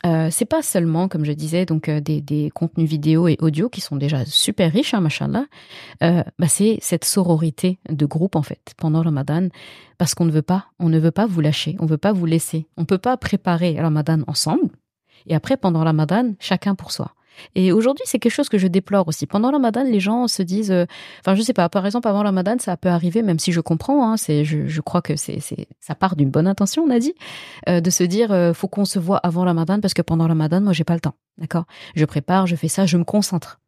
euh, 0.07 0.29
c'est 0.31 0.47
pas 0.47 0.63
seulement, 0.63 1.09
comme 1.09 1.25
je 1.25 1.33
disais, 1.33 1.67
donc 1.67 1.89
euh, 1.89 2.01
des, 2.01 2.21
des, 2.21 2.51
contenus 2.51 2.89
vidéo 2.89 3.29
et 3.29 3.37
audio 3.41 3.69
qui 3.69 3.83
sont 3.83 3.97
déjà 3.97 4.25
super 4.25 4.73
riches, 4.73 4.95
hein, 4.95 5.01
machallah. 5.01 5.45
Euh, 6.03 6.23
bah 6.39 6.49
c'est 6.49 6.79
cette 6.81 7.05
sororité 7.05 7.79
de 7.87 8.07
groupe 8.07 8.35
en 8.35 8.43
fait 8.43 8.73
pendant 8.79 9.03
Ramadan, 9.03 9.49
parce 9.99 10.15
qu'on 10.15 10.25
ne 10.25 10.31
veut 10.31 10.41
pas, 10.41 10.69
on 10.79 10.89
ne 10.89 10.99
veut 10.99 11.11
pas 11.11 11.27
vous 11.27 11.43
lâcher, 11.43 11.77
on 11.81 11.87
veut 11.87 11.99
pas 11.99 12.15
vous 12.15 12.25
laisser, 12.25 12.67
on 12.79 12.87
peut 12.87 12.97
pas 12.97 13.19
préparer 13.19 13.79
Ramadan 13.79 14.23
ensemble 14.27 14.71
et 15.27 15.35
après 15.35 15.57
pendant 15.59 15.85
Ramadan 15.85 16.35
chacun 16.39 16.75
pour 16.75 16.93
soi. 16.93 17.15
Et 17.55 17.73
aujourd'hui, 17.73 18.05
c'est 18.07 18.19
quelque 18.19 18.33
chose 18.33 18.49
que 18.49 18.59
je 18.59 18.67
déplore 18.67 19.09
aussi. 19.09 19.27
Pendant 19.27 19.51
le 19.51 19.57
Ramadan, 19.57 19.83
les 19.85 20.01
gens 20.01 20.29
se 20.29 20.43
disent, 20.43 20.71
euh, 20.71 20.87
enfin, 21.21 21.35
je 21.35 21.43
sais 21.43 21.53
pas, 21.53 21.69
par 21.69 21.87
exemple, 21.87 22.09
avant 22.09 22.23
le 22.23 22.29
Ramadan, 22.29 22.57
ça 22.59 22.77
peut 22.77 22.89
arriver, 22.89 23.23
même 23.23 23.39
si 23.39 23.53
je 23.53 23.61
comprends, 23.61 24.11
hein, 24.11 24.17
c'est, 24.17 24.45
je, 24.45 24.81
crois 24.81 25.03
que 25.03 25.17
c'est, 25.17 25.41
c'est, 25.41 25.67
ça 25.81 25.95
part 25.95 26.17
d'une 26.17 26.31
bonne 26.31 26.47
intention, 26.47 26.85
on 26.85 26.91
a 26.91 26.99
dit, 26.99 27.15
euh, 27.69 27.81
de 27.81 27.91
se 27.91 28.05
dire, 28.05 28.33
euh, 28.33 28.53
faut 28.53 28.69
qu'on 28.69 28.85
se 28.85 28.99
voit 28.99 29.19
avant 29.19 29.45
le 29.45 29.49
Ramadan 29.49 29.81
parce 29.81 29.95
que 29.95 30.03
pendant 30.03 30.25
le 30.25 30.31
Ramadan, 30.31 30.61
moi, 30.61 30.73
j'ai 30.73 30.85
pas 30.85 30.95
le 30.95 31.01
temps. 31.01 31.15
D'accord? 31.39 31.65
Je 31.95 32.05
prépare, 32.05 32.47
je 32.47 32.57
fais 32.57 32.69
ça, 32.69 32.87
je 32.87 32.97
me 32.97 33.05
concentre. 33.05 33.61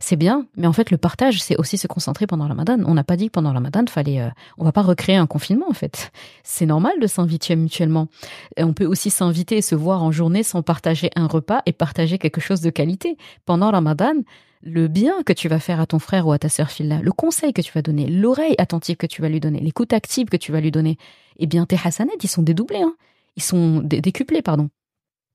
C'est 0.00 0.16
bien, 0.16 0.46
mais 0.56 0.66
en 0.66 0.72
fait, 0.72 0.90
le 0.90 0.96
partage, 0.96 1.42
c'est 1.42 1.56
aussi 1.56 1.78
se 1.78 1.86
concentrer 1.86 2.26
pendant 2.26 2.44
la 2.44 2.50
Ramadan. 2.50 2.78
On 2.86 2.94
n'a 2.94 3.04
pas 3.04 3.16
dit 3.16 3.26
que 3.26 3.32
pendant 3.32 3.50
la 3.50 3.54
Ramadan, 3.54 3.84
fallait, 3.88 4.20
euh, 4.20 4.28
on 4.58 4.64
va 4.64 4.72
pas 4.72 4.82
recréer 4.82 5.16
un 5.16 5.26
confinement, 5.26 5.66
en 5.68 5.74
fait. 5.74 6.12
C'est 6.42 6.66
normal 6.66 6.92
de 7.00 7.06
s'inviter 7.06 7.56
mutuellement. 7.56 8.08
on 8.58 8.72
peut 8.72 8.86
aussi 8.86 9.10
s'inviter 9.10 9.58
et 9.58 9.62
se 9.62 9.74
voir 9.74 10.02
en 10.02 10.12
journée 10.12 10.42
sans 10.42 10.62
partager 10.62 11.10
un 11.16 11.26
repas 11.26 11.62
et 11.66 11.72
partager 11.72 12.18
quelque 12.18 12.40
chose 12.40 12.60
de 12.60 12.70
qualité. 12.70 13.16
Pendant 13.44 13.70
la 13.70 13.78
Ramadan, 13.78 14.14
le 14.64 14.88
bien 14.88 15.22
que 15.24 15.32
tu 15.32 15.48
vas 15.48 15.60
faire 15.60 15.80
à 15.80 15.86
ton 15.86 15.98
frère 15.98 16.26
ou 16.26 16.32
à 16.32 16.38
ta 16.38 16.48
sœur 16.48 16.70
Phila, 16.70 17.00
le 17.00 17.12
conseil 17.12 17.52
que 17.52 17.60
tu 17.60 17.70
vas 17.72 17.82
donner, 17.82 18.06
l'oreille 18.06 18.54
attentive 18.58 18.96
que 18.96 19.06
tu 19.06 19.20
vas 19.20 19.28
lui 19.28 19.40
donner, 19.40 19.60
l'écoute 19.60 19.92
active 19.92 20.28
que 20.28 20.36
tu 20.36 20.52
vas 20.52 20.60
lui 20.60 20.70
donner, 20.70 20.96
eh 21.38 21.46
bien, 21.46 21.66
tes 21.66 21.78
hasanats, 21.82 22.12
ils 22.22 22.28
sont 22.28 22.42
dédoublés, 22.42 22.82
hein. 22.82 22.94
Ils 23.36 23.42
sont 23.42 23.80
décuplés, 23.80 24.42
pardon. 24.42 24.70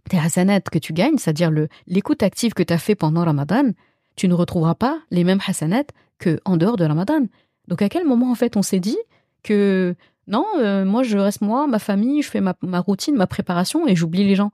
Tes 0.09 0.17
hasanats 0.17 0.61
que 0.61 0.79
tu 0.79 0.93
gagnes, 0.93 1.17
c'est-à-dire 1.17 1.51
l'écoute 1.85 2.23
active 2.23 2.53
que 2.53 2.63
tu 2.63 2.73
as 2.73 2.77
fait 2.77 2.95
pendant 2.95 3.25
Ramadan, 3.25 3.71
tu 4.19 4.27
ne 4.27 4.33
retrouveras 4.33 4.75
pas 4.75 4.99
les 5.11 5.23
mêmes 5.23 5.39
hasanat 5.47 5.85
que 6.17 6.41
en 6.43 6.57
dehors 6.57 6.75
de 6.75 6.83
Ramadan. 6.83 7.25
Donc 7.69 7.81
à 7.81 7.87
quel 7.87 8.05
moment 8.05 8.31
en 8.31 8.35
fait 8.35 8.57
on 8.57 8.61
s'est 8.61 8.81
dit 8.81 8.97
que 9.43 9.95
non, 10.27 10.45
euh, 10.57 10.83
moi 10.83 11.03
je 11.03 11.17
reste 11.17 11.39
moi, 11.39 11.67
ma 11.67 11.79
famille, 11.79 12.21
je 12.21 12.29
fais 12.29 12.41
ma, 12.41 12.79
routine, 12.79 13.15
ma 13.15 13.27
préparation 13.27 13.87
et 13.87 13.95
j'oublie 13.95 14.25
les 14.25 14.35
gens. 14.35 14.51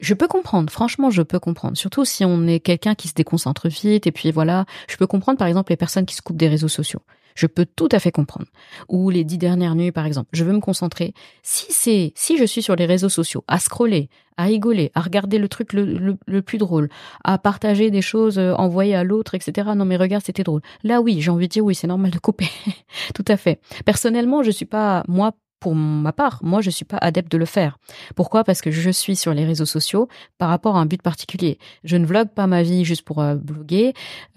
je 0.00 0.14
peux 0.14 0.28
comprendre, 0.28 0.72
franchement, 0.72 1.10
je 1.10 1.20
peux 1.22 1.38
comprendre. 1.38 1.76
Surtout 1.76 2.06
si 2.06 2.24
on 2.24 2.46
est 2.46 2.58
quelqu'un 2.58 2.94
qui 2.94 3.08
se 3.08 3.14
déconcentre 3.14 3.68
vite, 3.68 4.06
et 4.06 4.12
puis 4.12 4.32
voilà, 4.32 4.64
je 4.88 4.96
peux 4.96 5.06
comprendre 5.06 5.38
par 5.38 5.46
exemple 5.46 5.70
les 5.70 5.76
personnes 5.76 6.06
qui 6.06 6.14
se 6.14 6.22
coupent 6.22 6.38
des 6.38 6.48
réseaux 6.48 6.68
sociaux. 6.68 7.02
Je 7.34 7.46
peux 7.46 7.66
tout 7.66 7.88
à 7.92 7.98
fait 7.98 8.10
comprendre. 8.10 8.46
Ou 8.88 9.10
les 9.10 9.24
dix 9.24 9.38
dernières 9.38 9.74
nuits, 9.74 9.92
par 9.92 10.06
exemple. 10.06 10.28
Je 10.32 10.44
veux 10.44 10.52
me 10.52 10.60
concentrer. 10.60 11.14
Si 11.42 11.72
c'est, 11.72 12.12
si 12.14 12.38
je 12.38 12.44
suis 12.44 12.62
sur 12.62 12.76
les 12.76 12.86
réseaux 12.86 13.08
sociaux, 13.08 13.44
à 13.48 13.58
scroller, 13.58 14.08
à 14.36 14.44
rigoler, 14.44 14.90
à 14.94 15.00
regarder 15.00 15.38
le 15.38 15.48
truc 15.48 15.72
le, 15.72 16.40
plus 16.40 16.58
drôle, 16.58 16.88
à 17.24 17.38
partager 17.38 17.90
des 17.90 18.02
choses 18.02 18.38
euh, 18.38 18.54
envoyées 18.54 18.94
à 18.94 19.04
l'autre, 19.04 19.34
etc. 19.34 19.70
Non, 19.76 19.84
mais 19.84 19.96
regarde, 19.96 20.24
c'était 20.24 20.42
drôle. 20.42 20.62
Là, 20.82 21.00
oui, 21.00 21.20
j'ai 21.20 21.30
envie 21.30 21.48
de 21.48 21.52
dire 21.52 21.64
oui, 21.64 21.74
c'est 21.74 21.86
normal 21.86 22.10
de 22.10 22.18
couper. 22.18 22.48
tout 23.14 23.24
à 23.28 23.36
fait. 23.36 23.60
Personnellement, 23.84 24.42
je 24.42 24.50
suis 24.50 24.66
pas, 24.66 25.04
moi, 25.08 25.32
pour 25.62 25.76
ma 25.76 26.12
part, 26.12 26.40
moi, 26.42 26.60
je 26.60 26.70
suis 26.70 26.84
pas 26.84 26.96
adepte 26.96 27.30
de 27.30 27.38
le 27.38 27.44
faire. 27.44 27.78
Pourquoi? 28.16 28.42
Parce 28.42 28.60
que 28.60 28.72
je 28.72 28.90
suis 28.90 29.14
sur 29.14 29.32
les 29.32 29.44
réseaux 29.44 29.64
sociaux 29.64 30.08
par 30.36 30.48
rapport 30.48 30.76
à 30.76 30.80
un 30.80 30.86
but 30.86 31.00
particulier. 31.00 31.56
Je 31.84 31.96
ne 31.96 32.04
vlogue 32.04 32.30
pas 32.30 32.48
ma 32.48 32.64
vie 32.64 32.84
juste 32.84 33.02
pour 33.02 33.22
euh, 33.22 33.36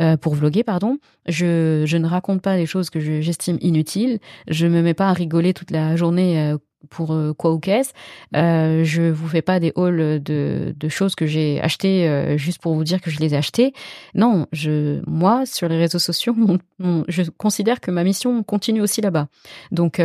euh, 0.01 0.17
pour 0.17 0.35
vloguer, 0.35 0.63
pardon. 0.63 0.99
Je, 1.27 1.81
je 1.87 1.97
ne 1.97 2.07
raconte 2.07 2.43
pas 2.43 2.57
des 2.57 2.67
choses 2.67 2.91
que 2.91 2.99
j'estime 2.99 3.57
inutiles. 3.61 4.19
Je 4.47 4.67
me 4.67 4.83
mets 4.83 4.93
pas 4.93 5.09
à 5.09 5.13
rigoler 5.13 5.55
toute 5.55 5.71
la 5.71 5.95
journée 5.95 6.39
euh, 6.39 6.57
pour 6.91 7.17
quoi 7.39 7.53
ou 7.53 7.59
qu'est-ce. 7.59 7.93
Euh, 8.35 8.83
je 8.83 9.01
vous 9.01 9.27
fais 9.27 9.41
pas 9.41 9.59
des 9.59 9.71
hauls 9.73 10.21
de, 10.21 10.75
de 10.77 10.89
choses 10.89 11.15
que 11.15 11.25
j'ai 11.25 11.59
achetées 11.59 12.37
juste 12.37 12.61
pour 12.61 12.75
vous 12.75 12.83
dire 12.83 13.01
que 13.01 13.09
je 13.09 13.19
les 13.19 13.33
ai 13.33 13.37
achetées. 13.37 13.73
Non, 14.13 14.45
je, 14.51 15.01
moi, 15.07 15.47
sur 15.47 15.67
les 15.69 15.77
réseaux 15.77 15.97
sociaux, 15.97 16.35
je 17.07 17.23
considère 17.31 17.81
que 17.81 17.89
ma 17.89 18.03
mission 18.03 18.43
continue 18.43 18.81
aussi 18.81 19.01
là-bas. 19.01 19.27
Donc, 19.71 19.99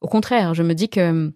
au 0.00 0.08
contraire, 0.08 0.54
je 0.54 0.62
me 0.62 0.74
dis 0.74 0.88
que 0.88 1.32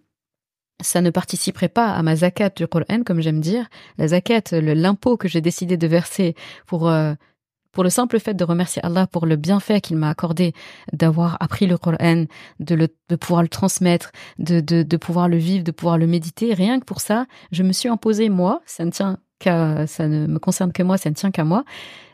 ça 0.81 1.01
ne 1.01 1.09
participerait 1.09 1.69
pas 1.69 1.91
à 1.91 2.01
ma 2.03 2.15
zakat 2.15 2.49
du 2.49 2.67
Coran, 2.67 3.03
comme 3.05 3.21
j'aime 3.21 3.39
dire. 3.39 3.67
La 3.97 4.09
zakat, 4.09 4.51
l'impôt 4.51 5.17
que 5.17 5.27
j'ai 5.27 5.41
décidé 5.41 5.77
de 5.77 5.87
verser 5.87 6.35
pour 6.65 6.89
euh, 6.89 7.13
pour 7.71 7.83
le 7.83 7.89
simple 7.89 8.19
fait 8.19 8.35
de 8.35 8.43
remercier 8.43 8.85
Allah 8.85 9.07
pour 9.07 9.25
le 9.25 9.35
bienfait 9.35 9.81
qu'il 9.81 9.97
m'a 9.97 10.09
accordé 10.09 10.53
d'avoir 10.93 11.37
appris 11.41 11.65
le 11.65 11.77
Coran, 11.77 12.25
de, 12.59 12.87
de 13.09 13.15
pouvoir 13.15 13.41
le 13.41 13.49
transmettre, 13.49 14.11
de, 14.37 14.61
de, 14.61 14.83
de 14.83 14.97
pouvoir 14.97 15.27
le 15.27 15.37
vivre, 15.37 15.63
de 15.63 15.71
pouvoir 15.71 15.97
le 15.97 16.05
méditer. 16.05 16.53
Rien 16.53 16.79
que 16.79 16.85
pour 16.85 17.01
ça, 17.01 17.25
je 17.51 17.63
me 17.63 17.73
suis 17.73 17.89
imposé 17.89 18.29
moi, 18.29 18.61
ça 18.67 18.85
ne 18.85 18.91
tient 18.91 19.17
qu'à, 19.39 19.87
ça 19.87 20.07
ne 20.07 20.27
me 20.27 20.37
concerne 20.37 20.71
que 20.71 20.83
moi, 20.83 20.97
ça 20.97 21.09
ne 21.09 21.15
tient 21.15 21.31
qu'à 21.31 21.43
moi, 21.43 21.65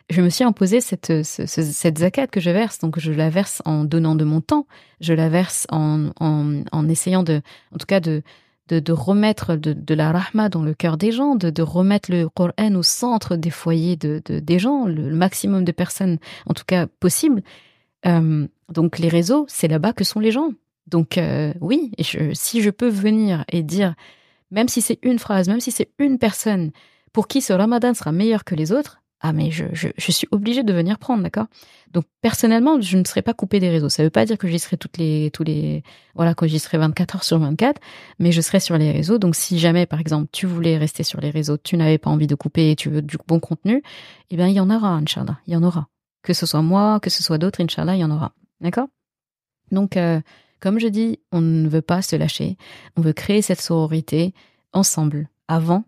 je 0.09 0.21
me 0.21 0.29
suis 0.29 0.43
imposé 0.43 0.81
cette, 0.81 1.23
cette 1.23 1.97
zakat 1.99 2.27
que 2.27 2.39
je 2.39 2.49
verse. 2.49 2.79
Donc, 2.79 2.99
je 2.99 3.11
la 3.11 3.29
verse 3.29 3.61
en 3.65 3.83
donnant 3.83 4.15
de 4.15 4.23
mon 4.23 4.41
temps. 4.41 4.65
Je 5.01 5.13
la 5.13 5.29
verse 5.29 5.67
en, 5.69 6.09
en, 6.19 6.89
essayant 6.89 7.23
de, 7.23 7.41
en 7.73 7.77
tout 7.77 7.85
cas, 7.85 7.99
de, 7.99 8.23
de, 8.69 8.91
remettre 8.91 9.55
de, 9.55 9.93
la 9.93 10.11
rahma 10.11 10.49
dans 10.49 10.63
le 10.63 10.73
cœur 10.73 10.97
des 10.97 11.11
gens, 11.11 11.35
de, 11.35 11.51
de 11.51 11.61
remettre 11.61 12.11
le 12.11 12.27
Coran 12.27 12.73
au 12.75 12.83
centre 12.83 13.35
des 13.35 13.51
foyers 13.51 13.97
de, 13.97 14.21
de 14.25 14.39
des 14.39 14.57
gens, 14.57 14.85
le, 14.85 15.13
maximum 15.13 15.63
de 15.63 15.71
personnes, 15.71 16.17
en 16.47 16.53
tout 16.53 16.65
cas, 16.65 16.87
possible. 16.87 17.43
Euh, 18.07 18.47
donc, 18.69 18.97
les 18.97 19.09
réseaux, 19.09 19.45
c'est 19.47 19.67
là-bas 19.67 19.93
que 19.93 20.03
sont 20.03 20.19
les 20.19 20.31
gens. 20.31 20.51
Donc, 20.87 21.19
euh, 21.19 21.53
oui, 21.61 21.91
si 22.33 22.61
je 22.63 22.69
peux 22.71 22.89
venir 22.89 23.45
et 23.51 23.61
dire, 23.61 23.93
même 24.49 24.67
si 24.67 24.81
c'est 24.81 24.97
une 25.03 25.19
phrase, 25.19 25.47
même 25.47 25.59
si 25.59 25.71
c'est 25.71 25.91
une 25.99 26.17
personne, 26.17 26.71
pour 27.13 27.27
qui 27.27 27.41
ce 27.41 27.53
ramadan 27.53 27.93
sera 27.93 28.11
meilleur 28.11 28.43
que 28.43 28.55
les 28.55 28.71
autres, 28.71 28.99
ah 29.21 29.33
mais 29.33 29.51
je, 29.51 29.65
je, 29.73 30.11
suis 30.11 30.27
obligée 30.31 30.63
de 30.63 30.71
venir 30.71 30.97
prendre, 30.97 31.21
d'accord? 31.23 31.47
Donc 31.91 32.05
personnellement, 32.21 32.79
je 32.79 32.97
ne 32.97 33.03
serai 33.03 33.21
pas 33.21 33.33
coupée 33.33 33.59
des 33.59 33.69
réseaux. 33.69 33.89
Ça 33.89 34.01
ne 34.01 34.07
veut 34.07 34.11
pas 34.11 34.25
dire 34.25 34.37
que 34.37 34.47
j'y 34.47 34.59
serai 34.59 34.77
toutes 34.77 34.97
les 34.97 35.29
tous 35.31 35.43
les 35.43 35.83
voilà 36.15 36.33
que 36.33 36.47
j'y 36.47 36.57
serai 36.57 36.77
24 36.77 37.15
heures 37.17 37.23
sur 37.25 37.37
24, 37.37 37.81
mais 38.19 38.31
je 38.31 38.39
serai 38.39 38.61
sur 38.61 38.77
les 38.77 38.91
réseaux. 38.91 39.17
Donc 39.17 39.35
si 39.35 39.59
jamais 39.59 39.85
par 39.85 39.99
exemple 39.99 40.29
tu 40.31 40.45
voulais 40.45 40.77
rester 40.77 41.03
sur 41.03 41.19
les 41.19 41.31
réseaux, 41.31 41.57
tu 41.57 41.75
n'avais 41.75 41.97
pas 41.97 42.09
envie 42.09 42.27
de 42.27 42.35
couper 42.35 42.71
et 42.71 42.75
tu 42.77 42.89
veux 42.89 43.01
du 43.01 43.17
bon 43.27 43.41
contenu, 43.41 43.83
eh 44.29 44.37
bien 44.37 44.47
il 44.47 44.53
y 44.53 44.59
en 44.61 44.69
aura, 44.69 44.89
inchallah, 44.89 45.39
il 45.47 45.53
y 45.53 45.57
en 45.57 45.63
aura. 45.63 45.89
Que 46.23 46.33
ce 46.33 46.45
soit 46.45 46.61
moi, 46.61 46.99
que 47.01 47.09
ce 47.09 47.21
soit 47.21 47.37
d'autres, 47.37 47.61
inchallah, 47.61 47.95
il 47.95 47.99
y 47.99 48.05
en 48.05 48.11
aura. 48.11 48.33
D'accord? 48.61 48.87
Donc 49.71 49.97
euh, 49.97 50.21
comme 50.61 50.79
je 50.79 50.87
dis, 50.87 51.19
on 51.33 51.41
ne 51.41 51.67
veut 51.67 51.81
pas 51.81 52.01
se 52.01 52.15
lâcher. 52.15 52.57
On 52.95 53.01
veut 53.01 53.13
créer 53.13 53.41
cette 53.41 53.61
sororité 53.61 54.33
ensemble 54.71 55.27
avant 55.49 55.83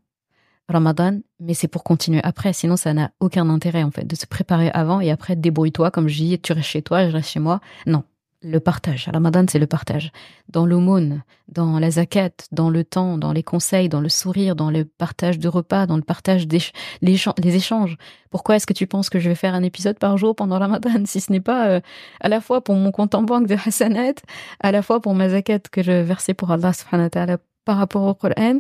Ramadan, 0.70 1.20
mais 1.39 1.53
c'est 1.53 1.68
pour 1.68 1.84
continuer 1.84 2.22
après. 2.24 2.53
Sinon, 2.53 2.78
ça 2.78 2.93
n'a 2.93 3.12
aucun 3.20 3.49
intérêt, 3.49 3.84
en 3.84 3.91
fait, 3.91 4.05
de 4.05 4.16
se 4.16 4.26
préparer 4.26 4.70
avant 4.72 5.01
et 5.01 5.12
après, 5.12 5.36
débrouille-toi, 5.36 5.91
comme 5.91 6.07
je 6.07 6.18
dis, 6.18 6.39
tu 6.39 6.53
restes 6.53 6.70
chez 6.70 6.82
toi, 6.82 7.07
je 7.07 7.14
reste 7.14 7.30
chez 7.30 7.39
moi. 7.39 7.59
Non. 7.86 8.03
Le 8.43 8.59
partage. 8.59 9.07
Ramadan, 9.14 9.45
c'est 9.47 9.59
le 9.59 9.68
partage. 9.68 10.12
Dans 10.49 10.66
l'aumône, 10.66 11.22
dans 11.47 11.78
la 11.78 11.91
zakat, 11.91 12.32
dans 12.51 12.72
le 12.72 12.84
temps, 12.84 13.20
dans 13.20 13.34
les 13.34 13.43
conseils, 13.43 13.88
dans 13.88 14.01
le 14.01 14.09
sourire, 14.09 14.55
dans 14.55 14.72
le 14.72 14.84
partage 14.84 15.38
de 15.38 15.47
repas, 15.47 15.86
dans 15.86 15.95
le 15.95 16.01
partage 16.01 16.47
des 16.47 16.59
les 17.03 17.55
échanges. 17.55 17.97
Pourquoi 18.32 18.55
est-ce 18.55 18.66
que 18.66 18.74
tu 18.74 18.88
penses 18.88 19.12
que 19.12 19.20
je 19.20 19.30
vais 19.30 19.36
faire 19.36 19.53
un 19.53 19.62
épisode 19.62 19.99
par 19.99 20.18
jour 20.18 20.36
pendant 20.36 20.57
Ramadan 20.57 21.05
si 21.05 21.22
ce 21.22 21.32
n'est 21.32 21.39
pas 21.39 21.68
euh, 21.68 21.82
à 22.20 22.30
la 22.30 22.41
fois 22.41 22.64
pour 22.64 22.74
mon 22.74 22.91
compte 22.91 23.14
en 23.14 23.22
banque 23.22 23.45
de 23.45 23.55
Hassanat, 23.64 24.16
à 24.59 24.72
la 24.72 24.82
fois 24.82 25.01
pour 25.01 25.14
ma 25.14 25.30
zakat 25.30 25.59
que 25.72 25.84
je 25.84 25.91
versais 25.91 26.34
pour 26.34 26.49
Allah 26.49 26.74
subhanahu 26.74 27.38
par 27.64 27.78
rapport 27.78 28.03
au 28.03 28.16
Coran, 28.16 28.59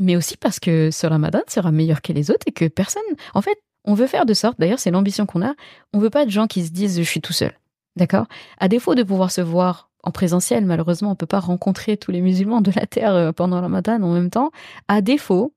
mais 0.00 0.16
aussi 0.16 0.36
parce 0.36 0.60
que 0.60 0.90
ce 0.90 1.06
ramadan 1.06 1.40
sera 1.48 1.72
meilleur 1.72 2.02
que 2.02 2.12
les 2.12 2.30
autres 2.30 2.46
et 2.46 2.52
que 2.52 2.66
personne, 2.68 3.02
en 3.34 3.42
fait, 3.42 3.58
on 3.84 3.94
veut 3.94 4.06
faire 4.06 4.26
de 4.26 4.34
sorte, 4.34 4.58
d'ailleurs 4.58 4.78
c'est 4.78 4.90
l'ambition 4.90 5.26
qu'on 5.26 5.42
a, 5.42 5.54
on 5.92 5.98
veut 5.98 6.10
pas 6.10 6.26
de 6.26 6.30
gens 6.30 6.46
qui 6.46 6.64
se 6.64 6.70
disent 6.70 6.98
je 6.98 7.02
suis 7.02 7.20
tout 7.20 7.32
seul. 7.32 7.52
D'accord? 7.96 8.26
À 8.58 8.68
défaut 8.68 8.94
de 8.94 9.02
pouvoir 9.02 9.30
se 9.30 9.40
voir 9.40 9.90
en 10.02 10.12
présentiel, 10.12 10.64
malheureusement, 10.66 11.10
on 11.10 11.14
peut 11.16 11.26
pas 11.26 11.40
rencontrer 11.40 11.96
tous 11.96 12.12
les 12.12 12.20
musulmans 12.20 12.60
de 12.60 12.70
la 12.76 12.86
terre 12.86 13.14
euh, 13.14 13.32
pendant 13.32 13.56
le 13.56 13.62
ramadan 13.62 14.00
en 14.02 14.12
même 14.12 14.30
temps. 14.30 14.52
À 14.86 15.00
défaut, 15.00 15.52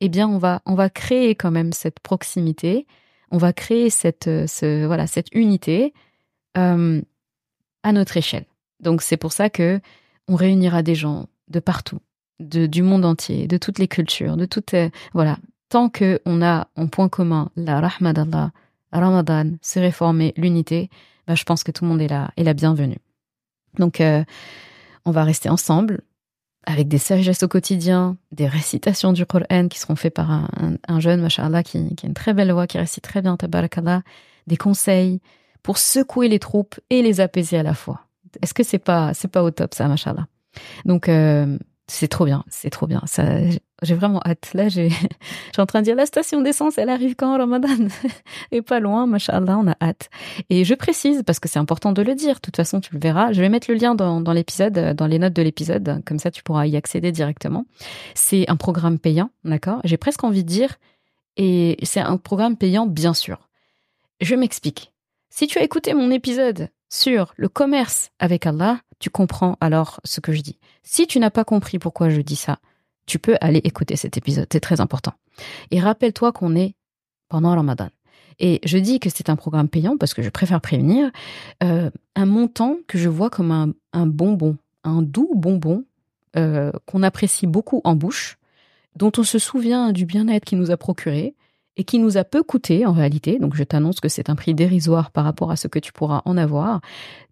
eh 0.00 0.08
bien, 0.08 0.26
on 0.28 0.38
va, 0.38 0.62
on 0.64 0.74
va 0.74 0.88
créer 0.88 1.34
quand 1.34 1.50
même 1.50 1.72
cette 1.72 2.00
proximité, 2.00 2.86
on 3.30 3.38
va 3.38 3.52
créer 3.52 3.90
cette, 3.90 4.28
euh, 4.28 4.86
voilà, 4.86 5.06
cette 5.06 5.28
unité 5.32 5.92
euh, 6.56 7.02
à 7.82 7.92
notre 7.92 8.16
échelle. 8.16 8.46
Donc, 8.80 9.02
c'est 9.02 9.18
pour 9.18 9.32
ça 9.32 9.50
que 9.50 9.80
on 10.28 10.36
réunira 10.36 10.82
des 10.82 10.94
gens 10.94 11.26
de 11.48 11.60
partout, 11.60 11.98
du 12.40 12.82
monde 12.82 13.04
entier, 13.04 13.46
de 13.46 13.56
toutes 13.56 13.78
les 13.78 13.88
cultures, 13.88 14.36
de 14.36 14.46
toutes, 14.46 14.74
euh, 14.74 14.88
voilà. 15.12 15.38
Tant 15.68 15.88
que 15.88 16.20
on 16.26 16.42
a 16.42 16.66
en 16.74 16.88
point 16.88 17.08
commun 17.08 17.50
la 17.54 17.80
rahma 17.80 18.12
d'Allah, 18.12 18.50
Ramadan, 18.92 19.52
se 19.62 19.78
réformer, 19.78 20.32
l'unité, 20.36 20.90
bah, 21.26 21.34
je 21.34 21.44
pense 21.44 21.62
que 21.62 21.70
tout 21.70 21.84
le 21.84 21.90
monde 21.90 22.00
est 22.00 22.08
là, 22.08 22.32
est 22.36 22.42
la 22.42 22.54
bienvenue. 22.54 22.98
Donc, 23.78 24.00
euh, 24.00 24.24
on 25.04 25.12
va 25.12 25.22
rester 25.24 25.48
ensemble 25.48 26.00
avec 26.66 26.88
des 26.88 26.98
sagesses 26.98 27.42
au 27.42 27.48
quotidien, 27.48 28.16
des 28.32 28.46
récitations 28.46 29.12
du 29.12 29.24
Coran 29.24 29.68
qui 29.68 29.78
seront 29.78 29.96
faites 29.96 30.14
par 30.14 30.30
un, 30.30 30.48
un, 30.88 31.00
jeune, 31.00 31.20
machallah, 31.20 31.62
qui, 31.62 31.94
qui 31.94 32.06
a 32.06 32.08
une 32.08 32.14
très 32.14 32.34
belle 32.34 32.52
voix, 32.52 32.66
qui 32.66 32.78
récite 32.78 33.04
très 33.04 33.22
bien, 33.22 33.36
tabarakallah, 33.36 34.02
des 34.46 34.56
conseils 34.56 35.20
pour 35.62 35.78
secouer 35.78 36.28
les 36.28 36.38
troupes 36.38 36.78
et 36.90 37.02
les 37.02 37.20
apaiser 37.20 37.58
à 37.58 37.62
la 37.62 37.74
fois. 37.74 38.06
Est-ce 38.42 38.54
que 38.54 38.62
c'est 38.62 38.78
pas, 38.78 39.14
c'est 39.14 39.28
pas 39.28 39.42
au 39.42 39.50
top, 39.50 39.74
ça, 39.74 39.88
machallah? 39.88 40.26
Donc, 40.84 41.08
euh, 41.08 41.58
c'est 41.90 42.08
trop 42.08 42.24
bien, 42.24 42.44
c'est 42.48 42.70
trop 42.70 42.86
bien. 42.86 43.02
Ça, 43.06 43.24
j'ai 43.82 43.94
vraiment 43.94 44.20
hâte. 44.24 44.52
Là, 44.54 44.68
j'ai, 44.68 44.90
j'ai 45.54 45.62
en 45.62 45.66
train 45.66 45.80
de 45.80 45.84
dire 45.84 45.96
la 45.96 46.06
station 46.06 46.40
d'essence, 46.40 46.78
elle 46.78 46.88
arrive 46.88 47.16
quand 47.16 47.36
Ramadan? 47.36 47.88
Et 48.52 48.62
pas 48.62 48.78
loin, 48.78 49.06
machallah, 49.06 49.58
on 49.58 49.66
a 49.66 49.76
hâte. 49.82 50.08
Et 50.50 50.64
je 50.64 50.74
précise 50.74 51.24
parce 51.26 51.40
que 51.40 51.48
c'est 51.48 51.58
important 51.58 51.92
de 51.92 52.02
le 52.02 52.14
dire. 52.14 52.36
De 52.36 52.40
toute 52.40 52.56
façon, 52.56 52.80
tu 52.80 52.94
le 52.94 53.00
verras. 53.00 53.32
Je 53.32 53.40
vais 53.40 53.48
mettre 53.48 53.68
le 53.70 53.76
lien 53.76 53.96
dans, 53.96 54.20
dans 54.20 54.32
l'épisode, 54.32 54.94
dans 54.94 55.06
les 55.08 55.18
notes 55.18 55.32
de 55.32 55.42
l'épisode, 55.42 56.00
comme 56.06 56.20
ça 56.20 56.30
tu 56.30 56.44
pourras 56.44 56.66
y 56.66 56.76
accéder 56.76 57.10
directement. 57.10 57.66
C'est 58.14 58.48
un 58.48 58.56
programme 58.56 59.00
payant, 59.00 59.30
d'accord? 59.44 59.80
J'ai 59.82 59.96
presque 59.96 60.22
envie 60.22 60.44
de 60.44 60.48
dire, 60.48 60.76
et 61.36 61.76
c'est 61.82 62.00
un 62.00 62.18
programme 62.18 62.56
payant, 62.56 62.86
bien 62.86 63.14
sûr. 63.14 63.48
Je 64.20 64.36
m'explique. 64.36 64.92
Si 65.30 65.48
tu 65.48 65.58
as 65.58 65.62
écouté 65.62 65.92
mon 65.94 66.12
épisode 66.12 66.68
sur 66.90 67.32
le 67.36 67.48
commerce 67.48 68.10
avec 68.18 68.46
Allah, 68.46 68.80
tu 68.98 69.08
comprends 69.08 69.56
alors 69.60 70.00
ce 70.04 70.20
que 70.20 70.32
je 70.32 70.42
dis. 70.42 70.58
Si 70.82 71.06
tu 71.06 71.18
n'as 71.18 71.30
pas 71.30 71.44
compris 71.44 71.78
pourquoi 71.78 72.10
je 72.10 72.20
dis 72.20 72.36
ça, 72.36 72.58
tu 73.06 73.18
peux 73.18 73.36
aller 73.40 73.60
écouter 73.64 73.96
cet 73.96 74.16
épisode, 74.16 74.46
c'est 74.52 74.60
très 74.60 74.80
important. 74.80 75.14
Et 75.70 75.80
rappelle-toi 75.80 76.32
qu'on 76.32 76.54
est 76.54 76.74
pendant 77.28 77.54
Ramadan. 77.54 77.88
Et 78.38 78.60
je 78.64 78.78
dis 78.78 79.00
que 79.00 79.10
c'est 79.10 79.30
un 79.30 79.36
programme 79.36 79.68
payant 79.68 79.96
parce 79.96 80.14
que 80.14 80.22
je 80.22 80.30
préfère 80.30 80.60
prévenir 80.60 81.10
euh, 81.62 81.90
un 82.16 82.26
montant 82.26 82.76
que 82.86 82.98
je 82.98 83.08
vois 83.08 83.30
comme 83.30 83.74
un, 83.92 84.06
bonbon, 84.06 84.56
un 84.82 85.02
doux 85.02 85.30
bonbon 85.34 85.84
euh, 86.36 86.72
qu'on 86.86 87.02
apprécie 87.02 87.46
beaucoup 87.46 87.80
en 87.84 87.94
bouche, 87.94 88.38
dont 88.96 89.12
on 89.18 89.24
se 89.24 89.38
souvient 89.38 89.92
du 89.92 90.06
bien-être 90.06 90.44
qu'il 90.44 90.58
nous 90.58 90.70
a 90.70 90.76
procuré, 90.76 91.34
et 91.80 91.84
qui 91.84 91.98
nous 91.98 92.18
a 92.18 92.24
peu 92.24 92.42
coûté 92.42 92.84
en 92.84 92.92
réalité, 92.92 93.38
donc 93.38 93.54
je 93.56 93.64
t'annonce 93.64 94.00
que 94.00 94.10
c'est 94.10 94.28
un 94.28 94.34
prix 94.34 94.52
dérisoire 94.52 95.10
par 95.10 95.24
rapport 95.24 95.50
à 95.50 95.56
ce 95.56 95.66
que 95.66 95.78
tu 95.78 95.94
pourras 95.94 96.20
en 96.26 96.36
avoir, 96.36 96.82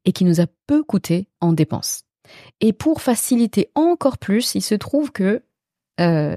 et 0.07 0.13
qui 0.13 0.25
nous 0.25 0.41
a 0.41 0.47
peu 0.67 0.83
coûté 0.83 1.29
en 1.43 1.53
dépenses. 1.53 2.05
Et 2.63 2.73
pour 2.73 3.03
faciliter 3.03 3.69
encore 3.75 4.17
plus, 4.17 4.55
il 4.55 4.63
se 4.63 4.75
trouve 4.75 5.13
que 5.13 5.43
euh, 6.01 6.35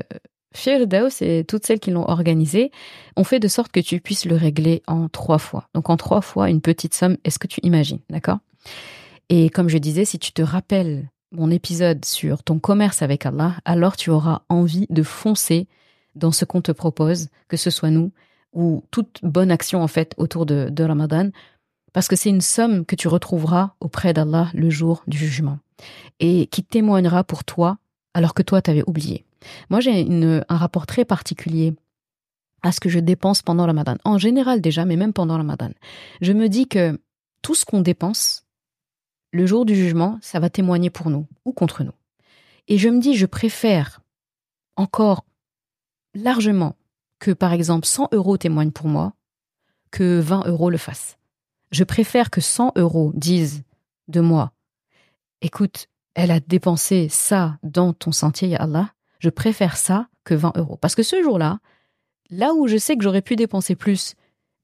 Firdaus 0.54 1.22
et 1.22 1.46
toutes 1.48 1.66
celles 1.66 1.80
qui 1.80 1.90
l'ont 1.90 2.06
organisé 2.06 2.72
ont 3.16 3.24
fait 3.24 3.40
de 3.40 3.48
sorte 3.48 3.72
que 3.72 3.80
tu 3.80 4.02
puisses 4.02 4.26
le 4.26 4.36
régler 4.36 4.84
en 4.88 5.08
trois 5.08 5.38
fois. 5.38 5.70
Donc 5.74 5.90
en 5.90 5.96
trois 5.96 6.20
fois, 6.20 6.50
une 6.50 6.60
petite 6.60 6.94
somme, 6.94 7.16
est-ce 7.24 7.40
que 7.40 7.48
tu 7.48 7.62
imagines, 7.64 8.02
d'accord? 8.10 8.40
Et 9.30 9.50
comme 9.50 9.70
je 9.70 9.78
disais, 9.78 10.04
si 10.04 10.20
tu 10.20 10.34
te 10.34 10.42
rappelles 10.42 11.10
mon 11.32 11.50
épisode 11.50 12.04
sur 12.04 12.44
ton 12.44 12.60
commerce 12.60 13.04
avec 13.04 13.26
Allah, 13.26 13.56
alors 13.64 13.96
tu 13.96 14.10
auras 14.10 14.42
envie 14.50 14.88
de 14.90 15.02
foncer 15.02 15.70
dans 16.16 16.32
ce 16.32 16.46
qu'on 16.46 16.62
te 16.62 16.72
propose, 16.72 17.30
que 17.48 17.58
ce 17.58 17.70
soit 17.70 17.90
nous 17.90 18.12
ou 18.54 18.84
toute 18.92 19.20
bonne 19.24 19.52
action 19.52 19.82
en 19.82 19.88
fait 19.88 20.14
autour 20.18 20.46
de, 20.46 20.70
de 20.70 20.84
Ramadan, 20.84 21.30
parce 21.94 22.08
que 22.08 22.16
c'est 22.16 22.30
une 22.30 22.42
somme 22.42 22.86
que 22.86 22.96
tu 22.96 23.08
retrouveras 23.08 23.76
auprès 23.80 24.14
d'Allah 24.14 24.50
le 24.54 24.70
jour 24.70 25.04
du 25.08 25.18
jugement 25.18 25.60
et 26.20 26.48
qui 26.48 26.64
témoignera 26.64 27.24
pour 27.24 27.44
toi 27.44 27.78
alors 28.14 28.34
que 28.34 28.44
toi 28.44 28.62
t'avais 28.62 28.84
oublié. 28.88 29.26
Moi 29.70 29.80
j'ai 29.80 30.06
un 30.10 30.58
rapport 30.58 30.86
très 30.86 31.06
particulier 31.06 31.74
à 32.62 32.72
ce 32.72 32.80
que 32.80 32.90
je 32.90 33.00
dépense 33.00 33.42
pendant 33.42 33.66
Ramadan. 33.66 33.96
En 34.04 34.18
général 34.18 34.62
déjà, 34.62 34.86
mais 34.86 34.96
même 34.96 35.14
pendant 35.14 35.38
Ramadan. 35.38 35.72
Je 36.22 36.34
me 36.34 36.48
dis 36.48 36.68
que 36.68 37.00
tout 37.42 37.56
ce 37.56 37.66
qu'on 37.66 37.82
dépense, 37.82 38.46
le 39.32 39.46
jour 39.46 39.66
du 39.66 39.76
jugement, 39.76 40.20
ça 40.22 40.40
va 40.40 40.50
témoigner 40.50 40.90
pour 40.90 41.10
nous 41.10 41.26
ou 41.46 41.54
contre 41.54 41.84
nous. 41.84 41.94
Et 42.68 42.78
je 42.78 42.90
me 42.90 43.00
dis, 43.00 43.16
je 43.16 43.26
préfère 43.26 44.02
encore 44.76 45.26
largement 46.14 46.76
que, 47.20 47.32
par 47.32 47.54
exemple, 47.54 47.86
100 47.86 48.10
euros 48.14 48.38
témoignent 48.38 48.72
pour 48.72 48.88
moi 48.88 49.14
que 49.92 50.20
20 50.20 50.48
euros 50.48 50.70
le 50.70 50.78
fassent. 50.78 51.18
Je 51.72 51.84
préfère 51.84 52.30
que 52.30 52.42
100 52.42 52.74
euros 52.76 53.12
disent 53.16 53.64
de 54.08 54.20
moi, 54.20 54.52
écoute, 55.42 55.88
elle 56.16 56.32
a 56.32 56.40
dépensé 56.40 57.08
ça 57.10 57.58
dans 57.64 57.94
ton 57.94 58.12
sentier, 58.12 58.58
Allah. 58.58 58.94
Je 59.20 59.30
préfère 59.30 59.78
ça 59.78 60.10
que 60.24 60.34
20 60.34 60.54
euros. 60.58 60.78
Parce 60.78 60.96
que 60.96 61.04
ce 61.04 61.22
jour-là, 61.22 61.60
là 62.30 62.54
où 62.54 62.68
je 62.68 62.78
sais 62.78 62.98
que 62.98 63.04
j'aurais 63.04 63.22
pu 63.22 63.36
dépenser 63.36 63.76
plus, 63.76 64.16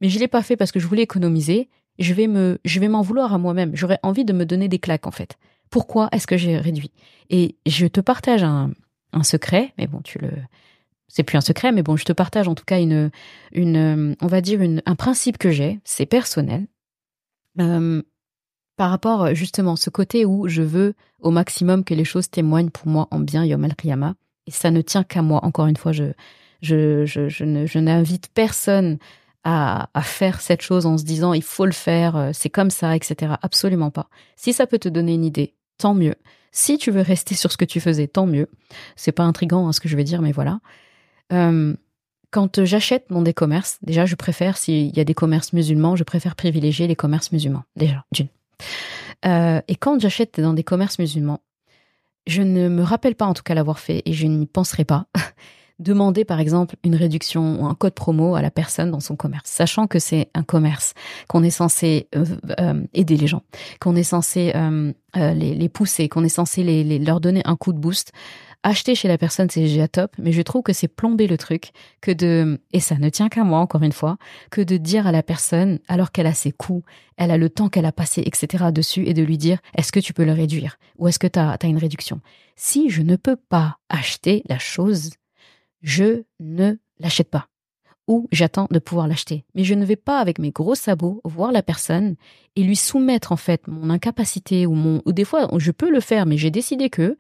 mais 0.02 0.10
je 0.10 0.20
l'ai 0.20 0.28
pas 0.28 0.44
fait 0.44 0.58
parce 0.58 0.72
que 0.72 0.80
je 0.80 0.88
voulais 0.88 1.04
économiser, 1.04 1.70
je 2.00 2.14
vais 2.14 2.28
me, 2.28 2.60
je 2.66 2.80
vais 2.80 2.90
m'en 2.90 3.02
vouloir 3.02 3.34
à 3.34 3.38
moi-même. 3.38 3.76
J'aurais 3.76 4.00
envie 4.04 4.26
de 4.26 4.34
me 4.34 4.46
donner 4.46 4.68
des 4.68 4.80
claques, 4.80 5.08
en 5.08 5.12
fait. 5.12 5.38
Pourquoi 5.70 6.10
est-ce 6.12 6.28
que 6.28 6.38
j'ai 6.38 6.58
réduit? 6.58 6.92
Et 7.30 7.56
je 7.66 7.88
te 7.88 8.02
partage 8.02 8.44
un 8.44 8.74
secret, 9.24 9.74
mais 9.78 9.88
bon, 9.88 10.02
tu 10.02 10.20
le, 10.20 10.32
c'est 11.08 11.24
plus 11.24 11.38
un 11.38 11.42
secret, 11.42 11.72
mais 11.72 11.84
bon, 11.84 11.96
je 11.96 12.06
te 12.06 12.14
partage 12.14 12.48
en 12.48 12.56
tout 12.56 12.66
cas 12.66 12.80
une, 12.80 13.12
une, 13.52 14.16
on 14.22 14.28
va 14.28 14.42
dire 14.42 14.60
un 14.86 14.96
principe 14.96 15.38
que 15.38 15.52
j'ai, 15.52 15.80
c'est 15.84 16.06
personnel, 16.06 16.68
euh, 17.60 18.02
par 18.76 18.92
rapport 18.92 19.34
justement 19.34 19.76
ce 19.76 19.90
côté 19.90 20.26
où 20.26 20.48
je 20.48 20.62
veux 20.62 20.94
au 21.20 21.32
maximum 21.32 21.84
que 21.84 21.94
les 21.94 22.06
choses 22.06 22.30
témoignent 22.30 22.70
pour 22.70 22.88
moi 22.88 23.08
en 23.12 23.20
bien 23.20 23.44
Yom 23.44 23.64
al 23.64 23.74
et 24.48 24.52
ça 24.52 24.72
ne 24.72 24.82
tient 24.82 25.04
qu'à 25.04 25.22
moi. 25.22 25.44
Encore 25.44 25.68
une 25.68 25.76
fois, 25.76 25.92
je, 25.92 26.14
je, 26.62 27.06
je, 27.06 27.28
je 27.28 27.80
n'invite 27.80 28.30
personne 28.34 28.98
à, 29.44 29.90
à, 29.94 30.02
faire 30.02 30.42
cette 30.42 30.62
chose 30.62 30.86
en 30.86 30.98
se 30.98 31.04
disant 31.04 31.34
il 31.34 31.44
faut 31.44 31.66
le 31.66 31.72
faire, 31.72 32.16
euh, 32.16 32.32
c'est 32.34 32.50
comme 32.50 32.70
ça, 32.70 32.96
etc. 32.96 33.34
Absolument 33.42 33.92
pas. 33.92 34.10
Si 34.36 34.54
ça 34.54 34.66
peut 34.68 34.80
te 34.80 34.90
donner 34.90 35.14
une 35.14 35.26
idée, 35.26 35.56
tant 35.78 35.94
mieux. 35.94 36.16
Si 36.52 36.78
tu 36.78 36.92
veux 36.92 37.02
rester 37.02 37.36
sur 37.36 37.52
ce 37.52 37.58
que 37.58 37.66
tu 37.66 37.80
faisais, 37.80 38.08
tant 38.08 38.26
mieux. 38.26 38.50
C'est 38.96 39.12
pas 39.12 39.24
intrigant 39.24 39.68
hein, 39.68 39.74
ce 39.74 39.80
que 39.80 39.90
je 39.90 39.96
vais 39.96 40.04
dire, 40.04 40.22
mais 40.22 40.32
voilà. 40.32 40.60
Euh, 41.34 41.76
quand 42.32 42.64
j'achète 42.66 43.06
dans 43.10 43.22
des 43.22 43.34
commerces, 43.34 43.80
déjà, 43.82 44.06
je 44.06 44.16
préfère, 44.16 44.58
s'il 44.58 44.96
y 44.96 45.00
a 45.00 45.04
des 45.04 45.14
commerces 45.14 45.54
musulmans, 45.54 45.96
je 45.96 46.04
préfère 46.04 46.36
privilégier 46.36 46.88
les 46.88 46.96
commerces 46.96 47.32
musulmans, 47.32 47.64
déjà, 47.76 48.04
d'une. 48.12 48.28
Euh, 49.26 49.62
et 49.68 49.76
quand 49.76 50.00
j'achète 50.00 50.40
dans 50.40 50.54
des 50.54 50.64
commerces 50.64 51.00
musulmans, 51.00 51.42
je 52.28 52.42
ne 52.42 52.68
me 52.68 52.84
rappelle 52.84 53.16
pas 53.16 53.26
en 53.26 53.34
tout 53.34 53.44
cas 53.44 53.54
l'avoir 53.54 53.80
fait 53.80 54.02
et 54.06 54.14
je 54.14 54.28
n'y 54.28 54.46
penserai 54.46 54.84
pas. 54.84 55.06
Demander 55.80 56.26
par 56.26 56.40
exemple 56.40 56.76
une 56.84 56.96
réduction 56.96 57.62
ou 57.62 57.68
un 57.68 57.76
code 57.76 57.94
promo 57.94 58.34
à 58.34 58.42
la 58.42 58.50
personne 58.50 58.90
dans 58.90 59.00
son 59.00 59.16
commerce, 59.16 59.50
sachant 59.50 59.86
que 59.86 60.00
c'est 60.00 60.30
un 60.34 60.42
commerce, 60.42 60.96
qu'on 61.28 61.44
est 61.44 61.52
censé 61.52 62.08
euh, 62.16 62.84
aider 62.96 63.16
les 63.16 63.28
gens, 63.28 63.44
qu'on 63.80 63.96
est 63.96 64.02
censé 64.02 64.54
les, 65.14 65.70
pousser, 65.70 66.10
qu'on 66.10 66.24
est 66.24 66.30
censé 66.30 66.84
leur 67.00 67.22
donner 67.22 67.44
un 67.46 67.56
coup 67.56 67.74
de 67.74 67.78
boost 67.78 68.12
acheter 68.64 68.96
chez 68.96 69.08
la 69.08 69.18
personne, 69.18 69.50
c'est 69.50 69.62
déjà 69.62 69.88
top, 69.88 70.14
mais 70.18 70.32
je 70.32 70.42
trouve 70.42 70.64
que 70.64 70.74
c'est 70.74 70.88
plomber 70.88 71.28
le 71.28 71.38
truc 71.38 71.72
que 72.02 72.12
de, 72.12 72.60
et 72.72 72.80
ça 72.80 72.96
ne 72.96 73.10
tient 73.10 73.30
qu'à 73.30 73.44
moi, 73.44 73.60
encore 73.60 73.84
une 73.84 73.92
fois, 73.92 74.18
que 74.52 74.62
de 74.62 74.78
dire 74.78 75.08
à 75.08 75.12
la 75.12 75.24
personne, 75.24 75.80
alors 75.88 76.12
qu'elle 76.12 76.28
a 76.28 76.34
ses 76.34 76.52
coûts, 76.52 76.84
elle 77.18 77.32
a 77.32 77.38
le 77.38 77.50
temps 77.50 77.70
qu'elle 77.70 77.86
a 77.86 77.92
passé, 77.92 78.22
etc. 78.26 78.66
dessus, 78.72 79.06
et 79.06 79.14
de 79.14 79.24
lui 79.24 79.38
dire, 79.38 79.60
est-ce 79.76 79.92
que 79.92 80.00
tu 80.00 80.14
peux 80.14 80.26
le 80.26 80.34
réduire? 80.34 80.78
Ou 80.98 81.08
est-ce 81.08 81.20
que 81.20 81.28
tu 81.28 81.40
as, 81.40 81.58
une 81.64 81.78
réduction? 81.78 82.22
Si 82.56 82.90
je 82.90 83.02
ne 83.02 83.16
peux 83.16 83.38
pas 83.38 83.78
acheter 83.90 84.44
la 84.50 84.60
chose, 84.60 85.12
je 85.82 86.24
ne 86.40 86.76
l'achète 87.00 87.30
pas 87.30 87.48
ou 88.08 88.28
j'attends 88.32 88.68
de 88.72 88.80
pouvoir 88.80 89.08
l'acheter. 89.08 89.44
Mais 89.54 89.64
je 89.64 89.74
ne 89.74 89.86
vais 89.86 89.96
pas 89.96 90.20
avec 90.20 90.40
mes 90.40 90.52
gros 90.52 90.76
sabots 90.76 91.22
voir 91.26 91.52
la 91.52 91.62
personne 91.62 92.16
et 92.56 92.64
lui 92.64 92.76
soumettre 92.76 93.32
en 93.32 93.38
fait 93.38 93.68
mon 93.68 93.90
incapacité 93.90 94.66
ou 94.66 94.74
mon 94.74 95.02
ou 95.06 95.12
des 95.12 95.26
fois 95.26 95.48
je 95.58 95.72
peux 95.72 95.92
le 95.92 96.00
faire 96.00 96.26
mais 96.26 96.38
j'ai 96.38 96.52
décidé 96.52 96.90
que 96.90 97.18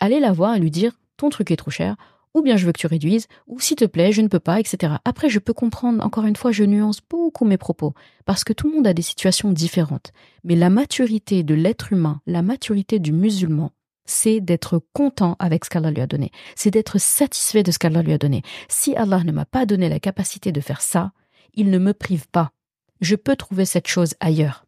aller 0.00 0.20
la 0.20 0.32
voir 0.32 0.56
et 0.56 0.60
lui 0.60 0.70
dire 0.70 0.92
ton 1.16 1.30
truc 1.30 1.50
est 1.50 1.56
trop 1.56 1.70
cher 1.70 1.96
ou 2.34 2.42
bien 2.42 2.56
je 2.56 2.66
veux 2.66 2.72
que 2.72 2.80
tu 2.80 2.88
réduises 2.88 3.28
ou 3.46 3.60
s'il 3.60 3.76
te 3.76 3.84
plaît 3.84 4.12
je 4.12 4.20
ne 4.20 4.28
peux 4.28 4.40
pas 4.40 4.60
etc. 4.60 4.94
Après 5.04 5.28
je 5.28 5.38
peux 5.38 5.54
comprendre 5.54 6.04
encore 6.04 6.26
une 6.26 6.36
fois 6.36 6.52
je 6.52 6.64
nuance 6.64 7.00
beaucoup 7.08 7.44
mes 7.44 7.58
propos 7.58 7.94
parce 8.24 8.44
que 8.44 8.52
tout 8.52 8.68
le 8.68 8.74
monde 8.74 8.86
a 8.86 8.94
des 8.94 9.02
situations 9.02 9.52
différentes 9.52 10.12
mais 10.42 10.56
la 10.56 10.70
maturité 10.70 11.42
de 11.44 11.54
l'être 11.54 11.92
humain, 11.92 12.20
la 12.26 12.42
maturité 12.42 12.98
du 12.98 13.12
musulman 13.12 13.72
c'est 14.04 14.40
d'être 14.40 14.82
content 14.92 15.36
avec 15.38 15.64
ce 15.64 15.70
qu'Allah 15.70 15.90
lui 15.90 16.00
a 16.00 16.06
donné. 16.06 16.30
C'est 16.56 16.70
d'être 16.70 16.98
satisfait 16.98 17.62
de 17.62 17.70
ce 17.70 17.78
qu'Allah 17.78 18.02
lui 18.02 18.12
a 18.12 18.18
donné. 18.18 18.42
Si 18.68 18.94
Allah 18.96 19.22
ne 19.24 19.32
m'a 19.32 19.44
pas 19.44 19.66
donné 19.66 19.88
la 19.88 20.00
capacité 20.00 20.52
de 20.52 20.60
faire 20.60 20.80
ça, 20.80 21.12
il 21.54 21.70
ne 21.70 21.78
me 21.78 21.94
prive 21.94 22.28
pas. 22.28 22.52
Je 23.00 23.16
peux 23.16 23.36
trouver 23.36 23.64
cette 23.64 23.88
chose 23.88 24.14
ailleurs. 24.20 24.64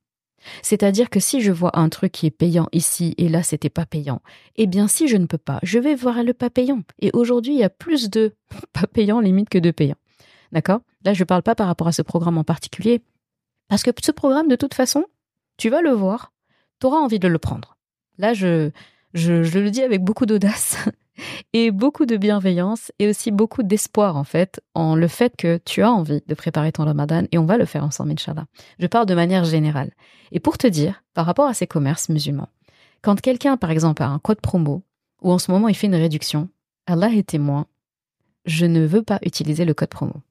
C'est-à-dire 0.63 1.11
que 1.11 1.21
si 1.21 1.41
je 1.41 1.51
vois 1.51 1.79
un 1.79 1.89
truc 1.89 2.13
qui 2.13 2.27
est 2.27 2.31
payant 2.31 2.69
ici 2.73 3.15
et 3.19 3.29
là 3.29 3.43
c'était 3.43 3.71
pas 3.71 3.87
payant, 3.87 4.23
eh 4.55 4.67
bien 4.67 4.87
si 4.87 5.09
je 5.09 5.17
ne 5.17 5.27
peux 5.27 5.39
pas, 5.39 5.59
je 5.63 5.79
vais 5.79 5.95
voir 5.95 6.23
le 6.23 6.35
pas 6.35 6.51
payant. 6.51 6.83
Et 7.01 7.11
aujourd'hui, 7.15 7.55
il 7.55 7.59
y 7.59 7.65
a 7.65 7.71
plus 7.71 8.11
de 8.11 8.35
pas 8.73 8.87
payants 8.87 9.21
limite 9.21 9.49
que 9.49 9.59
de 9.59 9.71
payants. 9.71 9.97
D'accord? 10.53 10.81
Là, 11.05 11.13
je 11.13 11.23
ne 11.23 11.27
parle 11.27 11.43
pas 11.43 11.55
par 11.55 11.67
rapport 11.67 11.89
à 11.89 11.93
ce 11.93 12.03
programme 12.03 12.39
en 12.39 12.45
particulier. 12.45 13.03
Parce 13.69 13.83
que 13.83 13.91
ce 14.01 14.13
programme, 14.13 14.49
de 14.49 14.57
toute 14.57 14.75
façon, 14.75 15.05
tu 15.57 15.71
vas 15.71 15.83
le 15.83 15.91
voir, 15.91 16.33
tu 16.81 16.87
auras 16.87 16.99
envie 16.99 17.19
de 17.19 17.29
le 17.29 17.39
prendre. 17.39 17.77
Là, 18.19 18.33
je, 18.33 18.71
je, 19.17 19.59
le 19.59 19.71
dis 19.71 19.83
avec 19.83 20.03
beaucoup 20.03 20.27
d'audace 20.27 20.77
et 21.53 21.71
beaucoup 21.71 22.07
de 22.07 22.17
bienveillance 22.17 22.93
et 22.99 23.09
aussi 23.09 23.31
beaucoup 23.31 23.63
d'espoir 23.63 24.17
en 24.17 24.25
fait 24.25 24.61
en 24.75 24.95
le 24.95 25.09
fait 25.09 25.35
que 25.37 25.59
tu 25.65 25.83
as 25.83 25.91
envie 25.91 26.23
de 26.27 26.35
préparer 26.35 26.71
ton 26.71 26.85
ramadan 26.85 27.25
et 27.33 27.39
on 27.39 27.47
va 27.47 27.57
le 27.57 27.65
faire 27.65 27.83
ensemble 27.83 28.13
Inch'Allah. 28.13 28.47
Je 28.79 28.87
parle 28.87 29.07
de 29.07 29.15
manière 29.15 29.45
générale. 29.45 29.93
Et 30.33 30.41
pour 30.41 30.59
te 30.59 30.67
dire, 30.67 31.03
par 31.15 31.25
rapport 31.25 31.47
à 31.47 31.55
ces 31.55 31.67
commerces 31.67 32.09
musulmans, 32.09 32.51
quand 33.01 33.21
quelqu'un 33.21 33.57
par 33.57 33.71
exemple 33.71 34.03
a 34.03 34.09
un 34.09 34.19
code 34.19 34.41
promo 34.41 34.83
ou 35.23 35.33
en 35.33 35.39
ce 35.39 35.51
moment 35.51 35.69
il 35.69 35.75
fait 35.75 35.87
une 35.87 35.95
réduction, 35.95 36.49
Allah 36.87 37.11
est 37.11 37.29
témoin, 37.29 37.67
je 38.45 38.67
ne 38.67 38.85
veux 38.85 39.03
pas 39.03 39.19
utiliser 39.25 39.65
le 39.65 39.75
code 39.75 39.89
promo. 39.89 40.23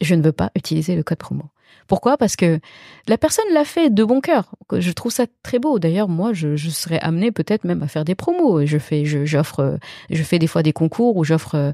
Je 0.00 0.14
ne 0.14 0.22
veux 0.22 0.32
pas 0.32 0.50
utiliser 0.54 0.94
le 0.96 1.02
code 1.02 1.18
promo. 1.18 1.44
Pourquoi? 1.86 2.16
Parce 2.16 2.36
que 2.36 2.58
la 3.06 3.16
personne 3.16 3.44
l'a 3.52 3.64
fait 3.64 3.90
de 3.90 4.04
bon 4.04 4.20
cœur. 4.20 4.54
Je 4.72 4.90
trouve 4.92 5.12
ça 5.12 5.26
très 5.42 5.58
beau. 5.58 5.78
D'ailleurs, 5.78 6.08
moi, 6.08 6.32
je, 6.32 6.56
serais 6.56 6.98
amenée 6.98 7.30
peut-être 7.30 7.64
même 7.64 7.82
à 7.82 7.88
faire 7.88 8.04
des 8.04 8.14
promos. 8.14 8.66
Je 8.66 8.78
fais, 8.78 9.04
j'offre, 9.04 9.78
je, 10.10 10.22
fais 10.22 10.38
des 10.38 10.46
fois 10.46 10.62
des 10.62 10.72
concours 10.72 11.16
où 11.16 11.24
j'offre 11.24 11.54
euh, 11.54 11.72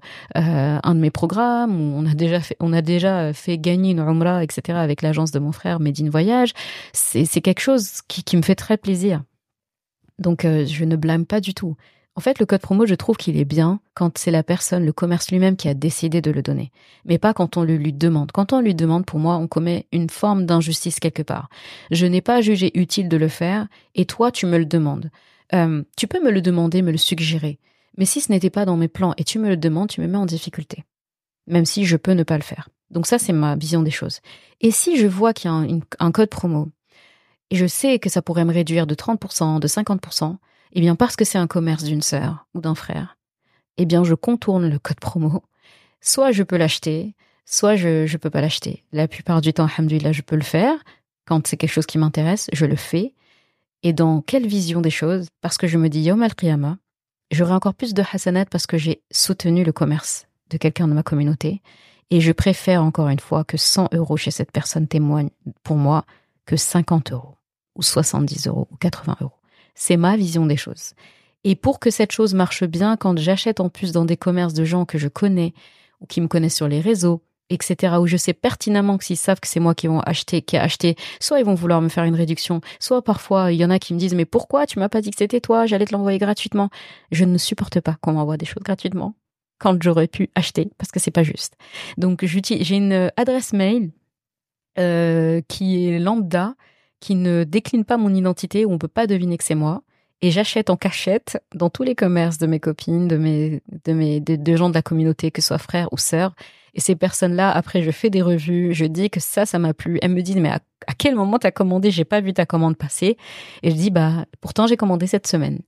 un 0.82 0.94
de 0.94 1.00
mes 1.00 1.10
programmes. 1.10 1.94
On 1.94 2.06
a 2.06 2.14
déjà 2.14 2.40
fait, 2.40 2.56
on 2.60 2.72
a 2.72 2.82
déjà 2.82 3.32
fait 3.32 3.58
gagner 3.58 3.92
une 3.92 4.00
umrah, 4.00 4.44
etc. 4.44 4.78
avec 4.78 5.02
l'agence 5.02 5.30
de 5.30 5.38
mon 5.38 5.52
frère 5.52 5.80
Medine 5.80 6.10
Voyage. 6.10 6.52
C'est, 6.92 7.26
quelque 7.40 7.60
chose 7.60 8.02
qui, 8.06 8.36
me 8.36 8.42
fait 8.42 8.54
très 8.54 8.76
plaisir. 8.76 9.22
Donc, 10.18 10.44
euh, 10.44 10.66
je 10.66 10.84
ne 10.84 10.96
blâme 10.96 11.26
pas 11.26 11.40
du 11.40 11.54
tout. 11.54 11.76
En 12.14 12.20
fait, 12.20 12.38
le 12.38 12.46
code 12.46 12.60
promo, 12.60 12.84
je 12.84 12.94
trouve 12.94 13.16
qu'il 13.16 13.38
est 13.38 13.46
bien 13.46 13.80
quand 13.94 14.18
c'est 14.18 14.30
la 14.30 14.42
personne, 14.42 14.84
le 14.84 14.92
commerce 14.92 15.30
lui-même 15.30 15.56
qui 15.56 15.68
a 15.68 15.74
décidé 15.74 16.20
de 16.20 16.30
le 16.30 16.42
donner, 16.42 16.70
mais 17.06 17.18
pas 17.18 17.32
quand 17.32 17.56
on 17.56 17.64
le 17.64 17.76
lui 17.76 17.92
demande. 17.92 18.32
Quand 18.32 18.52
on 18.52 18.60
lui 18.60 18.74
demande, 18.74 19.06
pour 19.06 19.18
moi, 19.18 19.36
on 19.36 19.46
commet 19.46 19.86
une 19.92 20.10
forme 20.10 20.44
d'injustice 20.44 21.00
quelque 21.00 21.22
part. 21.22 21.48
Je 21.90 22.04
n'ai 22.04 22.20
pas 22.20 22.42
jugé 22.42 22.70
utile 22.78 23.08
de 23.08 23.16
le 23.16 23.28
faire, 23.28 23.66
et 23.94 24.04
toi, 24.04 24.30
tu 24.30 24.44
me 24.44 24.58
le 24.58 24.66
demandes. 24.66 25.10
Euh, 25.54 25.82
tu 25.96 26.06
peux 26.06 26.22
me 26.22 26.30
le 26.30 26.42
demander, 26.42 26.82
me 26.82 26.92
le 26.92 26.98
suggérer, 26.98 27.58
mais 27.96 28.04
si 28.04 28.20
ce 28.20 28.30
n'était 28.30 28.50
pas 28.50 28.66
dans 28.66 28.76
mes 28.76 28.88
plans 28.88 29.14
et 29.16 29.24
tu 29.24 29.38
me 29.38 29.48
le 29.48 29.56
demandes, 29.56 29.88
tu 29.88 30.02
me 30.02 30.06
mets 30.06 30.18
en 30.18 30.26
difficulté, 30.26 30.84
même 31.46 31.64
si 31.64 31.86
je 31.86 31.96
peux 31.96 32.12
ne 32.12 32.24
pas 32.24 32.36
le 32.36 32.42
faire. 32.42 32.68
Donc 32.90 33.06
ça, 33.06 33.18
c'est 33.18 33.32
ma 33.32 33.56
vision 33.56 33.82
des 33.82 33.90
choses. 33.90 34.20
Et 34.60 34.70
si 34.70 34.98
je 34.98 35.06
vois 35.06 35.32
qu'il 35.32 35.50
y 35.50 35.54
a 35.54 35.66
un 35.98 36.12
code 36.12 36.28
promo, 36.28 36.68
et 37.50 37.56
je 37.56 37.66
sais 37.66 37.98
que 37.98 38.10
ça 38.10 38.22
pourrait 38.22 38.44
me 38.44 38.52
réduire 38.52 38.86
de 38.86 38.94
30%, 38.94 39.60
de 39.60 39.68
50%, 39.68 40.36
eh 40.72 40.80
bien, 40.80 40.96
parce 40.96 41.16
que 41.16 41.24
c'est 41.24 41.38
un 41.38 41.46
commerce 41.46 41.84
d'une 41.84 42.02
sœur 42.02 42.46
ou 42.54 42.60
d'un 42.60 42.74
frère, 42.74 43.18
eh 43.76 43.86
bien, 43.86 44.04
je 44.04 44.14
contourne 44.14 44.68
le 44.68 44.78
code 44.78 45.00
promo. 45.00 45.42
Soit 46.00 46.32
je 46.32 46.42
peux 46.42 46.56
l'acheter, 46.56 47.14
soit 47.44 47.76
je 47.76 48.10
ne 48.10 48.16
peux 48.16 48.30
pas 48.30 48.40
l'acheter. 48.40 48.84
La 48.92 49.08
plupart 49.08 49.40
du 49.40 49.52
temps, 49.52 49.66
alhamdoulilah, 49.66 50.12
je 50.12 50.22
peux 50.22 50.36
le 50.36 50.42
faire. 50.42 50.74
Quand 51.26 51.46
c'est 51.46 51.56
quelque 51.56 51.72
chose 51.72 51.86
qui 51.86 51.98
m'intéresse, 51.98 52.48
je 52.52 52.66
le 52.66 52.76
fais. 52.76 53.14
Et 53.82 53.92
dans 53.92 54.20
quelle 54.20 54.46
vision 54.46 54.80
des 54.80 54.90
choses? 54.90 55.28
Parce 55.40 55.58
que 55.58 55.66
je 55.66 55.78
me 55.78 55.88
dis, 55.88 56.02
Yom 56.02 56.22
al-Qiyamah, 56.22 56.78
j'aurai 57.30 57.52
encore 57.52 57.74
plus 57.74 57.94
de 57.94 58.02
hasanat 58.12 58.46
parce 58.46 58.66
que 58.66 58.78
j'ai 58.78 59.02
soutenu 59.10 59.64
le 59.64 59.72
commerce 59.72 60.26
de 60.50 60.56
quelqu'un 60.56 60.88
de 60.88 60.94
ma 60.94 61.02
communauté. 61.02 61.62
Et 62.10 62.20
je 62.20 62.32
préfère 62.32 62.82
encore 62.82 63.08
une 63.08 63.20
fois 63.20 63.44
que 63.44 63.56
100 63.56 63.94
euros 63.94 64.16
chez 64.16 64.30
cette 64.30 64.52
personne 64.52 64.86
témoignent 64.86 65.30
pour 65.62 65.76
moi 65.76 66.04
que 66.44 66.56
50 66.56 67.12
euros, 67.12 67.36
ou 67.74 67.82
70 67.82 68.48
euros, 68.48 68.68
ou 68.70 68.76
80 68.76 69.16
euros. 69.20 69.41
C'est 69.74 69.96
ma 69.96 70.16
vision 70.16 70.46
des 70.46 70.56
choses. 70.56 70.94
Et 71.44 71.56
pour 71.56 71.80
que 71.80 71.90
cette 71.90 72.12
chose 72.12 72.34
marche 72.34 72.64
bien, 72.64 72.96
quand 72.96 73.18
j'achète 73.18 73.60
en 73.60 73.68
plus 73.68 73.92
dans 73.92 74.04
des 74.04 74.16
commerces 74.16 74.54
de 74.54 74.64
gens 74.64 74.84
que 74.84 74.98
je 74.98 75.08
connais, 75.08 75.54
ou 76.00 76.06
qui 76.06 76.20
me 76.20 76.28
connaissent 76.28 76.56
sur 76.56 76.68
les 76.68 76.80
réseaux, 76.80 77.22
etc., 77.50 77.96
où 78.00 78.06
je 78.06 78.16
sais 78.16 78.32
pertinemment 78.32 78.98
que 78.98 79.04
s'ils 79.04 79.16
savent 79.16 79.40
que 79.40 79.48
c'est 79.48 79.60
moi 79.60 79.74
qui 79.74 79.86
vont 79.86 80.00
acheter, 80.00 80.42
qui 80.42 80.56
a 80.56 80.62
acheté, 80.62 80.96
soit 81.20 81.40
ils 81.40 81.44
vont 81.44 81.54
vouloir 81.54 81.80
me 81.80 81.88
faire 81.88 82.04
une 82.04 82.14
réduction, 82.14 82.60
soit 82.80 83.02
parfois 83.02 83.52
il 83.52 83.58
y 83.58 83.64
en 83.64 83.70
a 83.70 83.78
qui 83.78 83.94
me 83.94 83.98
disent 83.98 84.14
mais 84.14 84.24
pourquoi 84.24 84.66
tu 84.66 84.78
m'as 84.78 84.88
pas 84.88 85.00
dit 85.00 85.10
que 85.10 85.18
c'était 85.18 85.40
toi, 85.40 85.66
j'allais 85.66 85.84
te 85.84 85.92
l'envoyer 85.92 86.18
gratuitement. 86.18 86.70
Je 87.10 87.24
ne 87.24 87.38
supporte 87.38 87.80
pas 87.80 87.96
qu'on 88.00 88.12
m'envoie 88.12 88.36
des 88.36 88.46
choses 88.46 88.62
gratuitement 88.62 89.14
quand 89.58 89.80
j'aurais 89.82 90.08
pu 90.08 90.30
acheter 90.34 90.70
parce 90.78 90.90
que 90.90 91.00
c'est 91.00 91.10
pas 91.10 91.22
juste. 91.22 91.56
Donc 91.98 92.24
j'ai 92.24 92.76
une 92.76 93.10
adresse 93.16 93.52
mail 93.52 93.90
euh, 94.78 95.40
qui 95.48 95.88
est 95.88 95.98
lambda, 95.98 96.54
qui 97.02 97.16
ne 97.16 97.44
décline 97.44 97.84
pas 97.84 97.98
mon 97.98 98.14
identité, 98.14 98.64
où 98.64 98.72
on 98.72 98.78
peut 98.78 98.88
pas 98.88 99.06
deviner 99.06 99.36
que 99.36 99.44
c'est 99.44 99.56
moi 99.56 99.82
et 100.22 100.30
j'achète 100.30 100.70
en 100.70 100.76
cachette 100.76 101.42
dans 101.52 101.68
tous 101.68 101.82
les 101.82 101.96
commerces 101.96 102.38
de 102.38 102.46
mes 102.46 102.60
copines, 102.60 103.08
de 103.08 103.16
mes, 103.16 103.60
de 103.84 103.92
mes, 103.92 104.20
de, 104.20 104.56
gens 104.56 104.68
de 104.68 104.74
la 104.74 104.82
communauté, 104.82 105.32
que 105.32 105.42
ce 105.42 105.48
soit 105.48 105.58
frères 105.58 105.92
ou 105.92 105.98
sœurs. 105.98 106.34
Et 106.74 106.80
ces 106.80 106.94
personnes-là, 106.94 107.50
après, 107.50 107.82
je 107.82 107.90
fais 107.90 108.08
des 108.08 108.22
revues, 108.22 108.72
je 108.72 108.84
dis 108.84 109.10
que 109.10 109.18
ça, 109.18 109.44
ça 109.44 109.58
m'a 109.58 109.74
plu. 109.74 109.98
Elles 110.00 110.12
me 110.12 110.22
disent, 110.22 110.36
mais 110.36 110.50
à, 110.50 110.60
quel 110.96 111.16
moment 111.16 111.40
t'as 111.40 111.50
commandé? 111.50 111.90
J'ai 111.90 112.04
pas 112.04 112.20
vu 112.20 112.32
ta 112.32 112.46
commande 112.46 112.76
passer. 112.78 113.18
Et 113.64 113.70
je 113.70 113.74
dis, 113.74 113.90
bah, 113.90 114.24
pourtant, 114.40 114.68
j'ai 114.68 114.76
commandé 114.76 115.08
cette 115.08 115.26
semaine. 115.26 115.58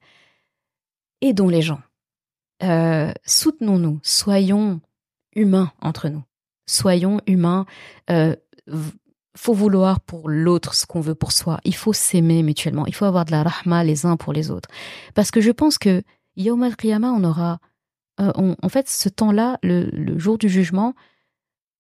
Aidons 1.21 1.49
les 1.49 1.63
gens. 1.63 1.81
Euh, 2.63 3.13
soutenons-nous. 3.27 3.99
Soyons 4.05 4.81
humains 5.35 5.73
entre 5.83 6.09
nous. 6.09 6.23
Soyons 6.67 7.21
humains. 7.27 7.67
Euh, 8.09 8.37
faut 9.37 9.55
vouloir 9.55 10.01
pour 10.01 10.29
l'autre 10.29 10.75
ce 10.75 10.87
qu'on 10.87 11.01
veut 11.01 11.15
pour 11.15 11.33
soi. 11.33 11.61
Il 11.65 11.75
faut 11.75 11.93
s'aimer 11.93 12.43
mutuellement. 12.43 12.87
Il 12.87 12.95
faut 12.95 13.05
avoir 13.05 13.25
de 13.25 13.33
la 13.33 13.43
rahma 13.43 13.85
les 13.85 14.07
uns 14.07 14.17
pour 14.17 14.33
les 14.33 14.51
autres. 14.51 14.69
Parce 15.15 15.31
que 15.31 15.41
je 15.41 15.51
pense 15.51 15.79
que 15.79 16.03
Yom 16.37 16.63
al 16.63 16.75
on 17.03 17.25
aura, 17.25 17.59
euh, 18.21 18.55
en 18.63 18.69
fait, 18.69 18.89
ce 18.89 19.09
temps-là, 19.09 19.59
le, 19.63 20.19
jour 20.19 20.39
du 20.39 20.49
jugement, 20.49 20.95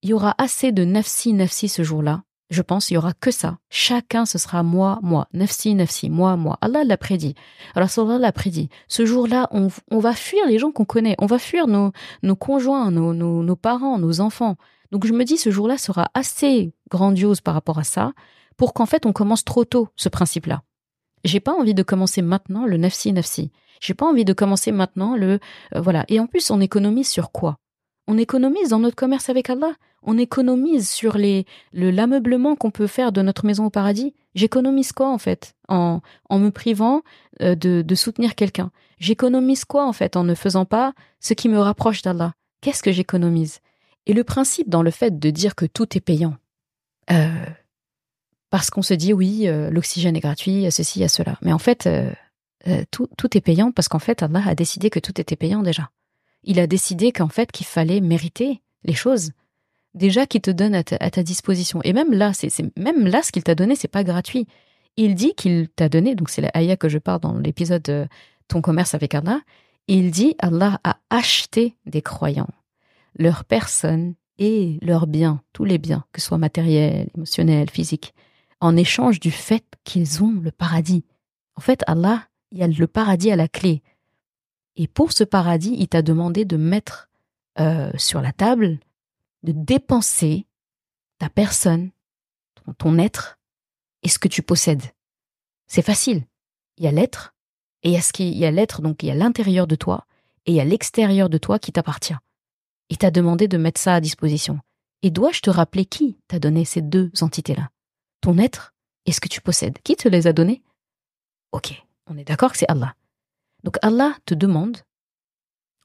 il 0.02 0.10
y 0.10 0.12
aura 0.12 0.34
assez 0.38 0.72
de 0.72 0.84
nafsi 0.84 1.32
nafsi 1.32 1.68
ce 1.68 1.82
jour-là. 1.82 2.22
Je 2.50 2.60
pense, 2.60 2.90
il 2.90 2.94
y 2.94 2.96
aura 2.96 3.14
que 3.14 3.30
ça. 3.30 3.58
Chacun, 3.70 4.26
ce 4.26 4.36
sera 4.36 4.62
moi, 4.62 4.98
moi. 5.02 5.28
Nafsi, 5.32 5.74
nafsi, 5.74 6.10
moi, 6.10 6.36
moi. 6.36 6.58
Allah 6.60 6.84
l'a 6.84 6.96
prédit. 6.96 7.34
Alors, 7.74 7.88
Allah 7.98 8.18
l'a 8.18 8.32
prédit. 8.32 8.68
Ce 8.86 9.06
jour-là, 9.06 9.48
on, 9.50 9.98
va 9.98 10.12
fuir 10.12 10.46
les 10.46 10.58
gens 10.58 10.70
qu'on 10.70 10.84
connaît. 10.84 11.14
On 11.18 11.26
va 11.26 11.38
fuir 11.38 11.66
nos, 11.66 11.92
conjoints, 12.36 12.90
nos 12.90 13.56
parents, 13.56 13.98
nos 13.98 14.20
enfants. 14.20 14.56
Donc 14.94 15.06
je 15.06 15.12
me 15.12 15.24
dis 15.24 15.38
ce 15.38 15.50
jour-là 15.50 15.76
sera 15.76 16.12
assez 16.14 16.72
grandiose 16.88 17.40
par 17.40 17.54
rapport 17.54 17.80
à 17.80 17.84
ça 17.84 18.12
pour 18.56 18.72
qu'en 18.74 18.86
fait 18.86 19.06
on 19.06 19.12
commence 19.12 19.44
trop 19.44 19.64
tôt 19.64 19.88
ce 19.96 20.08
principe-là. 20.08 20.62
J'ai 21.24 21.40
pas 21.40 21.52
envie 21.52 21.74
de 21.74 21.82
commencer 21.82 22.22
maintenant 22.22 22.64
le 22.64 22.76
nafsi 22.76 23.12
nafsi. 23.12 23.50
J'ai 23.80 23.94
pas 23.94 24.06
envie 24.06 24.24
de 24.24 24.32
commencer 24.32 24.70
maintenant 24.70 25.16
le 25.16 25.40
euh, 25.74 25.80
voilà. 25.80 26.04
Et 26.06 26.20
en 26.20 26.28
plus 26.28 26.48
on 26.52 26.60
économise 26.60 27.08
sur 27.08 27.32
quoi? 27.32 27.58
On 28.06 28.16
économise 28.18 28.68
dans 28.68 28.78
notre 28.78 28.94
commerce 28.94 29.28
avec 29.28 29.50
Allah. 29.50 29.72
On 30.04 30.16
économise 30.16 30.88
sur 30.88 31.18
les 31.18 31.44
le 31.72 31.90
l'ameublement 31.90 32.54
qu'on 32.54 32.70
peut 32.70 32.86
faire 32.86 33.10
de 33.10 33.20
notre 33.20 33.46
maison 33.46 33.66
au 33.66 33.70
paradis. 33.70 34.14
J'économise 34.36 34.92
quoi 34.92 35.10
en 35.10 35.18
fait? 35.18 35.56
En 35.68 36.02
en 36.30 36.38
me 36.38 36.50
privant 36.50 37.02
euh, 37.42 37.56
de 37.56 37.94
soutenir 37.96 38.36
quelqu'un. 38.36 38.70
J'économise 39.00 39.64
quoi 39.64 39.88
en 39.88 39.92
fait 39.92 40.16
en 40.16 40.22
ne 40.22 40.36
faisant 40.36 40.66
pas 40.66 40.94
ce 41.18 41.34
qui 41.34 41.48
me 41.48 41.58
rapproche 41.58 42.02
d'Allah? 42.02 42.34
Qu'est-ce 42.60 42.84
que 42.84 42.92
j'économise? 42.92 43.58
Et 44.06 44.12
le 44.12 44.24
principe 44.24 44.68
dans 44.68 44.82
le 44.82 44.90
fait 44.90 45.18
de 45.18 45.30
dire 45.30 45.54
que 45.54 45.66
tout 45.66 45.96
est 45.96 46.00
payant, 46.00 46.36
euh, 47.10 47.46
parce 48.50 48.70
qu'on 48.70 48.82
se 48.82 48.94
dit 48.94 49.12
oui, 49.12 49.48
euh, 49.48 49.70
l'oxygène 49.70 50.16
est 50.16 50.20
gratuit, 50.20 50.66
a 50.66 50.70
ceci, 50.70 51.02
a 51.04 51.08
cela. 51.08 51.38
Mais 51.42 51.52
en 51.52 51.58
fait, 51.58 51.86
euh, 51.86 52.12
tout, 52.90 53.08
tout 53.16 53.36
est 53.36 53.40
payant 53.40 53.72
parce 53.72 53.88
qu'en 53.88 53.98
fait, 53.98 54.22
Allah 54.22 54.42
a 54.46 54.54
décidé 54.54 54.90
que 54.90 55.00
tout 55.00 55.20
était 55.20 55.36
payant 55.36 55.62
déjà. 55.62 55.90
Il 56.44 56.60
a 56.60 56.66
décidé 56.66 57.12
qu'en 57.12 57.28
fait, 57.28 57.50
qu'il 57.50 57.66
fallait 57.66 58.00
mériter 58.00 58.60
les 58.84 58.94
choses 58.94 59.32
déjà 59.94 60.26
qu'il 60.26 60.40
te 60.40 60.50
donne 60.50 60.74
à 60.74 60.82
ta, 60.82 61.22
disposition. 61.22 61.80
Et 61.84 61.92
même 61.92 62.12
là, 62.12 62.32
c'est 62.32 62.50
même 62.76 63.06
là, 63.06 63.22
ce 63.22 63.32
qu'il 63.32 63.44
t'a 63.44 63.54
donné, 63.54 63.76
c'est 63.76 63.88
pas 63.88 64.04
gratuit. 64.04 64.46
Il 64.96 65.14
dit 65.14 65.34
qu'il 65.34 65.68
t'a 65.68 65.88
donné, 65.88 66.14
donc 66.14 66.30
c'est 66.30 66.42
la 66.42 66.50
ayah 66.54 66.76
que 66.76 66.88
je 66.88 66.98
parle 66.98 67.20
dans 67.20 67.38
l'épisode 67.38 68.08
Ton 68.48 68.60
commerce 68.60 68.94
avec 68.94 69.14
Allah. 69.14 69.40
Il 69.88 70.10
dit 70.10 70.34
Allah 70.38 70.80
a 70.84 70.98
acheté 71.10 71.76
des 71.86 72.02
croyants 72.02 72.48
leur 73.14 73.44
personne 73.44 74.14
et 74.38 74.78
leurs 74.82 75.06
biens, 75.06 75.42
tous 75.52 75.64
les 75.64 75.78
biens, 75.78 76.04
que 76.12 76.20
ce 76.20 76.28
soit 76.28 76.38
matériels, 76.38 77.08
émotionnels, 77.14 77.70
physiques, 77.70 78.14
en 78.60 78.76
échange 78.76 79.20
du 79.20 79.30
fait 79.30 79.64
qu'ils 79.84 80.22
ont 80.22 80.32
le 80.32 80.50
paradis. 80.50 81.04
En 81.56 81.60
fait, 81.60 81.82
Allah, 81.86 82.28
il 82.50 82.58
y 82.58 82.62
a 82.62 82.68
le 82.68 82.86
paradis 82.86 83.30
à 83.30 83.36
la 83.36 83.48
clé. 83.48 83.82
Et 84.76 84.88
pour 84.88 85.12
ce 85.12 85.24
paradis, 85.24 85.76
il 85.78 85.88
t'a 85.88 86.02
demandé 86.02 86.44
de 86.44 86.56
mettre 86.56 87.08
euh, 87.60 87.92
sur 87.96 88.20
la 88.20 88.32
table, 88.32 88.80
de 89.44 89.52
dépenser 89.52 90.46
ta 91.18 91.28
personne, 91.28 91.90
ton, 92.78 92.98
être 92.98 93.38
et 94.02 94.08
ce 94.08 94.18
que 94.18 94.28
tu 94.28 94.42
possèdes. 94.42 94.82
C'est 95.66 95.82
facile. 95.82 96.24
Il 96.78 96.84
y 96.84 96.88
a 96.88 96.92
l'être, 96.92 97.34
et 97.82 97.90
il 97.90 97.94
y 97.94 97.96
a 97.96 98.02
ce 98.02 98.12
qui, 98.12 98.30
y 98.30 98.44
a 98.44 98.50
l'être, 98.50 98.82
donc 98.82 99.02
il 99.02 99.06
y 99.06 99.10
a 99.12 99.14
l'intérieur 99.14 99.68
de 99.68 99.76
toi, 99.76 100.06
et 100.46 100.52
il 100.52 100.56
y 100.56 100.60
a 100.60 100.64
l'extérieur 100.64 101.28
de 101.28 101.38
toi 101.38 101.60
qui 101.60 101.70
t'appartient 101.70 102.16
et 102.90 102.96
t'a 102.96 103.10
demandé 103.10 103.48
de 103.48 103.58
mettre 103.58 103.80
ça 103.80 103.94
à 103.94 104.00
disposition. 104.00 104.60
Et 105.02 105.10
dois-je 105.10 105.40
te 105.40 105.50
rappeler 105.50 105.84
qui 105.84 106.18
t'a 106.28 106.38
donné 106.38 106.64
ces 106.64 106.82
deux 106.82 107.10
entités-là? 107.20 107.70
Ton 108.20 108.38
être 108.38 108.72
et 109.06 109.12
ce 109.12 109.20
que 109.20 109.28
tu 109.28 109.40
possèdes. 109.40 109.78
Qui 109.82 109.96
te 109.96 110.08
les 110.08 110.26
a 110.26 110.32
donnés 110.32 110.62
Ok, 111.52 111.82
on 112.06 112.16
est 112.16 112.24
d'accord 112.24 112.52
que 112.52 112.58
c'est 112.58 112.70
Allah. 112.70 112.94
Donc 113.62 113.76
Allah 113.82 114.16
te 114.26 114.34
demande 114.34 114.78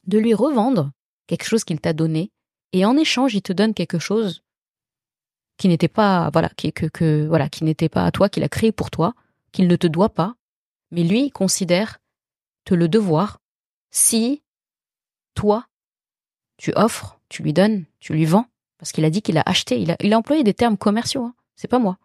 de 0.07 0.17
lui 0.17 0.33
revendre 0.33 0.91
quelque 1.27 1.45
chose 1.45 1.63
qu'il 1.63 1.79
t'a 1.79 1.93
donné 1.93 2.31
et 2.73 2.85
en 2.85 2.97
échange 2.97 3.35
il 3.35 3.41
te 3.41 3.53
donne 3.53 3.73
quelque 3.73 3.99
chose 3.99 4.43
qui 5.57 5.67
n'était 5.67 5.87
pas 5.87 6.29
voilà 6.31 6.49
qui 6.49 6.73
que 6.73 7.27
voilà 7.27 7.49
qui 7.49 7.63
n'était 7.63 7.89
pas 7.89 8.05
à 8.05 8.11
toi 8.11 8.29
qu'il 8.29 8.43
a 8.43 8.49
créé 8.49 8.71
pour 8.71 8.89
toi 8.89 9.13
qu'il 9.51 9.67
ne 9.67 9.75
te 9.75 9.87
doit 9.87 10.09
pas 10.09 10.35
mais 10.91 11.03
lui 11.03 11.29
considère 11.29 11.99
te 12.65 12.73
le 12.73 12.87
devoir 12.87 13.39
si 13.91 14.43
toi 15.35 15.67
tu 16.59 16.73
offres, 16.75 17.19
tu 17.29 17.41
lui 17.41 17.53
donnes, 17.53 17.85
tu 17.99 18.13
lui 18.13 18.25
vends, 18.25 18.45
parce 18.77 18.91
qu'il 18.91 19.05
a 19.05 19.09
dit 19.09 19.21
qu'il 19.21 19.37
a 19.37 19.43
acheté. 19.45 19.79
Il 19.79 20.13
a, 20.13 20.17
employé 20.17 20.43
des 20.43 20.53
termes 20.53 20.77
commerciaux. 20.77 21.23
Hein. 21.23 21.33
C'est 21.55 21.69
pas 21.69 21.79
moi. 21.79 21.97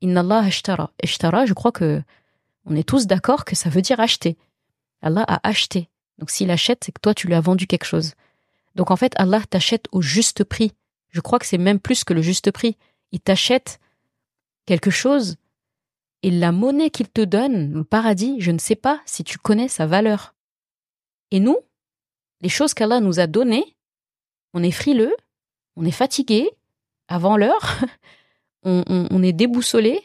Inna 0.00 0.22
ashtara. 0.38 0.92
Ashtara, 1.02 1.44
je 1.46 1.52
crois 1.52 1.72
que 1.72 2.00
on 2.64 2.76
est 2.76 2.88
tous 2.88 3.06
d'accord 3.06 3.44
que 3.44 3.56
ça 3.56 3.68
veut 3.68 3.82
dire 3.82 3.98
acheter. 3.98 4.38
Allah 5.02 5.24
a 5.26 5.46
acheté. 5.46 5.88
Donc 6.18 6.30
s'il 6.30 6.50
achète, 6.50 6.84
c'est 6.84 6.92
que 6.92 7.00
toi 7.00 7.12
tu 7.12 7.26
lui 7.26 7.34
as 7.34 7.40
vendu 7.40 7.66
quelque 7.66 7.84
chose. 7.84 8.14
Donc 8.76 8.92
en 8.92 8.96
fait, 8.96 9.12
Allah 9.16 9.40
t'achète 9.48 9.86
au 9.90 10.00
juste 10.00 10.44
prix. 10.44 10.72
Je 11.10 11.20
crois 11.20 11.40
que 11.40 11.46
c'est 11.46 11.58
même 11.58 11.80
plus 11.80 12.04
que 12.04 12.14
le 12.14 12.22
juste 12.22 12.52
prix. 12.52 12.76
Il 13.10 13.20
t'achète 13.20 13.80
quelque 14.64 14.90
chose 14.90 15.36
et 16.22 16.30
la 16.30 16.52
monnaie 16.52 16.90
qu'il 16.90 17.08
te 17.08 17.20
donne, 17.20 17.72
le 17.72 17.84
paradis, 17.84 18.36
je 18.40 18.52
ne 18.52 18.58
sais 18.58 18.76
pas 18.76 19.00
si 19.06 19.24
tu 19.24 19.38
connais 19.38 19.68
sa 19.68 19.86
valeur. 19.86 20.34
Et 21.30 21.40
nous, 21.40 21.58
les 22.42 22.48
choses 22.48 22.74
qu'Allah 22.74 23.00
nous 23.00 23.18
a 23.18 23.26
données, 23.26 23.76
on 24.58 24.62
est 24.62 24.72
frileux, 24.72 25.14
on 25.76 25.84
est 25.84 25.92
fatigué 25.92 26.50
avant 27.06 27.36
l'heure, 27.36 27.78
on, 28.64 29.22
est 29.22 29.32
déboussolé 29.32 30.02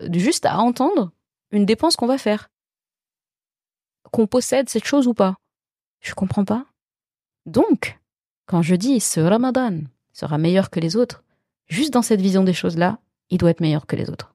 euh, 0.00 0.08
juste 0.12 0.46
à 0.46 0.58
entendre 0.58 1.10
une 1.50 1.66
dépense 1.66 1.96
qu'on 1.96 2.06
va 2.06 2.16
faire. 2.16 2.48
Qu'on 4.12 4.28
possède 4.28 4.68
cette 4.68 4.86
chose 4.86 5.08
ou 5.08 5.14
pas. 5.14 5.36
Je 6.00 6.14
comprends 6.14 6.44
pas. 6.44 6.64
Donc, 7.44 7.98
quand 8.46 8.62
je 8.62 8.76
dis 8.76 9.00
ce 9.00 9.18
Ramadan 9.18 9.80
sera 10.12 10.38
meilleur 10.38 10.70
que 10.70 10.80
les 10.80 10.94
autres, 10.94 11.24
juste 11.66 11.92
dans 11.92 12.02
cette 12.02 12.20
vision 12.20 12.44
des 12.44 12.54
choses-là, 12.54 12.98
il 13.30 13.38
doit 13.38 13.50
être 13.50 13.60
meilleur 13.60 13.86
que 13.86 13.96
les 13.96 14.10
autres. 14.10 14.34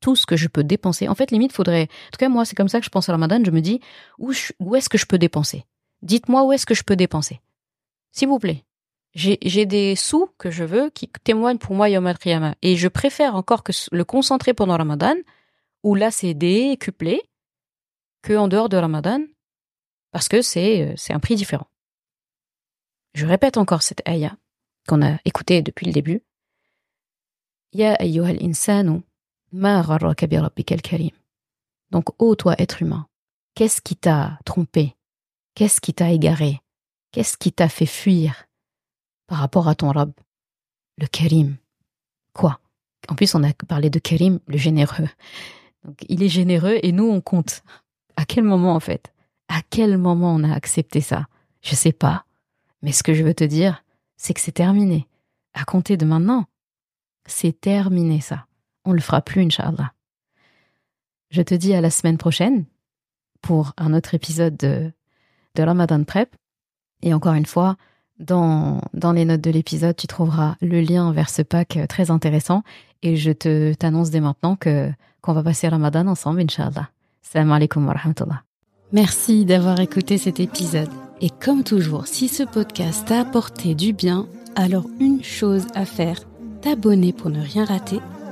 Tout 0.00 0.14
ce 0.14 0.24
que 0.24 0.36
je 0.36 0.46
peux 0.46 0.62
dépenser, 0.62 1.08
en 1.08 1.16
fait, 1.16 1.32
limite, 1.32 1.52
faudrait. 1.52 1.82
En 1.82 2.10
tout 2.12 2.18
cas, 2.18 2.28
moi, 2.28 2.44
c'est 2.44 2.54
comme 2.54 2.68
ça 2.68 2.78
que 2.78 2.86
je 2.86 2.90
pense 2.90 3.08
à 3.08 3.12
Ramadan. 3.12 3.42
Je 3.44 3.50
me 3.50 3.60
dis 3.60 3.80
où, 4.18 4.32
où 4.60 4.76
est-ce 4.76 4.88
que 4.88 4.98
je 4.98 5.06
peux 5.06 5.18
dépenser? 5.18 5.64
Dites-moi 6.02 6.44
où 6.44 6.52
est-ce 6.52 6.64
que 6.64 6.74
je 6.74 6.84
peux 6.84 6.94
dépenser. 6.94 7.40
S'il 8.12 8.28
vous 8.28 8.38
plaît. 8.38 8.64
J'ai 9.14 9.66
des 9.66 9.96
sous 9.96 10.28
que 10.38 10.50
je 10.50 10.64
veux 10.64 10.90
qui 10.90 11.08
témoignent 11.24 11.58
pour 11.58 11.74
moi 11.74 11.88
Yom 11.88 12.06
al 12.06 12.16
Et 12.62 12.76
je 12.76 12.88
préfère 12.88 13.34
encore 13.34 13.64
le 13.90 14.04
concentrer 14.04 14.54
pendant 14.54 14.76
Ramadan, 14.76 15.14
où 15.82 15.94
là 15.94 16.10
c'est 16.10 16.34
décuplé, 16.34 17.22
que 18.22 18.34
en 18.34 18.48
dehors 18.48 18.68
de 18.68 18.76
Ramadan, 18.76 19.20
parce 20.12 20.28
que 20.28 20.42
c'est 20.42 20.94
c'est 20.96 21.12
un 21.12 21.20
prix 21.20 21.34
différent. 21.34 21.66
Je 23.14 23.26
répète 23.26 23.56
encore 23.56 23.82
cette 23.82 24.06
ayah 24.06 24.36
qu'on 24.86 25.02
a 25.02 25.18
écoutée 25.24 25.62
depuis 25.62 25.86
le 25.86 25.92
début. 25.92 26.22
Ya 27.72 27.94
ayyuhal 27.94 28.38
insanu, 28.42 29.02
ma 29.52 29.82
karim. 29.82 31.10
Donc, 31.90 32.22
ô 32.22 32.36
toi 32.36 32.54
être 32.58 32.82
humain, 32.82 33.06
qu'est-ce 33.54 33.80
qui 33.80 33.96
t'a 33.96 34.38
trompé? 34.44 34.96
Qu'est-ce 35.54 35.80
qui 35.80 35.94
t'a 35.94 36.10
égaré? 36.10 36.60
Qu'est-ce 37.18 37.36
qui 37.36 37.50
t'a 37.50 37.68
fait 37.68 37.84
fuir 37.84 38.46
par 39.26 39.38
rapport 39.38 39.66
à 39.66 39.74
ton 39.74 39.90
robe 39.90 40.12
Le 40.98 41.08
Karim. 41.08 41.56
Quoi? 42.32 42.60
En 43.08 43.16
plus, 43.16 43.34
on 43.34 43.42
a 43.42 43.52
parlé 43.66 43.90
de 43.90 43.98
Karim, 43.98 44.38
le 44.46 44.56
généreux. 44.56 45.08
Donc, 45.84 45.96
il 46.08 46.22
est 46.22 46.28
généreux 46.28 46.78
et 46.80 46.92
nous, 46.92 47.10
on 47.10 47.20
compte. 47.20 47.64
À 48.14 48.24
quel 48.24 48.44
moment, 48.44 48.72
en 48.72 48.78
fait? 48.78 49.12
À 49.48 49.62
quel 49.68 49.98
moment 49.98 50.32
on 50.32 50.44
a 50.44 50.54
accepté 50.54 51.00
ça? 51.00 51.26
Je 51.60 51.74
sais 51.74 51.90
pas. 51.90 52.24
Mais 52.82 52.92
ce 52.92 53.02
que 53.02 53.14
je 53.14 53.24
veux 53.24 53.34
te 53.34 53.42
dire, 53.42 53.82
c'est 54.16 54.32
que 54.32 54.40
c'est 54.40 54.52
terminé. 54.52 55.08
À 55.54 55.64
compter 55.64 55.96
de 55.96 56.06
maintenant, 56.06 56.44
c'est 57.26 57.60
terminé 57.60 58.20
ça. 58.20 58.46
On 58.84 58.92
le 58.92 59.00
fera 59.00 59.22
plus, 59.22 59.42
Inch'Allah. 59.42 59.92
Je 61.30 61.42
te 61.42 61.56
dis 61.56 61.74
à 61.74 61.80
la 61.80 61.90
semaine 61.90 62.16
prochaine 62.16 62.64
pour 63.42 63.72
un 63.76 63.92
autre 63.92 64.14
épisode 64.14 64.56
de, 64.56 64.92
de 65.56 65.62
Ramadan 65.64 66.04
Prep. 66.04 66.32
Et 67.02 67.14
encore 67.14 67.34
une 67.34 67.46
fois, 67.46 67.76
dans, 68.18 68.80
dans 68.94 69.12
les 69.12 69.24
notes 69.24 69.40
de 69.40 69.50
l'épisode, 69.50 69.96
tu 69.96 70.06
trouveras 70.06 70.56
le 70.60 70.80
lien 70.80 71.12
vers 71.12 71.30
ce 71.30 71.42
pack 71.42 71.76
euh, 71.76 71.86
très 71.86 72.10
intéressant. 72.10 72.62
Et 73.02 73.16
je 73.16 73.30
te 73.30 73.72
t'annonce 73.74 74.10
dès 74.10 74.20
maintenant 74.20 74.56
que 74.56 74.90
qu'on 75.20 75.32
va 75.32 75.42
passer 75.42 75.68
Ramadan 75.68 76.06
ensemble, 76.06 76.40
Inch'Allah. 76.40 76.90
Salam 77.22 77.52
alaikum 77.52 77.86
wa 77.86 77.92
rahmatullah. 77.92 78.42
Merci 78.92 79.44
d'avoir 79.44 79.80
écouté 79.80 80.16
cet 80.18 80.40
épisode. 80.40 80.88
Et 81.20 81.30
comme 81.30 81.64
toujours, 81.64 82.06
si 82.06 82.28
ce 82.28 82.42
podcast 82.42 83.06
t'a 83.06 83.20
apporté 83.20 83.74
du 83.74 83.92
bien, 83.92 84.26
alors 84.56 84.86
une 85.00 85.22
chose 85.22 85.66
à 85.74 85.84
faire, 85.84 86.20
t'abonner 86.62 87.12
pour 87.12 87.30
ne 87.30 87.40
rien 87.40 87.64
rater. 87.64 88.00